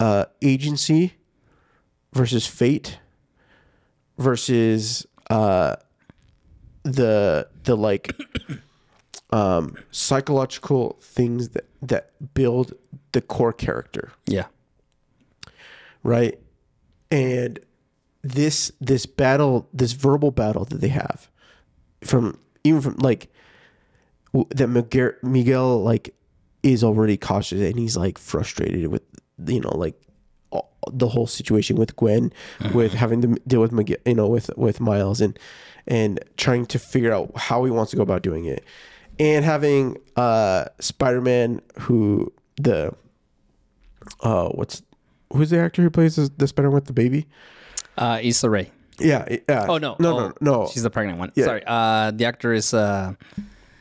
uh, 0.00 0.24
agency 0.42 1.14
versus 2.12 2.46
fate 2.46 2.98
versus 4.18 5.06
uh, 5.30 5.76
the 6.82 7.48
the 7.64 7.76
like 7.76 8.12
um, 9.30 9.76
psychological 9.90 10.96
things 11.00 11.50
that 11.50 11.68
that 11.82 12.10
build 12.34 12.72
the 13.12 13.20
core 13.20 13.52
character 13.52 14.10
Yeah. 14.26 14.46
right 16.02 16.38
and 17.14 17.58
this 18.22 18.72
this 18.80 19.06
battle 19.06 19.68
this 19.72 19.92
verbal 19.92 20.30
battle 20.30 20.64
that 20.64 20.80
they 20.80 20.88
have 20.88 21.28
from 22.02 22.38
even 22.64 22.80
from 22.80 22.96
like 22.96 23.28
that 24.50 24.68
miguel, 24.68 25.12
miguel 25.22 25.82
like 25.82 26.14
is 26.62 26.82
already 26.82 27.16
cautious 27.16 27.60
and 27.60 27.78
he's 27.78 27.96
like 27.96 28.18
frustrated 28.18 28.88
with 28.88 29.02
you 29.46 29.60
know 29.60 29.76
like 29.76 29.94
all, 30.50 30.72
the 30.90 31.08
whole 31.08 31.26
situation 31.26 31.76
with 31.76 31.94
gwen 31.96 32.32
with 32.72 32.94
having 32.94 33.20
to 33.20 33.28
deal 33.46 33.60
with 33.60 33.72
miguel 33.72 33.98
you 34.06 34.14
know 34.14 34.26
with 34.26 34.50
with 34.56 34.80
miles 34.80 35.20
and 35.20 35.38
and 35.86 36.20
trying 36.36 36.66
to 36.66 36.78
figure 36.78 37.12
out 37.12 37.30
how 37.36 37.64
he 37.64 37.70
wants 37.70 37.90
to 37.90 37.96
go 37.96 38.02
about 38.02 38.22
doing 38.22 38.44
it. 38.44 38.64
And 39.18 39.44
having 39.44 39.98
uh 40.16 40.66
spider-man 40.80 41.60
who 41.80 42.32
the 42.56 42.94
uh 44.20 44.48
what's 44.48 44.82
who's 45.34 45.50
the 45.50 45.58
actor 45.58 45.82
who 45.82 45.90
plays 45.90 46.16
the, 46.16 46.30
the 46.36 46.46
spider 46.48 46.70
with 46.70 46.84
the 46.86 46.92
baby 46.92 47.26
Uh, 47.98 48.18
Issa 48.22 48.48
Rae. 48.50 48.70
yeah 48.98 49.24
yeah 49.48 49.66
Oh 49.68 49.78
no, 49.78 49.96
no 49.98 50.10
oh, 50.16 50.18
no 50.20 50.32
no 50.40 50.66
She's 50.72 50.82
the 50.82 50.90
pregnant 50.90 51.18
one. 51.18 51.32
Yeah. 51.34 51.44
Sorry. 51.44 51.62
Uh, 51.66 52.10
the 52.12 52.24
actor 52.24 52.52
is 52.52 52.72
uh, 52.74 53.14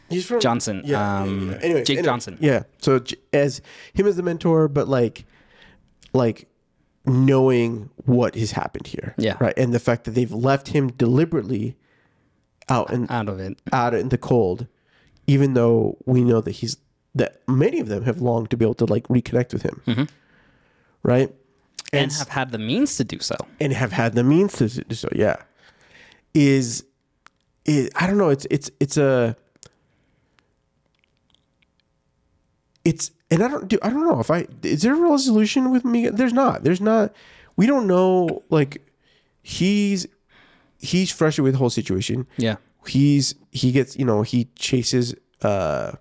he's 0.09 0.25
from 0.25 0.39
Johnson. 0.39 0.81
yeah, 0.85 1.21
um, 1.21 1.49
yeah, 1.49 1.51
yeah. 1.55 1.61
Anyways, 1.65 1.87
Jake 1.87 1.97
anyway, 1.99 2.11
Johnson. 2.11 2.37
yeah 2.41 2.63
so 2.79 2.99
as 3.31 3.61
him 3.93 4.05
as 4.07 4.15
the 4.15 4.23
mentor 4.23 4.67
but 4.67 4.87
like 4.87 5.25
like 6.13 6.47
knowing 7.05 7.89
what 8.05 8.35
has 8.35 8.51
happened 8.51 8.87
here 8.87 9.13
Yeah. 9.17 9.35
right 9.39 9.53
and 9.57 9.73
the 9.73 9.79
fact 9.79 10.03
that 10.05 10.11
they've 10.11 10.31
left 10.31 10.69
him 10.69 10.89
deliberately 10.91 11.75
out 12.69 12.91
and 12.93 13.09
Out 13.11 13.27
of 13.29 13.39
it. 13.39 13.59
out 13.73 13.93
in 13.93 14.09
the 14.09 14.17
cold 14.17 14.67
even 15.27 15.53
though 15.53 15.97
we 16.05 16.23
know 16.23 16.39
that 16.41 16.51
he's 16.51 16.77
that 17.15 17.41
many 17.47 17.79
of 17.79 17.87
them 17.89 18.03
have 18.05 18.21
longed 18.21 18.49
to 18.51 18.57
be 18.57 18.63
able 18.65 18.73
to 18.75 18.85
like 18.85 19.05
reconnect 19.09 19.51
with 19.53 19.63
him 19.63 20.07
right 21.03 21.33
and 21.91 22.11
have 22.11 22.29
had 22.29 22.51
the 22.51 22.57
means 22.59 22.95
to 22.97 23.03
do 23.03 23.19
so. 23.19 23.35
and 23.59 23.73
have 23.73 23.91
had 23.91 24.13
the 24.13 24.23
means 24.23 24.53
to 24.53 24.67
do 24.69 24.95
so 24.95 25.09
yeah 25.13 25.35
is 26.33 26.83
is 27.65 27.89
i 27.95 28.07
don't 28.07 28.17
know 28.17 28.29
it's 28.29 28.45
it's 28.49 28.71
it's 28.79 28.97
a 28.97 29.35
it's 32.85 33.11
and 33.31 33.43
i 33.43 33.47
don't 33.47 33.67
do 33.67 33.77
i 33.81 33.89
don't 33.89 34.03
know 34.05 34.19
if 34.19 34.29
i 34.31 34.45
is 34.63 34.81
there 34.81 34.93
a 34.93 35.09
resolution 35.11 35.71
with 35.71 35.85
me 35.85 36.09
there's 36.09 36.33
not 36.33 36.63
there's 36.63 36.81
not 36.81 37.13
we 37.55 37.65
don't 37.65 37.87
know 37.87 38.43
like 38.49 38.81
he's 39.41 40.07
he's 40.79 41.11
frustrated 41.11 41.43
with 41.43 41.53
the 41.53 41.57
whole 41.59 41.69
situation 41.69 42.27
Yeah. 42.37 42.55
he's 42.87 43.35
he 43.51 43.71
gets 43.71 43.95
you 43.97 44.05
know 44.05 44.23
he 44.23 44.49
chases 44.55 45.15
uh 45.41 45.93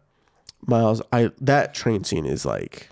miles 0.66 1.02
i 1.12 1.30
that 1.40 1.74
train 1.74 2.04
scene 2.04 2.24
is 2.26 2.44
like 2.44 2.88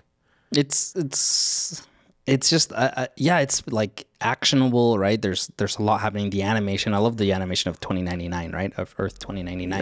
It's 0.55 0.95
it's 0.95 1.85
it's 2.31 2.49
just 2.49 2.71
uh, 2.71 2.91
uh, 2.95 3.07
yeah, 3.17 3.39
it's 3.39 3.67
like 3.67 4.07
actionable, 4.21 4.97
right? 4.97 5.21
There's 5.21 5.51
there's 5.57 5.77
a 5.77 5.83
lot 5.83 5.99
happening. 6.01 6.29
The 6.29 6.43
animation, 6.43 6.93
I 6.93 6.97
love 6.97 7.17
the 7.17 7.31
animation 7.33 7.69
of 7.69 7.79
2099, 7.79 8.51
right? 8.53 8.73
Of 8.77 8.95
Earth 8.97 9.19
2099. 9.19 9.81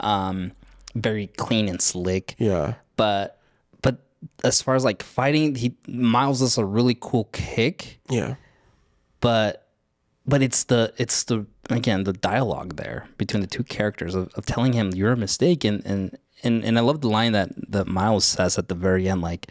Um, 0.00 0.52
very 0.94 1.26
clean 1.28 1.68
and 1.68 1.80
slick. 1.80 2.34
yeah 2.38 2.74
But 2.96 3.38
but 3.82 3.98
as 4.42 4.62
far 4.62 4.74
as 4.74 4.84
like 4.84 5.02
fighting, 5.02 5.54
he 5.54 5.76
Miles 5.86 6.40
does 6.40 6.58
a 6.58 6.64
really 6.64 6.96
cool 6.98 7.28
kick. 7.32 8.00
yeah 8.08 8.34
but 9.20 9.68
but 10.26 10.42
it's 10.42 10.64
the 10.64 10.92
it's 10.96 11.24
the 11.24 11.46
again 11.70 12.04
the 12.04 12.12
dialogue 12.12 12.76
there 12.76 13.08
between 13.16 13.40
the 13.40 13.46
two 13.46 13.64
characters 13.64 14.14
of, 14.14 14.32
of 14.34 14.44
telling 14.46 14.72
him 14.74 14.90
you're 14.94 15.12
a 15.12 15.16
mistake 15.16 15.64
and 15.64 15.84
and 15.86 16.18
and, 16.42 16.62
and 16.62 16.76
I 16.76 16.82
love 16.82 17.00
the 17.00 17.08
line 17.08 17.32
that 17.32 17.48
that 17.72 17.86
Miles 17.86 18.24
says 18.24 18.58
at 18.58 18.68
the 18.68 18.74
very 18.74 19.08
end 19.08 19.22
like 19.22 19.50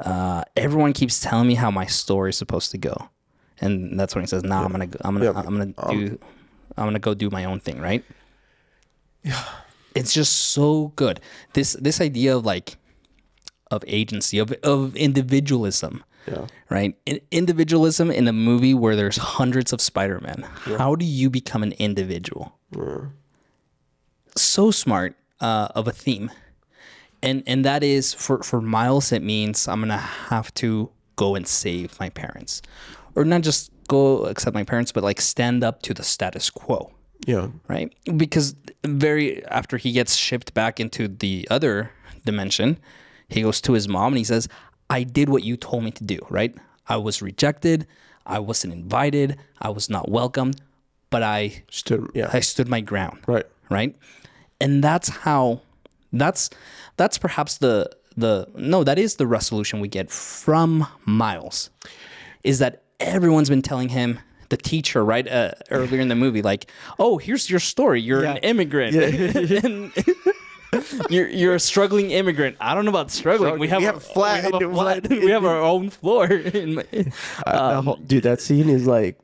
uh, 0.00 0.44
everyone 0.56 0.92
keeps 0.92 1.20
telling 1.20 1.48
me 1.48 1.54
how 1.54 1.70
my 1.70 1.86
story 1.86 2.30
is 2.30 2.36
supposed 2.36 2.70
to 2.70 2.78
go 2.78 3.10
and 3.60 3.98
that's 3.98 4.14
when 4.14 4.22
he 4.22 4.28
says, 4.28 4.44
"Nah, 4.44 4.64
I'm 4.64 4.72
gonna, 4.72 4.86
go, 4.86 4.98
I'm 5.02 5.14
gonna, 5.14 5.24
Yeah. 5.26 5.30
Um, 5.30 5.46
I'm 5.46 5.56
gonna 5.58 5.92
do, 5.92 6.18
I'm 6.76 6.86
gonna 6.86 6.98
go 6.98 7.14
do 7.14 7.30
my 7.30 7.44
own 7.44 7.60
thing." 7.60 7.80
Right? 7.80 8.04
Yeah. 9.22 9.42
It's 9.94 10.12
just 10.12 10.32
so 10.32 10.92
good. 10.96 11.20
This 11.54 11.72
this 11.74 12.00
idea 12.00 12.36
of 12.36 12.44
like, 12.44 12.76
of 13.70 13.84
agency, 13.86 14.38
of 14.38 14.52
of 14.62 14.94
individualism. 14.96 16.04
Yeah. 16.26 16.46
Right? 16.68 16.94
In, 17.06 17.20
individualism 17.30 18.10
in 18.10 18.28
a 18.28 18.32
movie 18.32 18.74
where 18.74 18.94
there's 18.94 19.16
hundreds 19.16 19.72
of 19.72 19.80
Spider-Man. 19.80 20.46
Yeah. 20.66 20.76
How 20.76 20.94
do 20.94 21.06
you 21.06 21.30
become 21.30 21.62
an 21.62 21.72
individual? 21.78 22.54
so 24.36 24.70
smart 24.70 25.16
uh, 25.40 25.68
of 25.74 25.88
a 25.88 25.92
theme, 25.92 26.30
and 27.22 27.42
and 27.46 27.64
that 27.64 27.82
is 27.82 28.14
for 28.14 28.42
for 28.42 28.60
Miles. 28.60 29.12
It 29.12 29.22
means 29.22 29.68
I'm 29.68 29.80
gonna 29.80 29.96
have 29.98 30.52
to 30.54 30.90
go 31.16 31.34
and 31.34 31.46
save 31.46 31.98
my 32.00 32.08
parents, 32.10 32.62
or 33.14 33.24
not 33.24 33.42
just 33.42 33.70
go 33.88 34.24
accept 34.26 34.54
my 34.54 34.64
parents, 34.64 34.92
but 34.92 35.02
like 35.02 35.20
stand 35.20 35.64
up 35.64 35.82
to 35.82 35.94
the 35.94 36.02
status 36.04 36.50
quo, 36.50 36.92
Yeah. 37.26 37.48
right? 37.68 37.92
Because 38.16 38.54
very 38.84 39.44
after 39.46 39.76
he 39.78 39.92
gets 39.92 40.14
shipped 40.14 40.52
back 40.54 40.78
into 40.78 41.08
the 41.08 41.46
other 41.50 41.90
dimension, 42.24 42.78
he 43.28 43.42
goes 43.42 43.60
to 43.62 43.72
his 43.72 43.88
mom 43.88 44.12
and 44.12 44.18
he 44.18 44.24
says, 44.24 44.48
"I 44.90 45.02
did 45.04 45.28
what 45.28 45.42
you 45.42 45.56
told 45.56 45.84
me 45.84 45.90
to 45.92 46.04
do." 46.04 46.18
Right? 46.30 46.54
I 46.86 46.96
was 46.96 47.20
rejected. 47.22 47.86
I 48.26 48.38
wasn't 48.40 48.74
invited. 48.74 49.36
I 49.60 49.70
was 49.70 49.88
not 49.90 50.08
welcomed, 50.10 50.60
but 51.10 51.22
I 51.22 51.62
Stood. 51.70 52.10
Yeah. 52.14 52.30
I 52.32 52.40
stood 52.40 52.68
my 52.68 52.80
ground 52.82 53.18
right. 53.26 53.46
right 53.70 53.96
and 54.60 54.82
that's 54.84 55.08
how 55.08 55.60
that's 56.12 56.50
that's 56.96 57.18
perhaps 57.18 57.58
the 57.58 57.90
the 58.16 58.48
no 58.56 58.82
that 58.84 58.98
is 58.98 59.16
the 59.16 59.26
resolution 59.26 59.80
we 59.80 59.88
get 59.88 60.10
from 60.10 60.86
miles 61.04 61.70
is 62.44 62.58
that 62.58 62.82
everyone's 63.00 63.48
been 63.48 63.62
telling 63.62 63.88
him 63.90 64.18
the 64.48 64.56
teacher 64.56 65.04
right 65.04 65.28
uh, 65.28 65.52
earlier 65.70 66.00
in 66.00 66.08
the 66.08 66.14
movie 66.16 66.42
like 66.42 66.70
oh 66.98 67.18
here's 67.18 67.48
your 67.50 67.60
story. 67.60 68.00
You're 68.00 68.24
an 68.24 68.36
Yeah. 68.42 68.48
immigrant. 68.50 68.94
And 69.64 69.92
you're 71.10 71.28
you're 71.28 71.54
a 71.54 71.60
struggling 71.60 72.10
immigrant. 72.10 72.56
I 72.60 72.74
don't 72.74 72.84
know 72.84 72.90
about 72.90 73.10
struggling. 73.10 73.58
We 73.58 73.68
have, 73.68 73.80
We 73.80 73.86
our- 73.86 73.92
have 73.94 74.02
flat- 74.02 74.44
we 74.52 74.52
have, 74.52 74.62
a 74.70 74.74
flat- 74.74 75.08
we 75.08 75.30
have 75.30 75.44
our 75.52 75.60
own 75.62 75.88
floor. 75.90 76.26
In 76.26 76.74
my- 76.76 76.86
Uh, 77.46 77.74
the 77.76 77.82
whole- 77.82 77.96
dude, 77.96 78.24
that 78.24 78.40
scene 78.40 78.68
is 78.68 78.86
like 78.86 79.18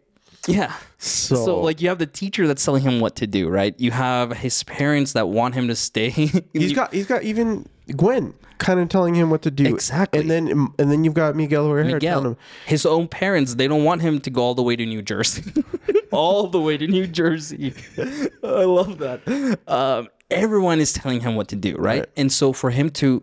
yeah 0.49 0.74
so. 1.05 1.34
so 1.36 1.61
like 1.61 1.80
you 1.80 1.88
have 1.88 1.99
the 1.99 2.07
teacher 2.07 2.47
that's 2.47 2.64
telling 2.64 2.82
him 2.82 3.01
what 3.01 3.16
to 3.16 3.26
do, 3.26 3.49
right? 3.49 3.78
You 3.78 3.90
have 3.90 4.32
his 4.32 4.62
parents 4.64 5.12
that 5.12 5.28
want 5.28 5.55
him 5.55 5.68
to 5.68 5.76
stay. 5.76 6.11
he's 6.53 6.72
got 6.72 6.92
he's 6.92 7.07
got 7.07 7.22
even 7.22 7.68
Gwen 7.95 8.34
kind 8.59 8.80
of 8.80 8.88
telling 8.88 9.14
him 9.14 9.28
what 9.30 9.42
to 9.42 9.51
do. 9.51 9.66
Exactly. 9.66 10.20
And 10.20 10.30
then 10.30 10.49
and 10.78 10.90
then 10.90 11.05
you've 11.05 11.14
got 11.14 11.36
Miguel 11.36 11.66
O'Hara 11.66 12.01
telling 12.01 12.24
him. 12.24 12.36
His 12.66 12.86
own 12.86 13.09
parents, 13.09 13.57
they 13.57 13.68
don't 13.68 13.84
want 13.84 14.01
him 14.01 14.20
to 14.20 14.30
go 14.30 14.42
all 14.42 14.55
the 14.55 14.62
way 14.62 14.76
to 14.76 14.86
New 14.86 15.03
Jersey. 15.03 15.53
all 16.11 16.47
the 16.47 16.61
way 16.61 16.78
to 16.78 16.86
New 16.86 17.07
Jersey. 17.07 17.74
I 18.42 18.64
love 18.64 18.99
that. 18.99 19.59
Um, 19.68 20.09
everyone 20.30 20.80
is 20.80 20.92
telling 20.92 21.20
him 21.20 21.36
what 21.36 21.49
to 21.49 21.57
do, 21.57 21.76
right? 21.76 22.01
Right. 22.01 22.09
And 22.16 22.32
so 22.32 22.53
for 22.53 22.70
him 22.70 22.90
to 22.90 23.22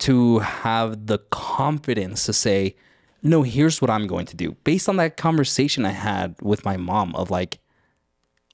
to 0.00 0.40
have 0.40 1.06
the 1.06 1.18
confidence 1.30 2.26
to 2.26 2.32
say, 2.32 2.76
"No, 3.22 3.42
here's 3.42 3.80
what 3.80 3.90
I'm 3.90 4.06
going 4.06 4.26
to 4.26 4.36
do," 4.36 4.56
based 4.64 4.88
on 4.88 4.96
that 4.96 5.16
conversation 5.16 5.84
I 5.84 5.90
had 5.90 6.34
with 6.42 6.64
my 6.64 6.76
mom 6.76 7.14
of 7.14 7.30
like, 7.30 7.58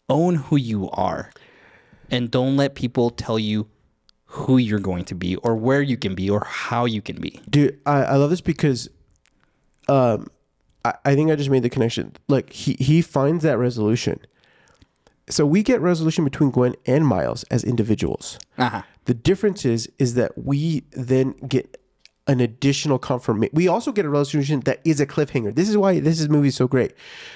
own 0.09 0.37
who 0.37 0.57
you 0.57 0.91
are, 0.91 1.31
and 2.11 2.31
don't 2.31 2.57
let 2.57 2.75
people 2.75 3.11
tell 3.11 3.39
you 3.39 3.69
who 4.29 4.59
you're 4.59 4.79
going 4.79 5.05
to 5.07 5.15
be 5.15 5.37
or 5.37 5.57
where 5.57 5.81
you 5.81 5.97
can 5.97 6.15
be 6.15 6.29
or 6.29 6.45
how 6.45 6.85
you 6.85 7.01
can 7.01 7.21
be. 7.21 7.41
Dude, 7.49 7.79
I, 7.87 8.03
I 8.05 8.17
love 8.17 8.31
this 8.31 8.43
because 8.43 8.89
um 9.89 10.29
I, 10.85 10.95
I 11.05 11.15
think 11.15 11.31
I 11.31 11.37
just 11.37 11.51
made 11.51 11.63
the 11.63 11.71
connection. 11.71 12.13
Like 12.29 12.53
he 12.53 12.75
he 12.75 13.01
finds 13.01 13.43
that 13.45 13.59
resolution. 13.59 14.21
So 15.31 15.45
we 15.45 15.63
get 15.63 15.81
resolution 15.81 16.25
between 16.25 16.51
Gwen 16.51 16.75
and 16.87 17.07
Miles 17.07 17.45
as 17.45 17.65
individuals. 17.65 18.39
Uh-huh. 18.57 18.83
The 19.07 19.15
difference 19.15 19.65
is 19.65 19.89
is 19.99 20.15
that 20.15 20.37
we 20.37 20.85
then 20.93 21.33
get 21.49 21.78
an 22.29 22.41
additional 22.41 22.99
confirmation. 22.99 23.51
We 23.55 23.67
also 23.67 23.91
get 23.91 24.05
a 24.05 24.09
resolution 24.09 24.61
that 24.61 24.81
is 24.85 25.01
a 25.01 25.07
cliffhanger. 25.07 25.55
This 25.55 25.69
is 25.69 25.77
why 25.77 25.99
this 25.99 26.21
is 26.21 26.29
movie 26.29 26.49
is 26.49 26.57
so 26.57 26.69
great, 26.69 26.93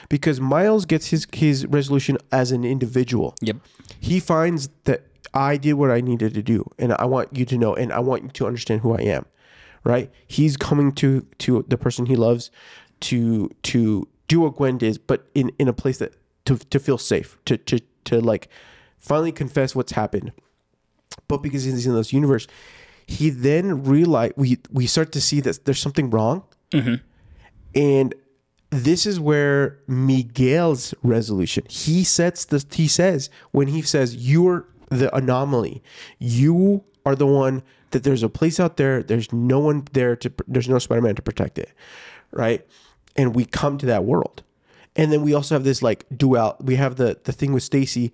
because 0.09 0.41
Miles 0.41 0.85
gets 0.85 1.09
his 1.09 1.27
his 1.33 1.67
resolution 1.67 2.19
as 2.31 2.53
an 2.53 2.65
individual. 2.65 3.35
Yep. 3.41 3.57
He 3.99 4.21
finds 4.21 4.69
that 4.85 5.07
I 5.35 5.57
did 5.57 5.75
what 5.75 5.91
I 5.91 6.01
needed 6.01 6.35
to 6.35 6.43
do, 6.43 6.71
and 6.79 6.93
I 6.93 7.07
want 7.07 7.37
you 7.37 7.45
to 7.47 7.59
know, 7.59 7.75
and 7.75 7.93
I 7.93 8.01
want 8.01 8.23
you 8.23 8.29
to 8.29 8.47
understand 8.47 8.83
who 8.83 8.93
I 8.93 9.01
am. 9.01 9.27
Right? 9.83 10.11
He's 10.29 10.57
coming 10.57 10.93
to 10.93 11.27
to 11.39 11.65
the 11.67 11.79
person 11.79 12.07
he 12.07 12.15
loves 12.15 12.51
to 13.01 13.51
to 13.65 14.07
do 14.29 14.41
what 14.41 14.57
Gwen 14.57 14.79
did, 14.79 15.07
but 15.07 15.27
in 15.35 15.51
in 15.59 15.69
a 15.69 15.73
place 15.73 15.99
that 15.99 16.15
to 16.45 16.59
to 16.59 16.79
feel 16.79 16.99
safe, 16.99 17.39
to 17.47 17.57
to 17.57 17.81
to 18.05 18.21
like 18.21 18.49
finally 18.99 19.33
confess 19.33 19.75
what's 19.75 19.93
happened 19.93 20.33
but 21.29 21.39
because 21.39 21.65
he's 21.65 21.87
in 21.87 21.95
this 21.95 22.13
universe, 22.13 22.47
he 23.13 23.31
then 23.31 23.85
realize 23.85 24.33
we 24.37 24.59
we 24.71 24.87
start 24.87 25.13
to 25.13 25.21
see 25.21 25.41
that 25.41 25.65
there's 25.65 25.81
something 25.81 26.09
wrong, 26.11 26.45
mm-hmm. 26.73 26.95
and 27.75 28.15
this 28.71 29.05
is 29.05 29.21
where 29.21 29.79
Miguel's 29.87 30.95
resolution. 31.03 31.65
He 31.69 32.05
sets 32.05 32.47
this. 32.47 32.65
He 32.73 32.89
says 32.89 33.29
when 33.51 33.69
he 33.69 33.83
says 33.83 34.17
you're 34.17 34.67
the 34.89 35.15
anomaly, 35.15 35.83
you 36.19 36.85
are 37.05 37.15
the 37.15 37.27
one 37.27 37.63
that 37.91 38.03
there's 38.03 38.23
a 38.23 38.29
place 38.29 38.59
out 38.59 38.79
there. 38.79 39.03
There's 39.03 39.31
no 39.33 39.59
one 39.59 39.85
there 39.93 40.17
to. 40.17 40.33
There's 40.49 40.69
no 40.69 40.79
Spider-Man 40.79 41.17
to 41.17 41.23
protect 41.23 41.59
it, 41.59 41.71
right? 42.31 42.67
And 43.15 43.35
we 43.35 43.45
come 43.45 43.77
to 43.79 43.87
that 43.87 44.05
world, 44.05 44.43
and 44.97 45.13
then 45.13 45.23
we 45.23 45.35
also 45.35 45.55
have 45.55 45.65
this 45.65 45.83
like 45.83 46.07
dual. 46.17 46.57
We 46.61 46.77
have 46.77 46.97
the 46.97 47.21
the 47.25 47.33
thing 47.33 47.53
with 47.53 47.63
Stacy, 47.63 48.13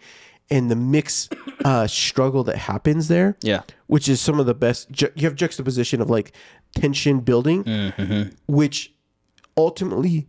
and 0.50 0.70
the 0.70 0.76
mix 0.76 1.28
uh, 1.64 1.86
struggle 1.86 2.42
that 2.44 2.56
happens 2.56 3.08
there 3.08 3.36
Yeah. 3.42 3.62
which 3.86 4.08
is 4.08 4.20
some 4.20 4.40
of 4.40 4.46
the 4.46 4.54
best. 4.54 4.90
Ju- 4.90 5.12
you 5.14 5.24
have 5.26 5.34
juxtaposition 5.34 6.00
of 6.00 6.08
like 6.08 6.32
tension 6.74 7.20
building, 7.20 8.32
which 8.46 8.92
ultimately 9.56 10.26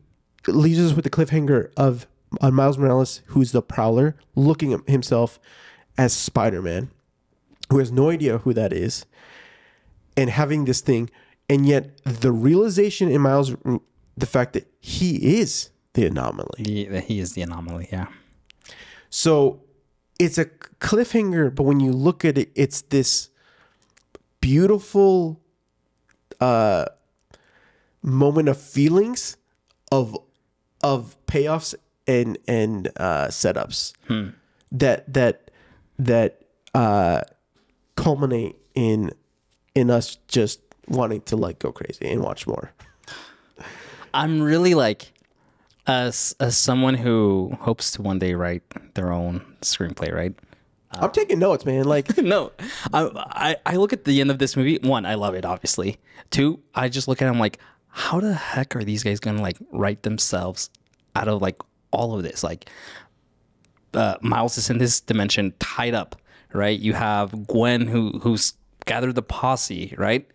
leaves 0.48 0.80
us 0.80 0.94
with 0.94 1.04
the 1.04 1.10
cliffhanger 1.10 1.72
of 1.78 2.08
on 2.42 2.54
Miles 2.54 2.78
Morales, 2.78 3.22
who's 3.28 3.52
the 3.54 3.62
Prowler, 3.62 4.16
looking 4.36 4.72
at 4.74 4.88
himself 4.88 5.40
as 5.98 6.14
Spider 6.14 6.62
Man, 6.62 6.90
who 7.72 7.80
has 7.80 7.92
no 7.92 8.10
idea 8.10 8.38
who 8.40 8.54
that 8.54 8.72
is, 8.72 9.06
and 10.16 10.30
having 10.30 10.66
this 10.66 10.82
thing, 10.82 11.10
and 11.50 11.66
yet 11.66 12.00
the 12.04 12.32
realization 12.32 13.10
in 13.10 13.22
Miles, 13.22 13.56
the 14.18 14.26
fact 14.28 14.54
that 14.54 14.68
he 14.80 15.40
is 15.40 15.70
the 15.94 16.06
anomaly. 16.06 16.64
He, 16.66 16.86
he 17.02 17.20
is 17.20 17.34
the 17.34 17.42
anomaly. 17.42 17.90
Yeah. 17.92 18.08
So 19.10 19.62
it's 20.20 20.38
a 20.38 20.46
cliffhanger, 20.46 21.54
but 21.54 21.64
when 21.64 21.80
you 21.80 21.92
look 21.92 22.24
at 22.26 22.38
it, 22.38 22.52
it's 22.56 22.82
this 22.82 23.30
beautiful 24.42 25.40
uh, 26.40 26.86
moment 28.02 28.50
of 28.50 28.60
feelings 28.60 29.38
of 29.92 30.18
of 30.84 31.16
payoffs 31.26 31.74
and 32.08 32.38
and 32.48 32.90
uh, 32.98 33.28
setups 33.28 33.94
that 34.72 35.12
that 35.14 35.52
that 35.98 36.42
uh, 36.74 37.22
culminate 37.96 38.56
in 38.76 39.12
in 39.76 39.90
us 39.90 40.18
just 40.28 40.62
wanting 40.88 41.22
to 41.22 41.36
like 41.36 41.60
go 41.60 41.72
crazy 41.72 42.08
and 42.08 42.22
watch 42.22 42.46
more. 42.48 42.72
I'm 44.14 44.42
really 44.42 44.74
like, 44.74 45.14
as 45.90 46.36
as 46.40 46.56
someone 46.56 46.94
who 46.94 47.52
hopes 47.60 47.92
to 47.92 48.02
one 48.02 48.20
day 48.20 48.36
write 48.36 48.62
their 48.94 49.12
own 49.12 49.42
screenplay, 49.62 50.14
right? 50.14 50.34
I'm 50.92 51.12
taking 51.12 51.40
notes, 51.40 51.66
man. 51.66 51.86
Like 51.86 52.16
no, 52.18 52.52
I, 52.94 53.56
I 53.66 53.74
I 53.74 53.76
look 53.76 53.92
at 53.92 54.06
the 54.06 54.22
end 54.22 54.32
of 54.32 54.38
this 54.40 54.56
movie. 54.56 54.78
One, 54.82 55.06
I 55.06 55.16
love 55.16 55.34
it, 55.34 55.46
obviously. 55.46 55.98
Two, 56.30 56.60
I 56.76 56.90
just 56.90 57.08
look 57.08 57.22
at 57.22 57.26
it. 57.26 57.32
I'm 57.32 57.40
like, 57.40 57.60
how 57.88 58.20
the 58.20 58.34
heck 58.34 58.76
are 58.76 58.84
these 58.84 59.04
guys 59.04 59.20
gonna 59.20 59.42
like 59.42 59.58
write 59.72 60.04
themselves 60.04 60.70
out 61.16 61.28
of 61.28 61.42
like 61.42 61.60
all 61.92 62.16
of 62.16 62.24
this? 62.24 62.44
Like, 62.44 62.70
uh, 63.96 64.16
Miles 64.22 64.58
is 64.58 64.70
in 64.70 64.78
this 64.78 65.02
dimension 65.02 65.54
tied 65.60 65.96
up, 65.96 66.16
right? 66.54 66.80
You 66.80 66.94
have 66.94 67.48
Gwen 67.48 67.88
who 67.88 68.20
who's 68.20 68.54
gathered 68.86 69.16
the 69.16 69.24
posse, 69.24 69.96
right? 69.98 70.28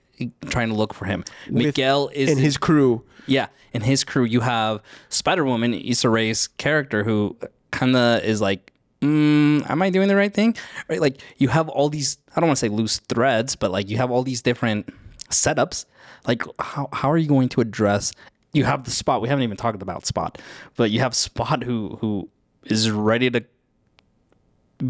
Trying 0.46 0.68
to 0.68 0.74
look 0.74 0.94
for 0.94 1.04
him. 1.06 1.24
Miguel 1.48 2.10
is 2.12 2.30
and 2.30 2.38
his 2.38 2.56
crew. 2.56 3.02
yeah, 3.26 3.48
in 3.72 3.82
his 3.82 4.04
crew, 4.04 4.24
you 4.24 4.40
have 4.40 4.80
Spider 5.08 5.44
Woman, 5.44 5.74
Issa 5.74 6.08
Rae's 6.08 6.46
character, 6.46 7.02
who 7.04 7.36
kind 7.70 7.96
of 7.96 8.22
is 8.22 8.40
like, 8.40 8.72
mm, 9.00 9.68
"Am 9.68 9.82
I 9.82 9.90
doing 9.90 10.08
the 10.08 10.16
right 10.16 10.32
thing?" 10.32 10.56
Right? 10.88 11.00
Like 11.00 11.20
you 11.38 11.48
have 11.48 11.68
all 11.68 11.88
these. 11.88 12.18
I 12.36 12.40
don't 12.40 12.48
want 12.48 12.58
to 12.58 12.66
say 12.66 12.68
loose 12.68 12.98
threads, 13.00 13.56
but 13.56 13.70
like 13.70 13.88
you 13.90 13.96
have 13.96 14.10
all 14.10 14.22
these 14.22 14.42
different 14.42 14.88
setups. 15.30 15.86
Like 16.26 16.42
how 16.58 16.88
how 16.92 17.10
are 17.10 17.18
you 17.18 17.28
going 17.28 17.48
to 17.50 17.60
address? 17.60 18.12
You 18.52 18.64
have 18.64 18.84
the 18.84 18.90
spot. 18.92 19.20
We 19.20 19.28
haven't 19.28 19.42
even 19.42 19.56
talked 19.56 19.82
about 19.82 20.06
Spot, 20.06 20.40
but 20.76 20.92
you 20.92 21.00
have 21.00 21.14
Spot 21.14 21.64
who 21.64 21.98
who 22.00 22.28
is 22.66 22.90
ready 22.90 23.28
to 23.30 23.44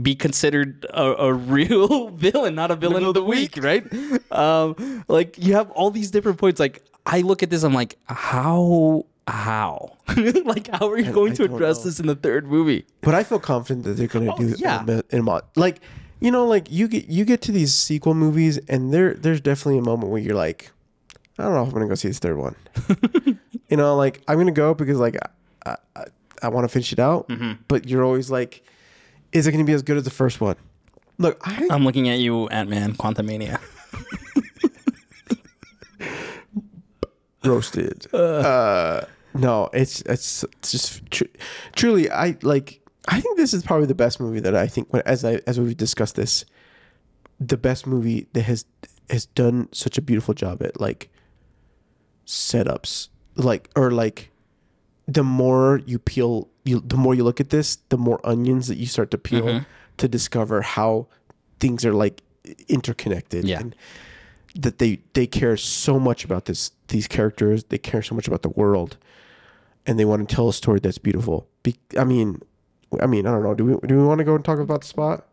be 0.02 0.14
considered 0.14 0.86
a, 0.90 1.02
a 1.26 1.32
real 1.54 2.08
villain, 2.10 2.54
not 2.54 2.70
a 2.70 2.76
villain 2.76 3.04
of 3.04 3.14
the 3.14 3.22
week, 3.24 3.56
right? 3.62 3.84
Um, 4.32 5.04
like 5.08 5.36
you 5.38 5.54
have 5.54 5.70
all 5.72 5.90
these 5.90 6.10
different 6.10 6.38
points. 6.38 6.58
Like 6.60 6.82
I 7.06 7.20
look 7.20 7.42
at 7.42 7.50
this, 7.50 7.62
I'm 7.62 7.74
like, 7.74 7.96
how 8.06 9.06
how? 9.28 9.96
like, 10.44 10.68
how 10.68 10.88
are 10.90 10.98
you 10.98 11.10
going 11.12 11.32
I 11.32 11.36
to 11.36 11.44
address 11.44 11.78
know. 11.78 11.84
this 11.84 12.00
in 12.00 12.06
the 12.06 12.14
third 12.14 12.46
movie? 12.46 12.84
But 13.00 13.14
I 13.14 13.22
feel 13.24 13.38
confident 13.38 13.84
that 13.84 13.92
they're 13.96 14.06
gonna 14.06 14.34
do 14.36 14.52
Oh, 14.52 14.56
yeah. 14.58 14.84
in 15.10 15.20
a 15.20 15.22
mod. 15.22 15.44
Like, 15.56 15.80
you 16.20 16.30
know, 16.30 16.46
like 16.46 16.70
you 16.70 16.88
get 16.88 17.06
you 17.08 17.24
get 17.24 17.40
to 17.42 17.52
these 17.52 17.74
sequel 17.74 18.14
movies, 18.14 18.58
and 18.68 18.92
there 18.92 19.14
there's 19.14 19.40
definitely 19.40 19.78
a 19.78 19.82
moment 19.82 20.10
where 20.12 20.20
you're 20.20 20.34
like, 20.36 20.70
I 21.38 21.44
don't 21.44 21.54
know 21.54 21.62
if 21.62 21.68
I'm 21.68 21.74
gonna 21.74 21.88
go 21.88 21.94
see 21.94 22.08
this 22.08 22.18
third 22.18 22.36
one. 22.38 22.56
you 23.68 23.76
know, 23.76 23.96
like 23.96 24.22
I'm 24.28 24.38
gonna 24.38 24.52
go 24.52 24.74
because 24.74 24.98
like 24.98 25.16
I 25.66 25.76
I, 25.96 26.04
I 26.42 26.48
want 26.48 26.64
to 26.64 26.68
finish 26.68 26.92
it 26.92 26.98
out. 26.98 27.28
Mm-hmm. 27.28 27.52
But 27.68 27.88
you're 27.88 28.04
always 28.04 28.30
like, 28.30 28.62
is 29.34 29.46
it 29.46 29.52
gonna 29.52 29.64
be 29.64 29.72
as 29.74 29.82
good 29.82 29.98
as 29.98 30.04
the 30.04 30.10
first 30.10 30.40
one? 30.40 30.56
Look, 31.18 31.38
I 31.46 31.68
I'm 31.70 31.84
looking 31.84 32.08
at 32.08 32.18
you, 32.18 32.48
Ant 32.48 32.70
Man, 32.70 32.94
Quantumania. 32.94 33.60
roasted. 37.44 38.06
Uh, 38.14 39.04
no, 39.36 39.68
it's 39.72 40.00
it's, 40.02 40.44
it's 40.44 40.70
just 40.70 41.10
tr- 41.10 41.24
truly. 41.74 42.08
I 42.10 42.36
like. 42.42 42.80
I 43.08 43.20
think 43.20 43.36
this 43.36 43.52
is 43.52 43.64
probably 43.64 43.86
the 43.86 43.94
best 43.94 44.20
movie 44.20 44.38
that 44.40 44.54
I 44.54 44.68
think 44.68 44.92
when 44.92 45.02
as 45.04 45.24
I 45.24 45.40
as 45.46 45.58
we've 45.58 45.76
discussed 45.76 46.14
this, 46.14 46.44
the 47.40 47.56
best 47.56 47.84
movie 47.86 48.28
that 48.32 48.42
has 48.42 48.64
has 49.10 49.26
done 49.26 49.68
such 49.72 49.98
a 49.98 50.02
beautiful 50.02 50.34
job 50.34 50.62
at 50.62 50.80
like 50.80 51.10
setups, 52.26 53.08
like 53.34 53.68
or 53.74 53.90
like 53.90 54.30
the 55.06 55.22
more 55.22 55.80
you 55.86 55.98
peel, 55.98 56.48
you 56.64 56.80
the 56.80 56.96
more 56.96 57.14
you 57.14 57.24
look 57.24 57.40
at 57.40 57.50
this, 57.50 57.76
the 57.88 57.98
more 57.98 58.20
onions 58.24 58.68
that 58.68 58.76
you 58.76 58.86
start 58.86 59.10
to 59.10 59.18
peel 59.18 59.44
mm-hmm. 59.44 59.64
to 59.98 60.08
discover 60.08 60.62
how 60.62 61.06
things 61.60 61.84
are 61.84 61.92
like 61.92 62.22
interconnected. 62.68 63.44
Yeah. 63.44 63.60
And, 63.60 63.76
that 64.56 64.78
they 64.78 65.00
they 65.14 65.26
care 65.26 65.56
so 65.56 65.98
much 65.98 66.24
about 66.24 66.44
this 66.44 66.70
these 66.86 67.08
characters. 67.08 67.64
They 67.64 67.78
care 67.78 68.02
so 68.02 68.14
much 68.14 68.28
about 68.28 68.42
the 68.42 68.50
world. 68.50 68.96
And 69.84 69.98
they 69.98 70.04
want 70.04 70.28
to 70.28 70.32
tell 70.32 70.48
a 70.48 70.52
story 70.52 70.78
that's 70.78 70.96
beautiful. 70.96 71.48
Be, 71.64 71.76
i 71.98 72.04
mean 72.04 72.40
i 73.00 73.06
mean 73.06 73.26
i 73.26 73.32
don't 73.32 73.42
know. 73.42 73.54
Do 73.54 73.64
we 73.64 73.88
do 73.88 73.96
we 73.96 74.04
want 74.04 74.18
to 74.18 74.24
go 74.24 74.36
and 74.36 74.44
talk 74.44 74.60
about 74.60 74.82
the 74.82 74.86
spot? 74.86 75.26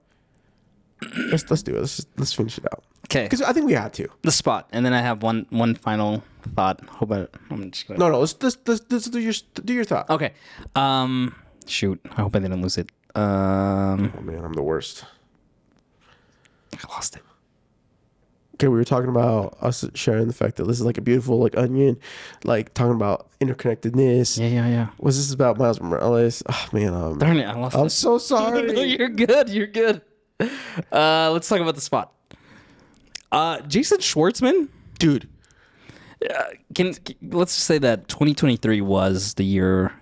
Let's 1.30 1.48
let's 1.52 1.62
do 1.62 1.76
it. 1.76 1.82
Let's 1.82 2.04
let's 2.18 2.34
finish 2.34 2.58
it 2.58 2.66
out 2.66 2.84
Okay, 3.06 3.24
because 3.24 3.42
i 3.42 3.52
think 3.52 3.66
we 3.66 3.74
had 3.74 3.92
to 3.94 4.08
the 4.22 4.32
spot, 4.32 4.70
and 4.72 4.86
then 4.86 4.94
I 4.94 5.02
have 5.02 5.22
one 5.24 5.46
one 5.50 5.76
final 5.76 6.24
thought. 6.56 6.80
Hope 6.88 7.12
I, 7.12 7.28
I'm 7.50 7.70
just 7.72 7.88
gonna. 7.88 8.00
no 8.00 8.10
no 8.10 8.20
let's 8.20 8.36
let's, 8.42 8.58
let's, 8.66 8.82
let's 8.90 9.10
do 9.10 9.20
your 9.20 9.34
do 9.66 9.74
your 9.74 9.84
thought 9.84 10.10
Okay. 10.10 10.34
Um. 10.76 11.36
Shoot. 11.68 12.00
I 12.18 12.22
hope 12.22 12.36
I 12.36 12.40
didn't 12.40 12.62
lose 12.62 12.78
it. 12.78 12.90
Um. 13.16 14.14
oh 14.18 14.22
man 14.22 14.44
i'm 14.46 14.54
the 14.54 14.64
worst 14.64 15.04
I 16.74 16.88
lost 16.94 17.18
it. 17.18 17.22
okay 18.56 18.68
we 18.70 18.78
were 18.78 18.86
talking 18.86 19.10
about 19.10 19.58
us 19.62 19.84
sharing 19.96 20.28
the 20.28 20.34
fact 20.34 20.56
that 20.56 20.64
this 20.64 20.80
is 20.80 20.86
like 20.86 20.98
a 20.98 21.02
beautiful 21.02 21.38
like 21.40 21.58
onion 21.58 22.00
like 22.46 22.74
talking 22.74 22.96
about 22.96 23.28
interconnectedness 23.42 24.40
Yeah. 24.40 24.48
Yeah. 24.48 24.68
Yeah. 24.70 24.88
was 25.00 25.18
this 25.18 25.34
about 25.34 25.58
miles 25.58 25.82
morales 25.82 26.42
oh 26.48 26.68
man 26.72 26.94
um, 26.94 27.18
Darn 27.20 27.38
it! 27.38 27.44
I 27.46 27.54
lost 27.60 27.76
it. 27.76 27.80
i'm 27.80 27.88
it. 27.88 27.90
so 27.90 28.12
no, 28.14 28.18
sorry 28.20 28.82
you're 28.98 29.10
good. 29.10 29.50
You're 29.50 29.68
good. 29.68 30.02
Uh, 30.92 31.30
let's 31.34 31.48
talk 31.50 31.60
about 31.60 31.76
the 31.76 31.82
spot. 31.82 32.14
Uh, 33.32 33.62
Jason 33.62 34.00
Schwartzman. 34.00 34.68
dude 35.00 35.28
Can, 36.76 36.94
can- 36.94 37.16
let's 37.32 37.56
just 37.56 37.66
say 37.66 37.78
that 37.80 38.08
2023 38.08 38.82
was 38.82 39.34
the 39.36 39.44
year. 39.46 39.94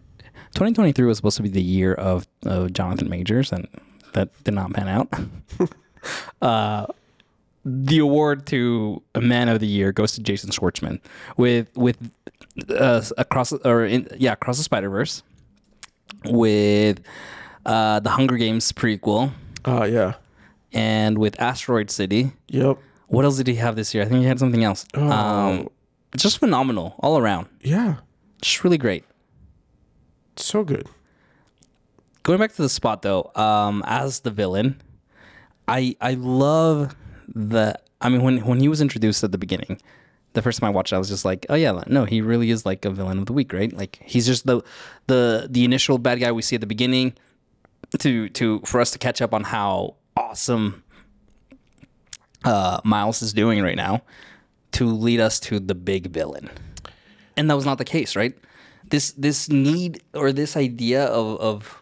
2023 0.55 1.05
was 1.05 1.17
supposed 1.17 1.38
to 1.38 1.43
be 1.43 1.49
the 1.49 1.61
year 1.61 1.93
of, 1.93 2.27
of 2.45 2.73
Jonathan 2.73 3.09
Majors, 3.09 3.51
and 3.51 3.67
that 4.13 4.30
did 4.43 4.53
not 4.53 4.73
pan 4.73 4.88
out. 4.88 5.13
uh, 6.41 6.88
the 7.65 7.99
award 7.99 8.45
to 8.47 9.01
a 9.15 9.21
Man 9.21 9.47
of 9.49 9.59
the 9.59 9.67
Year 9.67 9.91
goes 9.91 10.13
to 10.13 10.21
Jason 10.21 10.49
Schwartzman 10.49 10.99
with 11.38 11.69
with 11.77 11.97
uh, 12.69 13.01
across 13.17 13.51
or 13.51 13.86
in, 13.86 14.07
yeah 14.17 14.32
across 14.32 14.57
the 14.57 14.63
Spider 14.63 14.89
Verse 14.89 15.23
with 16.25 17.01
uh, 17.65 17.99
the 17.99 18.09
Hunger 18.09 18.38
Games 18.38 18.71
prequel 18.71 19.32
oh 19.65 19.84
yeah 19.84 20.15
and 20.71 21.17
with 21.17 21.39
Asteroid 21.39 21.91
City. 21.91 22.32
yep 22.47 22.80
What 23.10 23.26
else 23.26 23.38
did 23.38 23.47
he 23.47 23.55
have 23.55 23.76
this 23.76 23.93
year? 23.93 24.03
I 24.03 24.07
think 24.07 24.22
he 24.22 24.26
had 24.26 24.39
something 24.39 24.64
else. 24.64 24.86
Um, 24.95 25.68
just 26.16 26.38
phenomenal 26.39 26.95
all 26.99 27.18
around. 27.18 27.47
yeah 27.62 27.97
Just 28.41 28.64
really 28.64 28.78
great. 28.78 29.03
so 30.38 30.64
good. 30.64 30.88
Going 32.24 32.39
back 32.39 32.53
to 32.53 32.62
the 32.62 32.70
spot 32.70 33.01
though, 33.01 33.32
um, 33.36 33.84
as 33.88 34.22
the 34.22 34.32
villain, 34.32 34.82
I 35.68 35.95
I 36.01 36.14
love 36.14 36.95
the. 37.28 37.78
I 38.01 38.10
mean, 38.10 38.22
when 38.24 38.38
when 38.45 38.60
he 38.60 38.68
was 38.68 38.82
introduced 38.82 39.24
at 39.24 39.32
the 39.32 39.38
beginning, 39.38 39.80
the 40.34 40.41
first 40.41 40.60
time 40.60 40.68
I 40.68 40.72
watched, 40.72 40.91
it, 40.93 40.95
I 40.95 40.99
was 40.99 41.10
just 41.10 41.26
like, 41.26 41.45
oh 41.49 41.55
yeah, 41.55 41.84
no, 41.88 42.05
he 42.05 42.22
really 42.22 42.51
is 42.51 42.66
like 42.66 42.86
a 42.86 42.91
villain 42.91 43.18
of 43.20 43.26
the 43.26 43.34
week, 43.34 43.51
right? 43.53 43.74
Like 43.74 43.99
he's 44.05 44.26
just 44.28 44.45
the 44.45 44.62
the 45.07 45.47
the 45.49 45.64
initial 45.66 45.97
bad 45.97 46.20
guy 46.20 46.32
we 46.32 46.41
see 46.41 46.55
at 46.55 46.62
the 46.62 46.68
beginning 46.68 47.14
to 47.99 48.30
to 48.30 48.60
for 48.66 48.80
us 48.80 48.91
to 48.91 48.99
catch 48.99 49.22
up 49.22 49.34
on 49.34 49.43
how 49.43 49.95
awesome 50.16 50.84
uh, 52.45 52.79
Miles 52.83 53.21
is 53.21 53.33
doing 53.33 53.61
right 53.61 53.75
now 53.75 54.01
to 54.73 54.85
lead 54.85 55.19
us 55.19 55.39
to 55.41 55.59
the 55.59 55.75
big 55.75 56.07
villain. 56.11 56.49
And 57.37 57.49
that 57.49 57.55
was 57.55 57.65
not 57.65 57.77
the 57.77 57.85
case, 57.85 58.15
right? 58.15 58.37
This 58.89 59.11
this 59.11 59.49
need 59.49 60.01
or 60.13 60.31
this 60.31 60.57
idea 60.57 61.05
of 61.05 61.39
of 61.39 61.81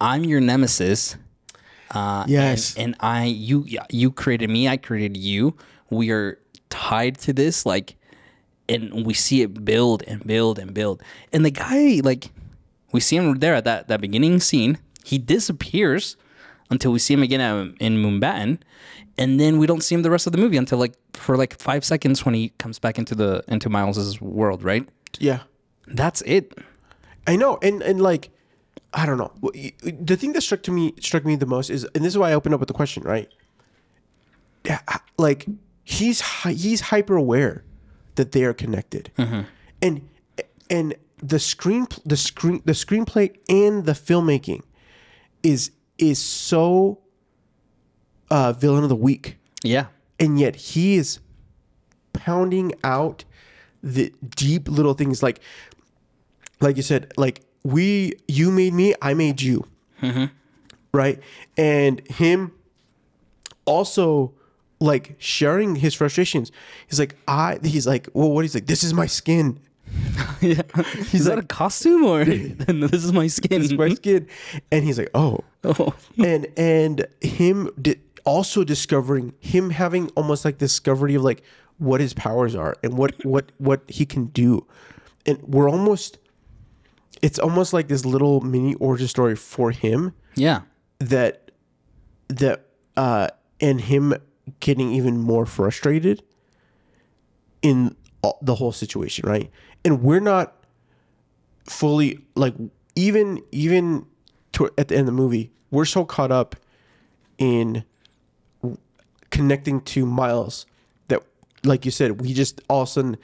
I'm 0.00 0.24
your 0.24 0.40
nemesis. 0.40 1.16
Uh, 1.90 2.24
Yes. 2.26 2.74
and, 2.76 2.86
and 2.86 2.96
I 3.00 3.24
you 3.26 3.66
you 3.90 4.10
created 4.10 4.50
me, 4.50 4.68
I 4.68 4.76
created 4.76 5.16
you. 5.16 5.54
We 5.90 6.10
are 6.10 6.38
tied 6.70 7.18
to 7.18 7.32
this, 7.32 7.64
like, 7.66 7.94
and 8.68 9.06
we 9.06 9.14
see 9.14 9.42
it 9.42 9.64
build 9.64 10.02
and 10.08 10.26
build 10.26 10.58
and 10.58 10.74
build. 10.74 11.02
And 11.32 11.44
the 11.44 11.50
guy, 11.52 12.00
like, 12.02 12.30
we 12.90 13.00
see 13.00 13.16
him 13.16 13.38
there 13.38 13.54
at 13.54 13.64
that 13.64 13.88
that 13.88 14.00
beginning 14.00 14.40
scene. 14.40 14.78
He 15.04 15.18
disappears 15.18 16.16
until 16.70 16.90
we 16.92 16.98
see 16.98 17.14
him 17.14 17.22
again 17.22 17.76
in 17.78 17.98
Mumbattan, 18.02 18.58
and 19.18 19.38
then 19.38 19.58
we 19.58 19.66
don't 19.66 19.82
see 19.82 19.94
him 19.94 20.02
the 20.02 20.10
rest 20.10 20.26
of 20.26 20.32
the 20.32 20.38
movie 20.38 20.56
until 20.56 20.78
like 20.78 20.94
for 21.14 21.36
like 21.36 21.58
five 21.58 21.84
seconds 21.84 22.24
when 22.24 22.34
he 22.34 22.50
comes 22.58 22.78
back 22.78 22.98
into 22.98 23.14
the 23.14 23.44
into 23.48 23.68
Miles's 23.68 24.20
world. 24.20 24.62
Right? 24.62 24.88
Yeah, 25.18 25.40
That's 25.86 26.22
it. 26.22 26.58
I 27.26 27.36
know, 27.36 27.58
and 27.62 27.82
and 27.82 28.00
like, 28.00 28.30
I 28.92 29.06
don't 29.06 29.18
know. 29.18 29.32
The 29.82 30.16
thing 30.16 30.32
that 30.32 30.42
struck 30.42 30.62
to 30.64 30.70
me 30.70 30.94
struck 31.00 31.24
me 31.24 31.36
the 31.36 31.46
most 31.46 31.70
is, 31.70 31.84
and 31.94 32.04
this 32.04 32.12
is 32.12 32.18
why 32.18 32.30
I 32.30 32.34
opened 32.34 32.54
up 32.54 32.60
with 32.60 32.68
the 32.68 32.74
question, 32.74 33.02
right? 33.02 33.28
Yeah, 34.64 34.80
like 35.18 35.46
he's 35.84 36.22
he's 36.44 36.80
hyper 36.80 37.16
aware 37.16 37.64
that 38.16 38.32
they 38.32 38.44
are 38.44 38.54
connected, 38.54 39.10
mm-hmm. 39.16 39.42
and 39.80 40.08
and 40.68 40.94
the 41.22 41.38
screen 41.38 41.86
the 42.04 42.16
screen 42.16 42.62
the 42.64 42.72
screenplay 42.72 43.36
and 43.48 43.86
the 43.86 43.92
filmmaking 43.92 44.62
is 45.42 45.70
is 45.98 46.18
so 46.18 46.98
uh, 48.30 48.52
villain 48.52 48.82
of 48.82 48.88
the 48.88 48.96
week. 48.96 49.36
Yeah. 49.62 49.86
and 50.20 50.38
yet 50.38 50.56
he 50.56 50.96
is 50.96 51.20
pounding 52.12 52.72
out 52.84 53.24
the 53.82 54.12
deep 54.36 54.68
little 54.68 54.92
things 54.94 55.22
like 55.22 55.40
like 56.60 56.76
you 56.76 56.82
said 56.82 57.12
like 57.16 57.40
we 57.62 58.12
you 58.28 58.50
made 58.50 58.72
me 58.74 58.94
i 59.00 59.14
made 59.14 59.40
you 59.40 59.66
right 60.92 61.18
and 61.56 62.06
him 62.08 62.52
also 63.64 64.32
like 64.80 65.16
sharing 65.18 65.76
his 65.76 65.94
frustrations 65.94 66.52
he's 66.88 66.98
like 67.00 67.16
i 67.26 67.58
he's 67.62 67.86
like 67.86 68.08
well 68.12 68.30
what 68.30 68.42
he's 68.42 68.54
like 68.54 68.66
this 68.66 68.84
is 68.84 68.92
my 68.92 69.06
skin 69.06 69.58
yeah. 70.40 70.60
Is 71.12 71.26
that 71.26 71.38
a 71.38 71.42
costume 71.42 72.04
or 72.04 72.24
this 72.24 73.04
is 73.04 73.12
my 73.12 73.28
skin? 73.28 73.60
this 73.62 73.70
is 73.70 73.78
my 73.78 73.94
skin 73.94 74.26
and 74.72 74.84
he's 74.84 74.98
like 74.98 75.10
oh 75.14 75.40
oh. 75.62 75.94
and 76.18 76.46
and 76.56 77.06
him 77.20 77.70
di- 77.80 78.00
also 78.24 78.64
discovering 78.64 79.34
him 79.40 79.70
having 79.70 80.08
almost 80.16 80.44
like 80.44 80.58
discovery 80.58 81.14
of 81.14 81.22
like 81.22 81.42
what 81.78 82.00
his 82.00 82.14
powers 82.14 82.54
are 82.54 82.74
and 82.82 82.96
what 82.96 83.22
what 83.24 83.52
what 83.58 83.82
he 83.88 84.06
can 84.06 84.26
do 84.26 84.66
and 85.26 85.40
we're 85.42 85.68
almost 85.68 86.18
it's 87.22 87.38
almost 87.38 87.72
like 87.72 87.88
this 87.88 88.04
little 88.04 88.40
mini 88.40 88.74
origin 88.76 89.08
story 89.08 89.36
for 89.36 89.70
him 89.70 90.14
Yeah. 90.36 90.62
that 90.98 91.50
that 92.28 92.66
uh 92.96 93.28
and 93.60 93.80
him 93.82 94.14
getting 94.60 94.92
even 94.92 95.18
more 95.18 95.46
frustrated 95.46 96.22
in 97.62 97.96
all, 98.22 98.38
the 98.42 98.54
whole 98.54 98.72
situation 98.72 99.28
right 99.28 99.50
and 99.84 100.02
we're 100.02 100.20
not 100.20 100.64
fully 101.68 102.18
like 102.36 102.54
even 102.94 103.42
even 103.52 104.06
to, 104.52 104.70
at 104.78 104.88
the 104.88 104.94
end 104.94 105.00
of 105.00 105.06
the 105.06 105.12
movie 105.12 105.50
we're 105.70 105.84
so 105.84 106.04
caught 106.04 106.30
up 106.30 106.56
in 107.38 107.84
connecting 109.36 109.80
to 109.92 110.06
miles 110.06 110.66
that 111.08 111.20
like 111.64 111.84
you 111.84 111.90
said 111.90 112.20
we 112.20 112.32
just 112.32 112.60
all 112.68 112.82
of 112.82 112.88
a 112.88 112.90
sudden 112.90 113.16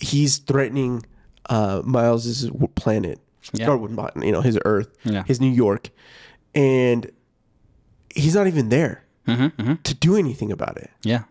he's 0.00 0.38
threatening 0.38 1.04
uh 1.50 1.82
miles's 1.84 2.50
planet 2.74 3.18
Yeah. 3.52 3.68
or 3.70 3.76
you 4.26 4.32
know 4.32 4.40
his 4.40 4.58
earth 4.64 4.90
Yeah. 5.04 5.24
his 5.26 5.38
new 5.40 5.50
york 5.64 5.90
and 6.54 7.10
he's 8.14 8.34
not 8.34 8.46
even 8.46 8.68
there 8.70 9.02
Mm-hmm, 9.26 9.74
to 9.82 9.92
do 9.94 10.14
anything 10.16 10.50
about 10.52 10.76
it 10.76 10.90
Yeah. 11.02 11.24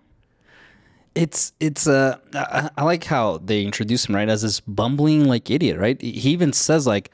it's 1.16 1.54
it's 1.62 1.88
uh 1.88 2.18
I, 2.34 2.70
I 2.78 2.84
like 2.84 3.06
how 3.06 3.38
they 3.38 3.64
introduce 3.64 4.08
him 4.10 4.16
right 4.16 4.28
as 4.28 4.42
this 4.42 4.60
bumbling 4.60 5.26
like 5.26 5.50
idiot 5.50 5.80
right 5.80 6.00
he 6.02 6.30
even 6.32 6.52
says 6.54 6.86
like 6.86 7.12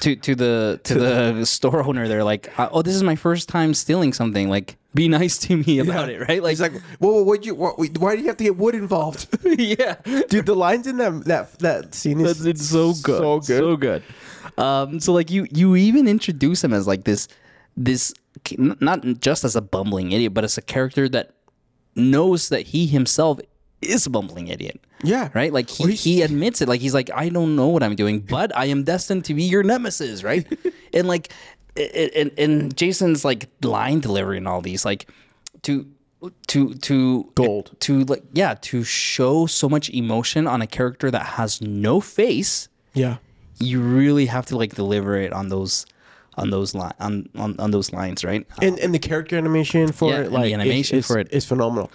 to 0.00 0.16
to 0.16 0.34
the 0.34 0.80
to 0.84 0.94
the 0.94 1.46
store 1.56 1.82
owner 1.82 2.08
they're 2.08 2.24
like 2.24 2.50
oh 2.58 2.82
this 2.82 2.94
is 2.94 3.02
my 3.02 3.16
first 3.16 3.48
time 3.48 3.74
stealing 3.74 4.12
something. 4.12 4.48
Like 4.48 4.76
be 4.94 5.08
nice 5.08 5.38
to 5.38 5.56
me 5.56 5.78
about 5.78 6.10
it 6.10 6.20
right? 6.28 6.42
Like 6.42 6.50
He's 6.50 6.60
like, 6.60 6.74
"Whoa, 6.98 7.22
what 7.22 7.46
you? 7.46 7.54
What, 7.54 7.78
why 7.98 8.14
do 8.14 8.20
you 8.22 8.28
have 8.28 8.36
to 8.36 8.44
get 8.44 8.56
wood 8.56 8.74
involved?" 8.74 9.26
yeah. 9.44 9.96
Dude, 10.28 10.46
the 10.46 10.54
lines 10.54 10.86
in 10.86 10.98
that 10.98 11.24
that 11.24 11.58
that 11.60 11.94
scene 11.94 12.20
is 12.20 12.44
it's 12.44 12.66
so 12.66 12.92
good. 13.02 13.18
so 13.18 13.40
good. 13.40 13.58
so 13.58 13.76
good. 13.76 14.02
um 14.58 15.00
so 15.00 15.12
like 15.12 15.30
you 15.30 15.46
you 15.50 15.76
even 15.76 16.06
introduce 16.06 16.62
him 16.62 16.72
as 16.74 16.86
like 16.86 17.04
this 17.04 17.28
this 17.76 18.12
not 18.58 19.02
just 19.20 19.44
as 19.44 19.56
a 19.56 19.62
bumbling 19.62 20.12
idiot 20.12 20.34
but 20.34 20.44
as 20.44 20.58
a 20.58 20.62
character 20.62 21.08
that 21.08 21.32
knows 21.94 22.48
that 22.50 22.66
he 22.66 22.86
himself 22.86 23.40
is 23.80 24.06
a 24.06 24.10
bumbling 24.10 24.48
idiot 24.48 24.80
yeah, 25.02 25.28
right? 25.34 25.52
Like 25.52 25.68
he, 25.68 25.92
he 25.92 26.22
admits 26.22 26.60
it. 26.60 26.68
Like 26.68 26.80
he's 26.80 26.94
like, 26.94 27.10
I 27.14 27.28
don't 27.28 27.56
know 27.56 27.68
what 27.68 27.82
I'm 27.82 27.94
doing, 27.96 28.20
but 28.20 28.56
I 28.56 28.66
am 28.66 28.84
destined 28.84 29.24
to 29.26 29.34
be 29.34 29.42
your 29.44 29.62
nemesis, 29.62 30.22
right? 30.22 30.46
and 30.94 31.08
like, 31.08 31.32
and 31.76 32.30
and 32.38 32.76
Jason's 32.76 33.24
like 33.24 33.48
line 33.62 34.00
delivery 34.00 34.36
and 34.38 34.46
all 34.48 34.60
these, 34.60 34.84
like, 34.84 35.08
to 35.62 35.86
to 36.48 36.74
to 36.74 37.30
Gold. 37.34 37.74
to 37.80 38.04
like 38.04 38.22
yeah 38.32 38.54
to 38.62 38.84
show 38.84 39.46
so 39.46 39.68
much 39.68 39.90
emotion 39.90 40.46
on 40.46 40.62
a 40.62 40.66
character 40.66 41.10
that 41.10 41.22
has 41.24 41.60
no 41.60 42.00
face. 42.00 42.68
Yeah, 42.94 43.16
You 43.58 43.80
really 43.80 44.26
have 44.26 44.46
to 44.46 44.56
like 44.56 44.74
deliver 44.74 45.16
it 45.16 45.32
on 45.32 45.48
those 45.48 45.86
on 46.36 46.50
those 46.50 46.74
line 46.74 46.92
on, 47.00 47.28
on 47.36 47.58
on 47.58 47.70
those 47.72 47.92
lines, 47.92 48.22
right? 48.24 48.46
and 48.60 48.78
and 48.78 48.94
the 48.94 48.98
character 48.98 49.36
animation 49.36 49.90
for 49.92 50.10
Yeah, 50.10 50.20
it, 50.22 50.32
like 50.32 50.52
animation 50.52 50.98
is, 50.98 51.06
for 51.06 51.18
it. 51.18 51.28
is 51.32 51.44
phenomenal. 51.44 51.90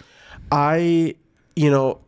I, 0.51 1.15
you 1.55 1.69
know, 1.69 1.99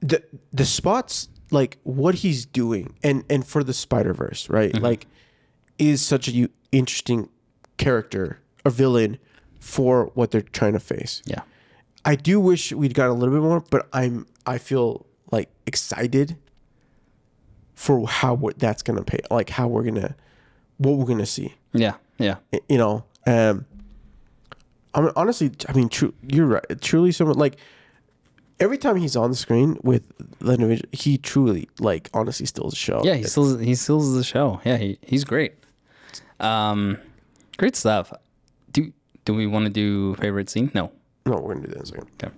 the 0.00 0.22
the 0.52 0.64
spots 0.64 1.28
like 1.50 1.78
what 1.82 2.16
he's 2.16 2.46
doing, 2.46 2.94
and 3.02 3.24
and 3.30 3.46
for 3.46 3.64
the 3.64 3.74
Spider 3.74 4.14
Verse, 4.14 4.48
right? 4.48 4.72
Mm-hmm. 4.72 4.84
Like, 4.84 5.06
is 5.78 6.02
such 6.02 6.28
a 6.28 6.48
interesting 6.72 7.28
character, 7.76 8.40
a 8.64 8.70
villain 8.70 9.18
for 9.60 10.10
what 10.14 10.30
they're 10.30 10.42
trying 10.42 10.72
to 10.74 10.80
face. 10.80 11.22
yeah, 11.26 11.42
I 12.04 12.14
do 12.14 12.40
wish 12.40 12.72
we'd 12.72 12.94
got 12.94 13.08
a 13.08 13.12
little 13.12 13.34
bit 13.34 13.42
more, 13.42 13.60
but 13.70 13.88
I'm 13.92 14.26
I 14.46 14.58
feel 14.58 15.06
like 15.30 15.50
excited 15.66 16.36
for 17.74 18.06
how 18.08 18.50
that's 18.56 18.82
gonna 18.82 19.04
pay, 19.04 19.20
like 19.30 19.50
how 19.50 19.68
we're 19.68 19.84
gonna, 19.84 20.16
what 20.78 20.92
we're 20.92 21.06
gonna 21.06 21.26
see. 21.26 21.54
yeah, 21.72 21.94
yeah. 22.18 22.36
You 22.68 22.78
know, 22.78 23.04
um, 23.26 23.66
I 24.94 25.00
mean, 25.00 25.12
honestly, 25.16 25.52
I 25.68 25.72
mean, 25.72 25.88
true, 25.88 26.12
you're 26.22 26.46
right. 26.46 26.80
Truly, 26.80 27.12
someone 27.12 27.38
like 27.38 27.56
every 28.60 28.78
time 28.78 28.96
he's 28.96 29.16
on 29.16 29.30
the 29.30 29.36
screen 29.36 29.78
with 29.82 30.02
the 30.38 30.52
individual, 30.52 30.88
he 30.92 31.18
truly, 31.18 31.68
like, 31.78 32.10
honestly, 32.14 32.46
steals 32.46 32.72
the 32.72 32.78
show. 32.78 33.00
Yeah, 33.04 33.14
he 33.14 33.24
still 33.24 33.58
he 33.58 33.74
steals 33.74 34.14
the 34.14 34.24
show. 34.24 34.60
Yeah, 34.64 34.76
he, 34.76 34.98
he's 35.02 35.24
great. 35.24 35.54
Um, 36.40 36.98
great 37.56 37.76
stuff. 37.76 38.12
Do 38.72 38.92
do 39.24 39.34
we 39.34 39.46
want 39.46 39.66
to 39.66 39.70
do 39.70 40.14
favorite 40.16 40.48
scene? 40.50 40.70
No. 40.74 40.92
No, 41.26 41.36
we're 41.36 41.54
gonna 41.54 41.66
do 41.66 41.72
that 41.72 41.76
in 41.76 41.82
a 41.82 41.86
second. 41.86 42.08
Okay. 42.22 42.34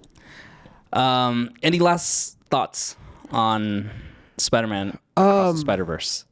Um, 0.92 1.50
any 1.62 1.78
last 1.78 2.36
thoughts 2.50 2.96
on 3.30 3.90
Spider-Man 4.38 4.98
um, 5.16 5.56
Spider 5.56 5.84
Verse? 5.84 6.24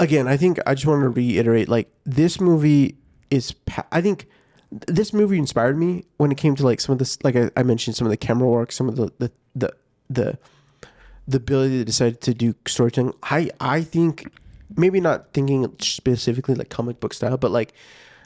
again, 0.00 0.26
I 0.26 0.36
think 0.36 0.58
I 0.66 0.74
just 0.74 0.86
wanted 0.86 1.02
to 1.02 1.10
reiterate 1.10 1.68
like 1.68 1.88
this 2.04 2.40
movie 2.40 2.96
is 3.30 3.52
pa- 3.52 3.86
I 3.92 4.00
think 4.00 4.26
this 4.70 5.12
movie 5.12 5.38
inspired 5.38 5.76
me 5.78 6.04
when 6.18 6.30
it 6.30 6.38
came 6.38 6.54
to 6.56 6.64
like 6.64 6.80
some 6.80 6.92
of 6.92 6.98
this 6.98 7.22
like 7.24 7.36
I, 7.36 7.50
I 7.56 7.62
mentioned 7.62 7.96
some 7.96 8.06
of 8.06 8.10
the 8.10 8.16
camera 8.16 8.48
work, 8.48 8.72
some 8.72 8.88
of 8.88 8.96
the 8.96 9.12
the 9.18 9.32
the 9.54 9.74
the, 10.08 10.38
the 11.26 11.36
ability 11.36 11.78
to 11.78 11.84
decide 11.84 12.20
to 12.22 12.34
do 12.34 12.54
storytelling. 12.66 13.14
I 13.22 13.50
I 13.60 13.82
think 13.82 14.32
maybe 14.76 15.00
not 15.00 15.32
thinking 15.32 15.74
specifically 15.80 16.54
like 16.54 16.68
comic 16.68 17.00
book 17.00 17.14
style, 17.14 17.36
but 17.36 17.50
like 17.50 17.72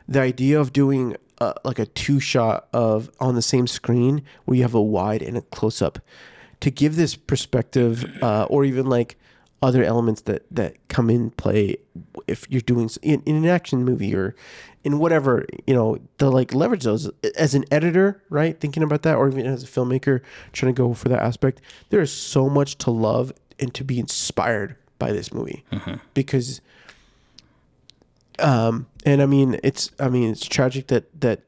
the 0.07 0.21
idea 0.21 0.61
of 0.61 0.73
doing 0.73 1.17
uh, 1.41 1.55
like 1.65 1.79
a 1.79 1.87
two 1.87 2.21
shot 2.21 2.69
of 2.73 3.11
on 3.21 3.35
the 3.35 3.43
same 3.43 3.67
screen 3.67 4.23
where 4.45 4.57
you 4.57 4.63
have 4.63 4.75
a 4.75 4.83
wide 4.83 5.23
and 5.23 5.37
a 5.37 5.43
close 5.43 5.81
up 5.81 5.99
to 6.61 6.71
give 6.71 6.97
this 6.97 7.17
perspective 7.17 8.05
uh, 8.23 8.45
or 8.45 8.65
even 8.65 8.87
like 8.87 9.17
other 9.63 9.83
elements 9.83 10.23
that 10.23 10.45
that 10.51 10.77
come 10.89 11.09
in 11.09 11.31
play 11.31 11.77
if 12.27 12.47
you're 12.51 12.61
doing 12.61 12.91
in, 13.03 13.23
in 13.23 13.37
an 13.37 13.47
action 13.47 13.85
movie 13.85 14.15
or 14.15 14.35
in 14.85 14.99
whatever 14.99 15.45
you 15.67 15.75
know 15.75 15.99
the 16.19 16.31
like 16.31 16.55
leverage 16.55 16.85
those. 16.85 17.11
As 17.37 17.55
an 17.55 17.65
editor 17.71 18.23
right 18.31 18.59
thinking 18.61 18.83
about 18.83 19.03
that 19.03 19.17
or 19.17 19.29
even 19.29 19.47
as 19.47 19.65
a 19.65 19.67
filmmaker 19.67 20.21
trying 20.53 20.75
to 20.75 20.77
go 20.83 20.95
for 20.95 21.09
that 21.09 21.23
aspect 21.23 21.61
there 21.91 22.01
is 22.01 22.13
so 22.13 22.49
much 22.49 22.77
to 22.79 22.91
love 22.91 23.33
and 23.59 23.73
to 23.75 23.83
be 23.85 23.99
inspired 23.99 24.77
by 24.99 25.11
this 25.13 25.33
movie. 25.33 25.65
Because 26.15 26.61
um 28.41 28.87
and 29.07 29.23
i 29.23 29.27
mean 29.27 29.59
it's 29.63 29.91
i 30.01 30.09
mean 30.09 30.31
it's 30.33 30.45
tragic 30.45 30.89
that 30.89 31.05
that 31.21 31.41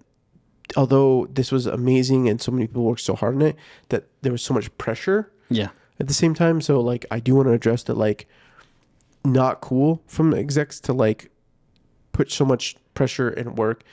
although 0.77 1.27
this 1.31 1.51
was 1.51 1.67
amazing 1.67 2.29
and 2.29 2.41
so 2.41 2.53
many 2.53 2.67
people 2.67 2.85
worked 2.85 3.01
so 3.01 3.15
hard 3.15 3.35
on 3.35 3.43
it 3.43 3.57
that 3.89 4.05
there 4.23 4.33
was 4.33 4.43
so 4.43 4.55
much 4.55 4.77
pressure 4.79 5.31
Yeah. 5.49 5.69
at 6.01 6.07
the 6.09 6.15
same 6.15 6.35
time. 6.35 6.61
So 6.61 6.81
like 6.81 7.05
i 7.11 7.19
do 7.21 7.35
want 7.35 7.49
to 7.49 7.53
address 7.53 7.83
that 7.85 7.97
like 7.97 8.27
not 9.25 9.61
cool 9.61 10.01
from 10.07 10.33
execs 10.33 10.79
to 10.81 10.93
like 10.93 11.31
put 12.13 12.31
so 12.31 12.45
much 12.45 12.77
pressure 12.97 13.29
and 13.29 13.57
work 13.57 13.85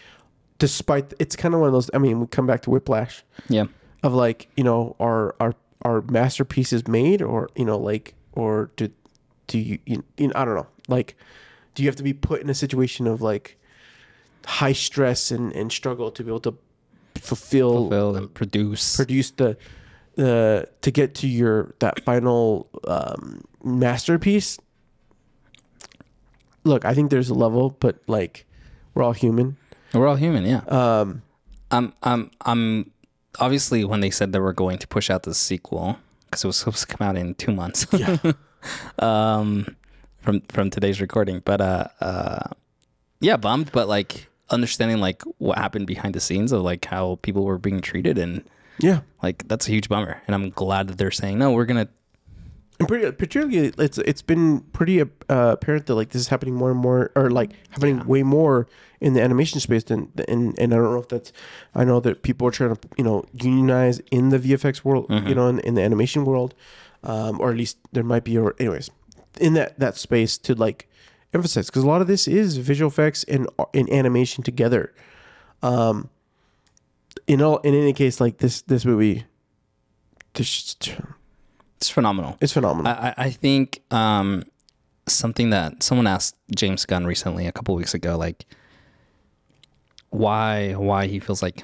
despite 0.58 1.14
it's 1.20 1.36
kind 1.36 1.54
of 1.54 1.60
one 1.60 1.68
of 1.68 1.74
those 1.74 1.90
i 1.94 1.98
mean 2.00 2.20
we 2.20 2.26
come 2.28 2.48
back 2.48 2.62
to 2.64 2.70
whiplash 2.72 3.24
Yeah. 3.50 3.66
of 4.02 4.14
like 4.14 4.48
you 4.58 4.64
know 4.64 4.96
are 5.00 5.36
our 5.40 5.54
our 5.84 6.02
masterpieces 6.04 6.88
made 6.88 7.22
or 7.22 7.50
you 7.56 7.66
know 7.66 7.78
like 7.78 8.16
or 8.32 8.72
do 8.78 8.90
do 9.48 9.60
you, 9.60 9.78
you, 9.86 10.04
you 10.18 10.28
know, 10.28 10.34
i 10.36 10.46
don't 10.46 10.56
know 10.56 10.68
like 10.88 11.16
do 11.76 11.84
you 11.84 11.90
have 11.90 11.96
to 11.98 12.04
be 12.04 12.14
put 12.14 12.42
in 12.42 12.50
a 12.50 12.54
situation 12.56 13.06
of 13.08 13.22
like 13.22 13.58
high 14.46 14.74
stress 14.74 15.30
and 15.32 15.52
and 15.54 15.72
struggle 15.72 16.10
to 16.12 16.24
be 16.24 16.30
able 16.30 16.40
to 16.40 16.56
fulfill 17.16 17.90
Fulfill 17.90 18.16
and 18.16 18.34
produce. 18.34 18.96
produce 18.96 19.32
the 19.32 19.58
the 20.16 20.68
to 20.82 20.92
get 20.92 21.16
to 21.16 21.28
your 21.28 21.74
that 21.80 22.00
final 22.04 22.68
um 22.88 23.44
masterpiece 23.64 24.58
look 26.64 26.86
i 26.86 26.94
think 26.94 27.10
there's 27.12 27.30
a 27.30 27.34
level 27.34 27.76
but 27.80 27.98
like 28.08 28.46
we're 28.94 29.04
all 29.04 29.14
human 29.14 29.58
We're 29.94 30.08
all 30.08 30.16
human, 30.16 30.46
yeah. 30.46 30.62
um 30.68 31.22
I'm 31.72 31.94
I'm 32.04 32.32
I'm 32.42 32.92
obviously 33.40 33.84
when 33.84 34.00
they 34.02 34.12
said 34.12 34.32
they 34.32 34.40
were 34.40 34.54
going 34.54 34.78
to 34.78 34.88
push 34.88 35.10
out 35.10 35.24
the 35.24 35.34
sequel 35.34 35.98
because 36.26 36.44
it 36.44 36.48
was 36.48 36.58
supposed 36.58 36.88
to 36.88 36.96
come 36.96 37.08
out 37.08 37.18
in 37.18 37.34
two 37.36 37.52
months. 37.52 37.88
yeah 37.92 38.18
um, 39.00 39.76
from 40.22 40.42
from 40.50 40.70
today's 40.70 41.02
recording, 41.02 41.42
but 41.44 41.60
uh, 41.62 41.88
uh, 42.00 42.50
yeah, 43.20 43.38
bummed, 43.38 43.72
but 43.72 43.88
like 43.88 44.30
understanding 44.50 45.00
like 45.00 45.22
what 45.38 45.58
happened 45.58 45.88
behind 45.88 46.14
the 46.14 46.20
scenes 46.20 46.52
of 46.52 46.62
like 46.62 46.86
how 46.86 47.18
people 47.24 47.44
were 47.44 47.58
being 47.58 47.82
treated 47.82 48.18
and 48.18 48.44
yeah 48.80 49.00
like 49.24 49.48
that's 49.48 49.68
a 49.68 49.72
huge 49.72 49.90
bummer. 49.90 50.22
And 50.28 50.36
I'm 50.36 50.50
glad 50.52 50.88
that 50.88 50.98
they're 50.98 51.12
saying 51.12 51.40
no, 51.40 51.52
we're 51.52 51.66
gonna 51.66 51.90
and 52.84 52.88
pretty 52.88 53.12
particularly 53.12 53.74
it's 53.78 53.98
it's 53.98 54.22
been 54.22 54.62
pretty 54.74 55.02
uh, 55.02 55.08
apparent 55.28 55.86
that 55.88 55.96
like 55.96 56.10
this 56.10 56.22
is 56.22 56.28
happening 56.28 56.56
more 56.56 56.72
and 56.72 56.80
more 56.80 57.12
or 57.16 57.32
like 57.32 57.52
happening 57.72 58.06
way 58.06 58.24
more 58.24 58.68
in 59.00 59.14
the 59.14 59.22
animation 59.22 59.60
space 59.60 59.84
than 59.84 60.12
and 60.28 60.58
and 60.60 60.74
I 60.74 60.78
don't 60.78 60.94
know 60.94 61.00
if 61.00 61.10
that's 61.10 61.32
I 61.76 61.84
know 61.84 62.00
that 62.02 62.24
people 62.24 62.48
are 62.48 62.52
trying 62.52 62.76
to 62.76 62.88
you 62.98 63.04
know 63.04 63.26
unionize 63.34 64.00
in 64.12 64.30
the 64.30 64.40
VFX 64.40 64.84
world 64.84 65.06
you 65.10 65.36
know 65.36 65.48
in, 65.48 65.60
in 65.60 65.74
the 65.76 65.82
animation 65.82 66.26
world 66.26 66.54
um, 67.04 67.40
or 67.42 67.52
at 67.52 67.58
least 67.58 67.78
there 67.92 68.04
might 68.04 68.24
be 68.24 68.38
or 68.38 68.56
anyways 68.60 68.90
in 69.40 69.54
that 69.54 69.80
that 69.80 69.98
space 69.98 70.38
to 70.40 70.56
like 70.56 70.88
emphasize 71.34 71.68
because 71.68 71.84
a 71.84 71.88
lot 71.88 72.02
of 72.02 72.08
this 72.08 72.28
is 72.28 72.58
visual 72.58 72.90
effects 72.90 73.24
and 73.26 73.48
in 73.74 73.92
animation 73.92 74.44
together. 74.44 74.94
Um 75.62 76.10
in 77.28 77.42
all 77.42 77.58
in 77.60 77.74
any 77.74 77.94
case 77.94 78.20
like 78.20 78.38
this 78.40 78.62
this 78.62 78.86
movie 78.86 79.26
just 80.34 80.96
it's 81.84 81.90
phenomenal. 81.90 82.38
it's 82.40 82.54
phenomenal 82.54 82.94
I, 82.94 83.14
I 83.18 83.30
think 83.30 83.82
um, 83.92 84.46
something 85.06 85.50
that 85.50 85.84
someone 85.84 86.08
asked 86.08 86.38
James 86.56 86.86
Gunn 86.86 87.06
recently, 87.06 87.46
a 87.46 87.52
couple 87.52 87.76
weeks 87.76 87.94
ago, 87.94 88.18
like 88.18 88.46
why 90.10 90.74
why 90.74 91.08
he 91.08 91.20
feels 91.20 91.42
like 91.42 91.64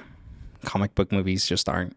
comic 0.64 0.94
book 0.94 1.10
movies 1.10 1.46
just 1.46 1.68
aren't 1.68 1.96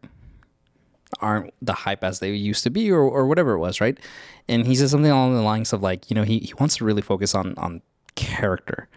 aren't 1.19 1.53
the 1.61 1.74
hype 1.74 2.03
as 2.03 2.19
they 2.19 2.32
used 2.32 2.63
to 2.63 2.69
be, 2.69 2.89
or, 2.89 3.01
or 3.01 3.28
whatever 3.28 3.53
it 3.53 3.59
was, 3.59 3.82
right? 3.82 3.99
And 4.47 4.65
he 4.65 4.76
said 4.76 4.89
something 4.89 5.11
along 5.11 5.36
the 5.36 5.41
lines 5.41 5.74
of 5.74 5.84
like, 5.84 6.09
you 6.09 6.15
know, 6.15 6.24
he, 6.24 6.39
he 6.39 6.53
wants 6.55 6.78
to 6.78 6.86
really 6.86 7.01
focus 7.01 7.36
on 7.36 7.55
on 7.57 7.82
character, 8.15 8.88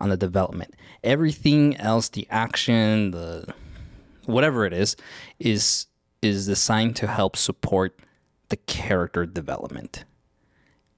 on 0.00 0.10
the 0.10 0.16
development. 0.16 0.74
Everything 1.02 1.76
else, 1.78 2.08
the 2.08 2.26
action, 2.30 3.10
the 3.10 3.52
whatever 4.26 4.64
it 4.64 4.72
is, 4.72 4.94
is 5.40 5.86
is 6.22 6.46
designed 6.46 6.94
to 6.96 7.08
help 7.08 7.34
support 7.36 7.98
the 8.48 8.56
character 8.56 9.26
development. 9.26 10.04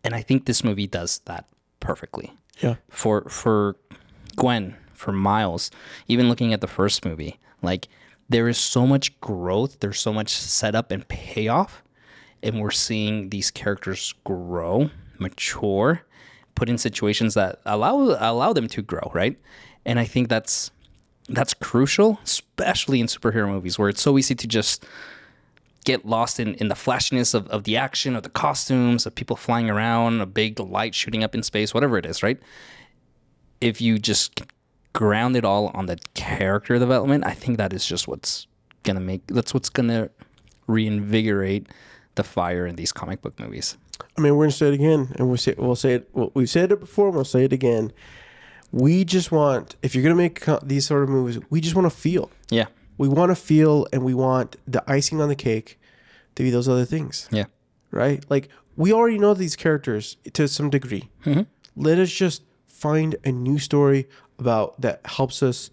And 0.05 0.15
I 0.15 0.23
think 0.23 0.45
this 0.45 0.63
movie 0.63 0.87
does 0.87 1.21
that 1.25 1.47
perfectly. 1.81 2.33
yeah 2.61 2.77
For 2.89 3.29
for 3.29 3.77
Gwen, 4.37 4.77
for 4.93 5.13
Miles, 5.13 5.71
even 6.07 6.29
looking 6.29 6.53
at 6.53 6.61
the 6.61 6.67
first 6.67 7.05
movie, 7.05 7.39
like 7.63 7.89
there 8.29 8.49
is 8.49 8.59
so 8.59 8.87
much 8.87 9.19
growth, 9.21 9.81
there's 9.81 10.01
so 10.01 10.13
much 10.13 10.31
setup 10.31 10.91
and 10.91 11.07
payoff, 11.09 11.83
and 12.43 12.61
we're 12.61 12.71
seeing 12.71 13.31
these 13.31 13.51
characters 13.51 14.15
grow, 14.25 14.91
mature, 15.19 16.03
put 16.55 16.69
in 16.69 16.79
situations 16.79 17.35
that 17.35 17.61
allow 17.65 17.97
allow 18.21 18.53
them 18.53 18.69
to 18.69 18.83
grow, 18.83 19.11
right? 19.15 19.37
And 19.85 19.99
I 19.99 20.05
think 20.05 20.29
that's 20.29 20.71
that's 21.29 21.55
crucial, 21.55 22.21
especially 22.25 23.01
in 23.01 23.07
superhero 23.07 23.49
movies 23.49 23.79
where 23.79 23.89
it's 23.89 24.03
so 24.03 24.19
easy 24.19 24.35
to 24.35 24.47
just 24.47 24.87
get 25.89 26.05
lost 26.05 26.39
in, 26.39 26.53
in 26.57 26.69
the 26.69 26.75
flashiness 26.75 27.33
of, 27.33 27.49
of 27.49 27.65
the 27.65 27.75
action, 27.75 28.15
of 28.15 28.23
the 28.23 28.29
costumes, 28.29 29.07
of 29.07 29.15
people 29.15 29.37
flying 29.37 29.71
around, 29.71 30.21
a 30.21 30.27
big 30.27 30.61
light 30.61 30.95
shooting 30.95 31.25
up 31.25 31.35
in 31.35 31.43
space, 31.43 31.73
whatever 31.73 31.97
it 31.97 32.05
is, 32.05 32.23
right? 32.23 32.39
If 33.63 33.81
you 33.81 33.99
just 33.99 34.43
ground 34.93 35.35
it 35.35 35.47
all 35.47 35.69
on 35.69 35.87
the 35.87 35.97
character 36.13 36.79
development, 36.79 37.25
I 37.27 37.33
think 37.33 37.57
that 37.57 37.73
is 37.73 37.87
just 37.87 38.07
what's 38.07 38.47
gonna 38.83 39.01
make 39.01 39.27
that's 39.29 39.55
what's 39.55 39.71
gonna 39.71 40.11
reinvigorate 40.67 41.69
the 42.17 42.23
fire 42.23 42.67
in 42.67 42.77
these 42.77 42.93
comic 42.93 43.23
book 43.23 43.41
movies. 43.41 43.79
I 44.19 44.21
mean, 44.21 44.37
we're 44.37 44.45
gonna 44.45 44.53
say 44.53 44.69
it 44.69 44.75
again, 44.75 45.15
and 45.17 45.29
we'll 45.29 45.39
say 45.39 45.55
we'll 45.57 45.75
say 45.75 45.95
it. 45.95 46.11
Well, 46.13 46.31
we've 46.35 46.51
said 46.51 46.71
it 46.71 46.81
before, 46.81 47.07
and 47.07 47.15
we'll 47.15 47.25
say 47.25 47.45
it 47.45 47.53
again. 47.55 47.93
We 48.73 49.07
just 49.07 49.33
want, 49.33 49.77
if 49.83 49.95
you're 49.95 50.05
gonna 50.05 50.15
make 50.15 50.45
these 50.63 50.85
sort 50.87 51.03
of 51.03 51.09
movies, 51.09 51.39
we 51.49 51.63
just 51.63 51.75
want 51.75 51.91
to 51.91 51.97
feel. 51.97 52.31
Yeah. 52.51 52.67
We 52.99 53.09
want 53.09 53.31
to 53.31 53.37
feel, 53.37 53.87
and 53.91 54.05
we 54.05 54.13
want 54.13 54.57
the 54.67 54.83
icing 54.87 55.23
on 55.23 55.31
the 55.31 55.37
cake 55.37 55.78
to 56.39 56.43
be 56.45 56.51
those 56.51 56.69
other 56.69 56.85
things, 56.85 57.29
Yeah. 57.33 57.47
right? 57.91 58.25
Like 58.31 58.49
we 58.77 58.93
already 58.93 59.19
know 59.19 59.35
these 59.35 59.57
characters 59.57 60.17
to 60.33 60.47
some 60.47 60.71
degree. 60.71 61.11
Mm-hmm. 61.25 61.43
Let 61.75 61.99
us 61.99 62.11
just 62.11 62.43
find 62.67 63.17
a 63.25 63.33
new 63.33 63.59
story 63.59 64.09
about 64.39 64.81
that 64.81 65.01
helps 65.05 65.43
us, 65.43 65.71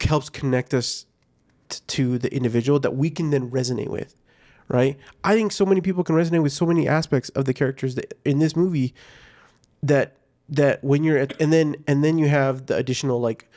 helps 0.00 0.30
connect 0.30 0.72
us 0.74 1.04
t- 1.68 1.80
to 1.88 2.18
the 2.18 2.34
individual 2.34 2.80
that 2.80 2.96
we 2.96 3.10
can 3.10 3.30
then 3.30 3.50
resonate 3.50 3.88
with 3.88 4.16
right 4.68 4.96
i 5.24 5.34
think 5.34 5.50
so 5.52 5.66
many 5.66 5.80
people 5.80 6.02
can 6.04 6.14
resonate 6.16 6.40
with 6.42 6.52
so 6.52 6.64
many 6.64 6.86
aspects 6.88 7.28
of 7.30 7.44
the 7.46 7.52
characters 7.52 7.94
that 7.96 8.16
in 8.24 8.38
this 8.38 8.54
movie 8.56 8.94
that 9.82 10.16
that 10.48 10.82
when 10.84 11.02
you're 11.04 11.18
at 11.18 11.38
and 11.40 11.52
then 11.52 11.74
and 11.88 12.02
then 12.04 12.16
you 12.16 12.28
have 12.28 12.66
the 12.66 12.76
additional 12.76 13.20
like 13.20 13.48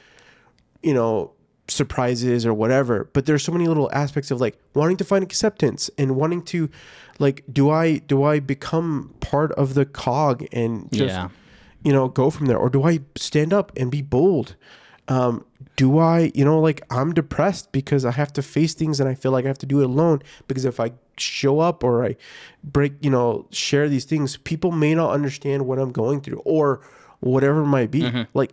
you 0.81 0.93
know 0.93 1.31
surprises 1.68 2.45
or 2.45 2.53
whatever 2.53 3.09
but 3.13 3.26
there's 3.26 3.43
so 3.43 3.51
many 3.51 3.68
little 3.68 3.89
aspects 3.91 4.30
of 4.32 4.39
like 4.39 4.57
wanting 4.76 4.97
to 4.97 5.03
find 5.03 5.24
acceptance 5.24 5.89
and 5.97 6.16
wanting 6.16 6.41
to 6.41 6.70
like 7.20 7.43
do 7.51 7.70
i 7.72 7.97
do 7.97 8.24
i 8.24 8.39
become 8.39 9.13
part 9.20 9.51
of 9.53 9.74
the 9.74 9.86
cog 9.86 10.45
and 10.51 10.91
just 10.91 11.16
Yeah. 11.16 11.30
you 11.84 11.91
know 11.91 12.07
go 12.07 12.30
from 12.30 12.45
there? 12.45 12.57
Or 12.57 12.70
do 12.70 12.84
i 12.84 12.99
stand 13.16 13.51
up 13.53 13.72
and 13.78 13.89
be 13.89 14.01
bold? 14.03 14.55
Um 15.07 15.43
do 15.76 15.97
i 15.99 16.32
you 16.36 16.45
know 16.45 16.59
like 16.59 16.82
i'm 16.89 17.13
depressed 17.13 17.72
because 17.72 18.05
i 18.05 18.11
have 18.11 18.32
to 18.34 18.41
face 18.41 18.74
things 18.74 18.99
and 18.99 19.09
i 19.09 19.13
feel 19.13 19.32
like 19.32 19.43
i 19.45 19.47
have 19.47 19.57
to 19.57 19.66
do 19.66 19.82
it 19.82 19.86
alone 19.86 20.22
because 20.47 20.66
if 20.66 20.80
i 20.80 20.91
show 21.18 21.59
up 21.59 21.84
or 21.84 22.05
i 22.05 22.16
break 22.63 22.93
you 23.01 23.09
know 23.09 23.45
share 23.51 23.89
these 23.89 24.05
things 24.05 24.38
people 24.38 24.72
may 24.72 24.95
not 24.95 25.11
understand 25.11 25.66
what 25.68 25.78
i'm 25.80 25.91
going 25.91 26.22
through 26.22 26.41
or 26.45 26.80
whatever 27.22 27.61
it 27.61 27.68
might 27.68 27.89
be. 27.91 28.01
Like 28.34 28.51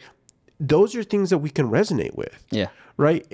those 0.68 0.94
are 0.94 1.02
things 1.02 1.30
that 1.30 1.38
we 1.38 1.50
can 1.50 1.68
resonate 1.68 2.14
with 2.14 2.44
Yeah. 2.50 2.68
right 2.96 3.26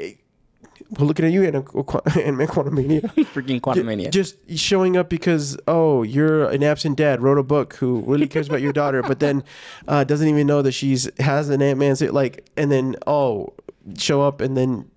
we're 0.96 1.06
looking 1.06 1.26
at 1.26 1.32
you 1.32 1.44
and 1.44 1.54
and 1.56 1.64
Quantumania. 1.66 3.02
Freaking 3.34 3.60
Quantumania. 3.60 4.10
Just 4.10 4.36
showing 4.56 4.96
up 4.96 5.08
because 5.10 5.58
oh, 5.68 6.02
you're 6.02 6.48
an 6.48 6.62
absent 6.62 6.96
dad, 6.96 7.20
wrote 7.20 7.36
a 7.36 7.42
book 7.42 7.74
who 7.74 8.00
really 8.06 8.26
cares 8.26 8.48
about 8.48 8.62
your 8.62 8.72
daughter, 8.72 9.02
but 9.02 9.20
then 9.20 9.44
uh, 9.86 10.04
doesn't 10.04 10.28
even 10.28 10.46
know 10.46 10.62
that 10.62 10.72
she's 10.72 11.10
has 11.18 11.50
an 11.50 11.60
Ant 11.60 11.78
Man 11.78 11.94
like, 12.12 12.48
and 12.56 12.72
then 12.72 12.96
oh, 13.06 13.52
show 13.98 14.22
up 14.22 14.40
and 14.40 14.56
then 14.56 14.88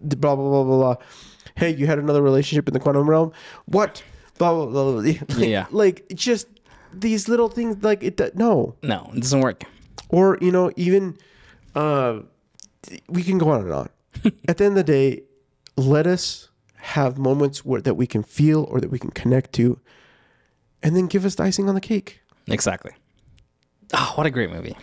blah 0.00 0.34
blah 0.34 0.48
blah 0.48 0.64
blah 0.64 0.76
blah. 0.94 0.96
Hey, 1.56 1.74
you 1.74 1.86
had 1.86 1.98
another 1.98 2.22
relationship 2.22 2.66
in 2.68 2.74
the 2.74 2.80
quantum 2.80 3.08
realm. 3.08 3.32
What? 3.66 4.02
Blah 4.38 4.54
blah 4.54 4.66
blah. 4.66 4.92
blah. 4.92 5.02
Like, 5.02 5.38
Yeah. 5.38 5.66
Like 5.70 6.06
just 6.14 6.48
these 6.92 7.28
little 7.28 7.48
things. 7.48 7.82
Like 7.82 8.02
it. 8.02 8.18
No. 8.36 8.74
no, 8.82 9.10
it 9.14 9.20
doesn't 9.20 9.40
work. 9.40 9.64
Or 10.08 10.38
you 10.40 10.50
know 10.50 10.72
even, 10.76 11.16
uh, 11.78 12.22
we 13.08 13.22
can 13.22 13.38
go 13.38 13.50
on 13.50 13.60
and 13.60 13.72
on. 13.72 13.88
At 14.48 14.58
the 14.58 14.64
end 14.64 14.76
of 14.76 14.84
the 14.86 14.92
day, 14.92 15.22
let 15.76 16.06
us 16.06 16.48
have 16.76 17.18
moments 17.18 17.64
where 17.64 17.80
that 17.80 17.94
we 17.94 18.06
can 18.06 18.22
feel 18.22 18.64
or 18.64 18.80
that 18.80 18.90
we 18.90 18.98
can 18.98 19.10
connect 19.10 19.52
to, 19.54 19.78
and 20.82 20.96
then 20.96 21.06
give 21.06 21.24
us 21.24 21.36
the 21.36 21.44
icing 21.44 21.68
on 21.68 21.74
the 21.74 21.80
cake. 21.80 22.20
Exactly. 22.48 22.92
Oh, 23.94 24.12
what 24.16 24.26
a 24.26 24.30
great 24.30 24.50
movie. 24.50 24.76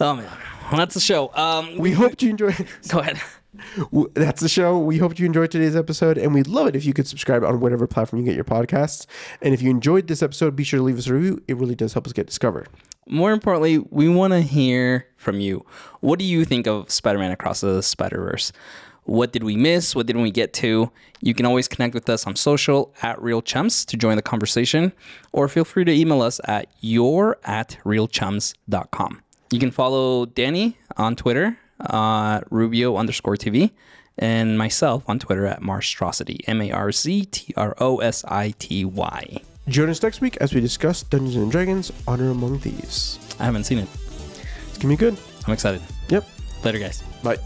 Oh 0.00 0.14
man. 0.14 0.30
Well, 0.70 0.78
that's 0.78 0.94
the 0.94 1.00
show. 1.00 1.34
Um 1.34 1.76
We 1.78 1.90
hope 1.92 2.22
you 2.22 2.30
enjoy. 2.30 2.54
go 2.88 3.00
ahead. 3.00 3.20
That's 4.14 4.40
the 4.40 4.48
show. 4.48 4.78
We 4.78 4.98
hope 4.98 5.18
you 5.18 5.26
enjoyed 5.26 5.50
today's 5.50 5.74
episode, 5.74 6.16
and 6.16 6.32
we'd 6.32 6.46
love 6.46 6.68
it 6.68 6.76
if 6.76 6.84
you 6.84 6.92
could 6.92 7.08
subscribe 7.08 7.42
on 7.42 7.58
whatever 7.58 7.88
platform 7.88 8.20
you 8.20 8.24
get 8.24 8.36
your 8.36 8.44
podcasts. 8.44 9.06
And 9.42 9.52
if 9.52 9.60
you 9.60 9.70
enjoyed 9.70 10.06
this 10.06 10.22
episode, 10.22 10.54
be 10.54 10.62
sure 10.62 10.78
to 10.78 10.84
leave 10.84 10.98
us 10.98 11.08
a 11.08 11.14
review. 11.14 11.42
It 11.48 11.56
really 11.56 11.74
does 11.74 11.92
help 11.92 12.06
us 12.06 12.12
get 12.12 12.26
discovered. 12.28 12.68
More 13.10 13.32
importantly, 13.32 13.78
we 13.90 14.08
want 14.08 14.32
to 14.32 14.40
hear 14.40 15.06
from 15.16 15.40
you. 15.40 15.66
What 15.98 16.20
do 16.20 16.24
you 16.24 16.44
think 16.44 16.68
of 16.68 16.90
Spider-Man 16.90 17.32
Across 17.32 17.62
the 17.62 17.82
Spider-Verse? 17.82 18.52
What 19.04 19.32
did 19.32 19.42
we 19.42 19.56
miss? 19.56 19.96
What 19.96 20.06
didn't 20.06 20.22
we 20.22 20.30
get 20.30 20.52
to? 20.54 20.92
You 21.20 21.34
can 21.34 21.44
always 21.44 21.66
connect 21.66 21.92
with 21.92 22.08
us 22.08 22.24
on 22.26 22.36
social 22.36 22.94
at 23.02 23.20
Reel 23.20 23.42
Chums 23.42 23.84
to 23.86 23.96
join 23.96 24.14
the 24.14 24.22
conversation, 24.22 24.92
or 25.32 25.48
feel 25.48 25.64
free 25.64 25.84
to 25.84 25.92
email 25.92 26.22
us 26.22 26.40
at 26.44 26.68
your 26.80 27.38
at 27.42 27.78
reelchums.com. 27.84 29.22
You 29.50 29.58
can 29.58 29.72
follow 29.72 30.26
Danny 30.26 30.78
on 30.96 31.16
Twitter, 31.16 31.58
uh, 31.80 32.42
Rubio 32.50 32.96
underscore 32.96 33.34
TV, 33.34 33.72
and 34.16 34.56
myself 34.56 35.02
on 35.08 35.18
Twitter 35.18 35.46
at 35.46 35.60
Marztrosity, 35.62 36.38
M 36.46 36.62
A 36.62 36.70
R 36.70 36.92
Z 36.92 37.24
T 37.24 37.52
R 37.56 37.74
O 37.80 37.98
S 37.98 38.24
I 38.28 38.54
T 38.60 38.84
Y. 38.84 39.42
Join 39.70 39.88
us 39.88 40.02
next 40.02 40.20
week 40.20 40.36
as 40.38 40.52
we 40.52 40.60
discuss 40.60 41.04
Dungeons 41.04 41.36
and 41.36 41.50
Dragons: 41.50 41.92
Honor 42.08 42.30
Among 42.30 42.58
Thieves. 42.58 43.20
I 43.38 43.44
haven't 43.44 43.64
seen 43.64 43.78
it. 43.78 43.88
It's 44.68 44.78
gonna 44.78 44.92
be 44.92 44.96
good. 44.96 45.16
I'm 45.46 45.54
excited. 45.54 45.80
Yep. 46.08 46.28
Later, 46.64 46.80
guys. 46.80 47.04
Bye. 47.22 47.38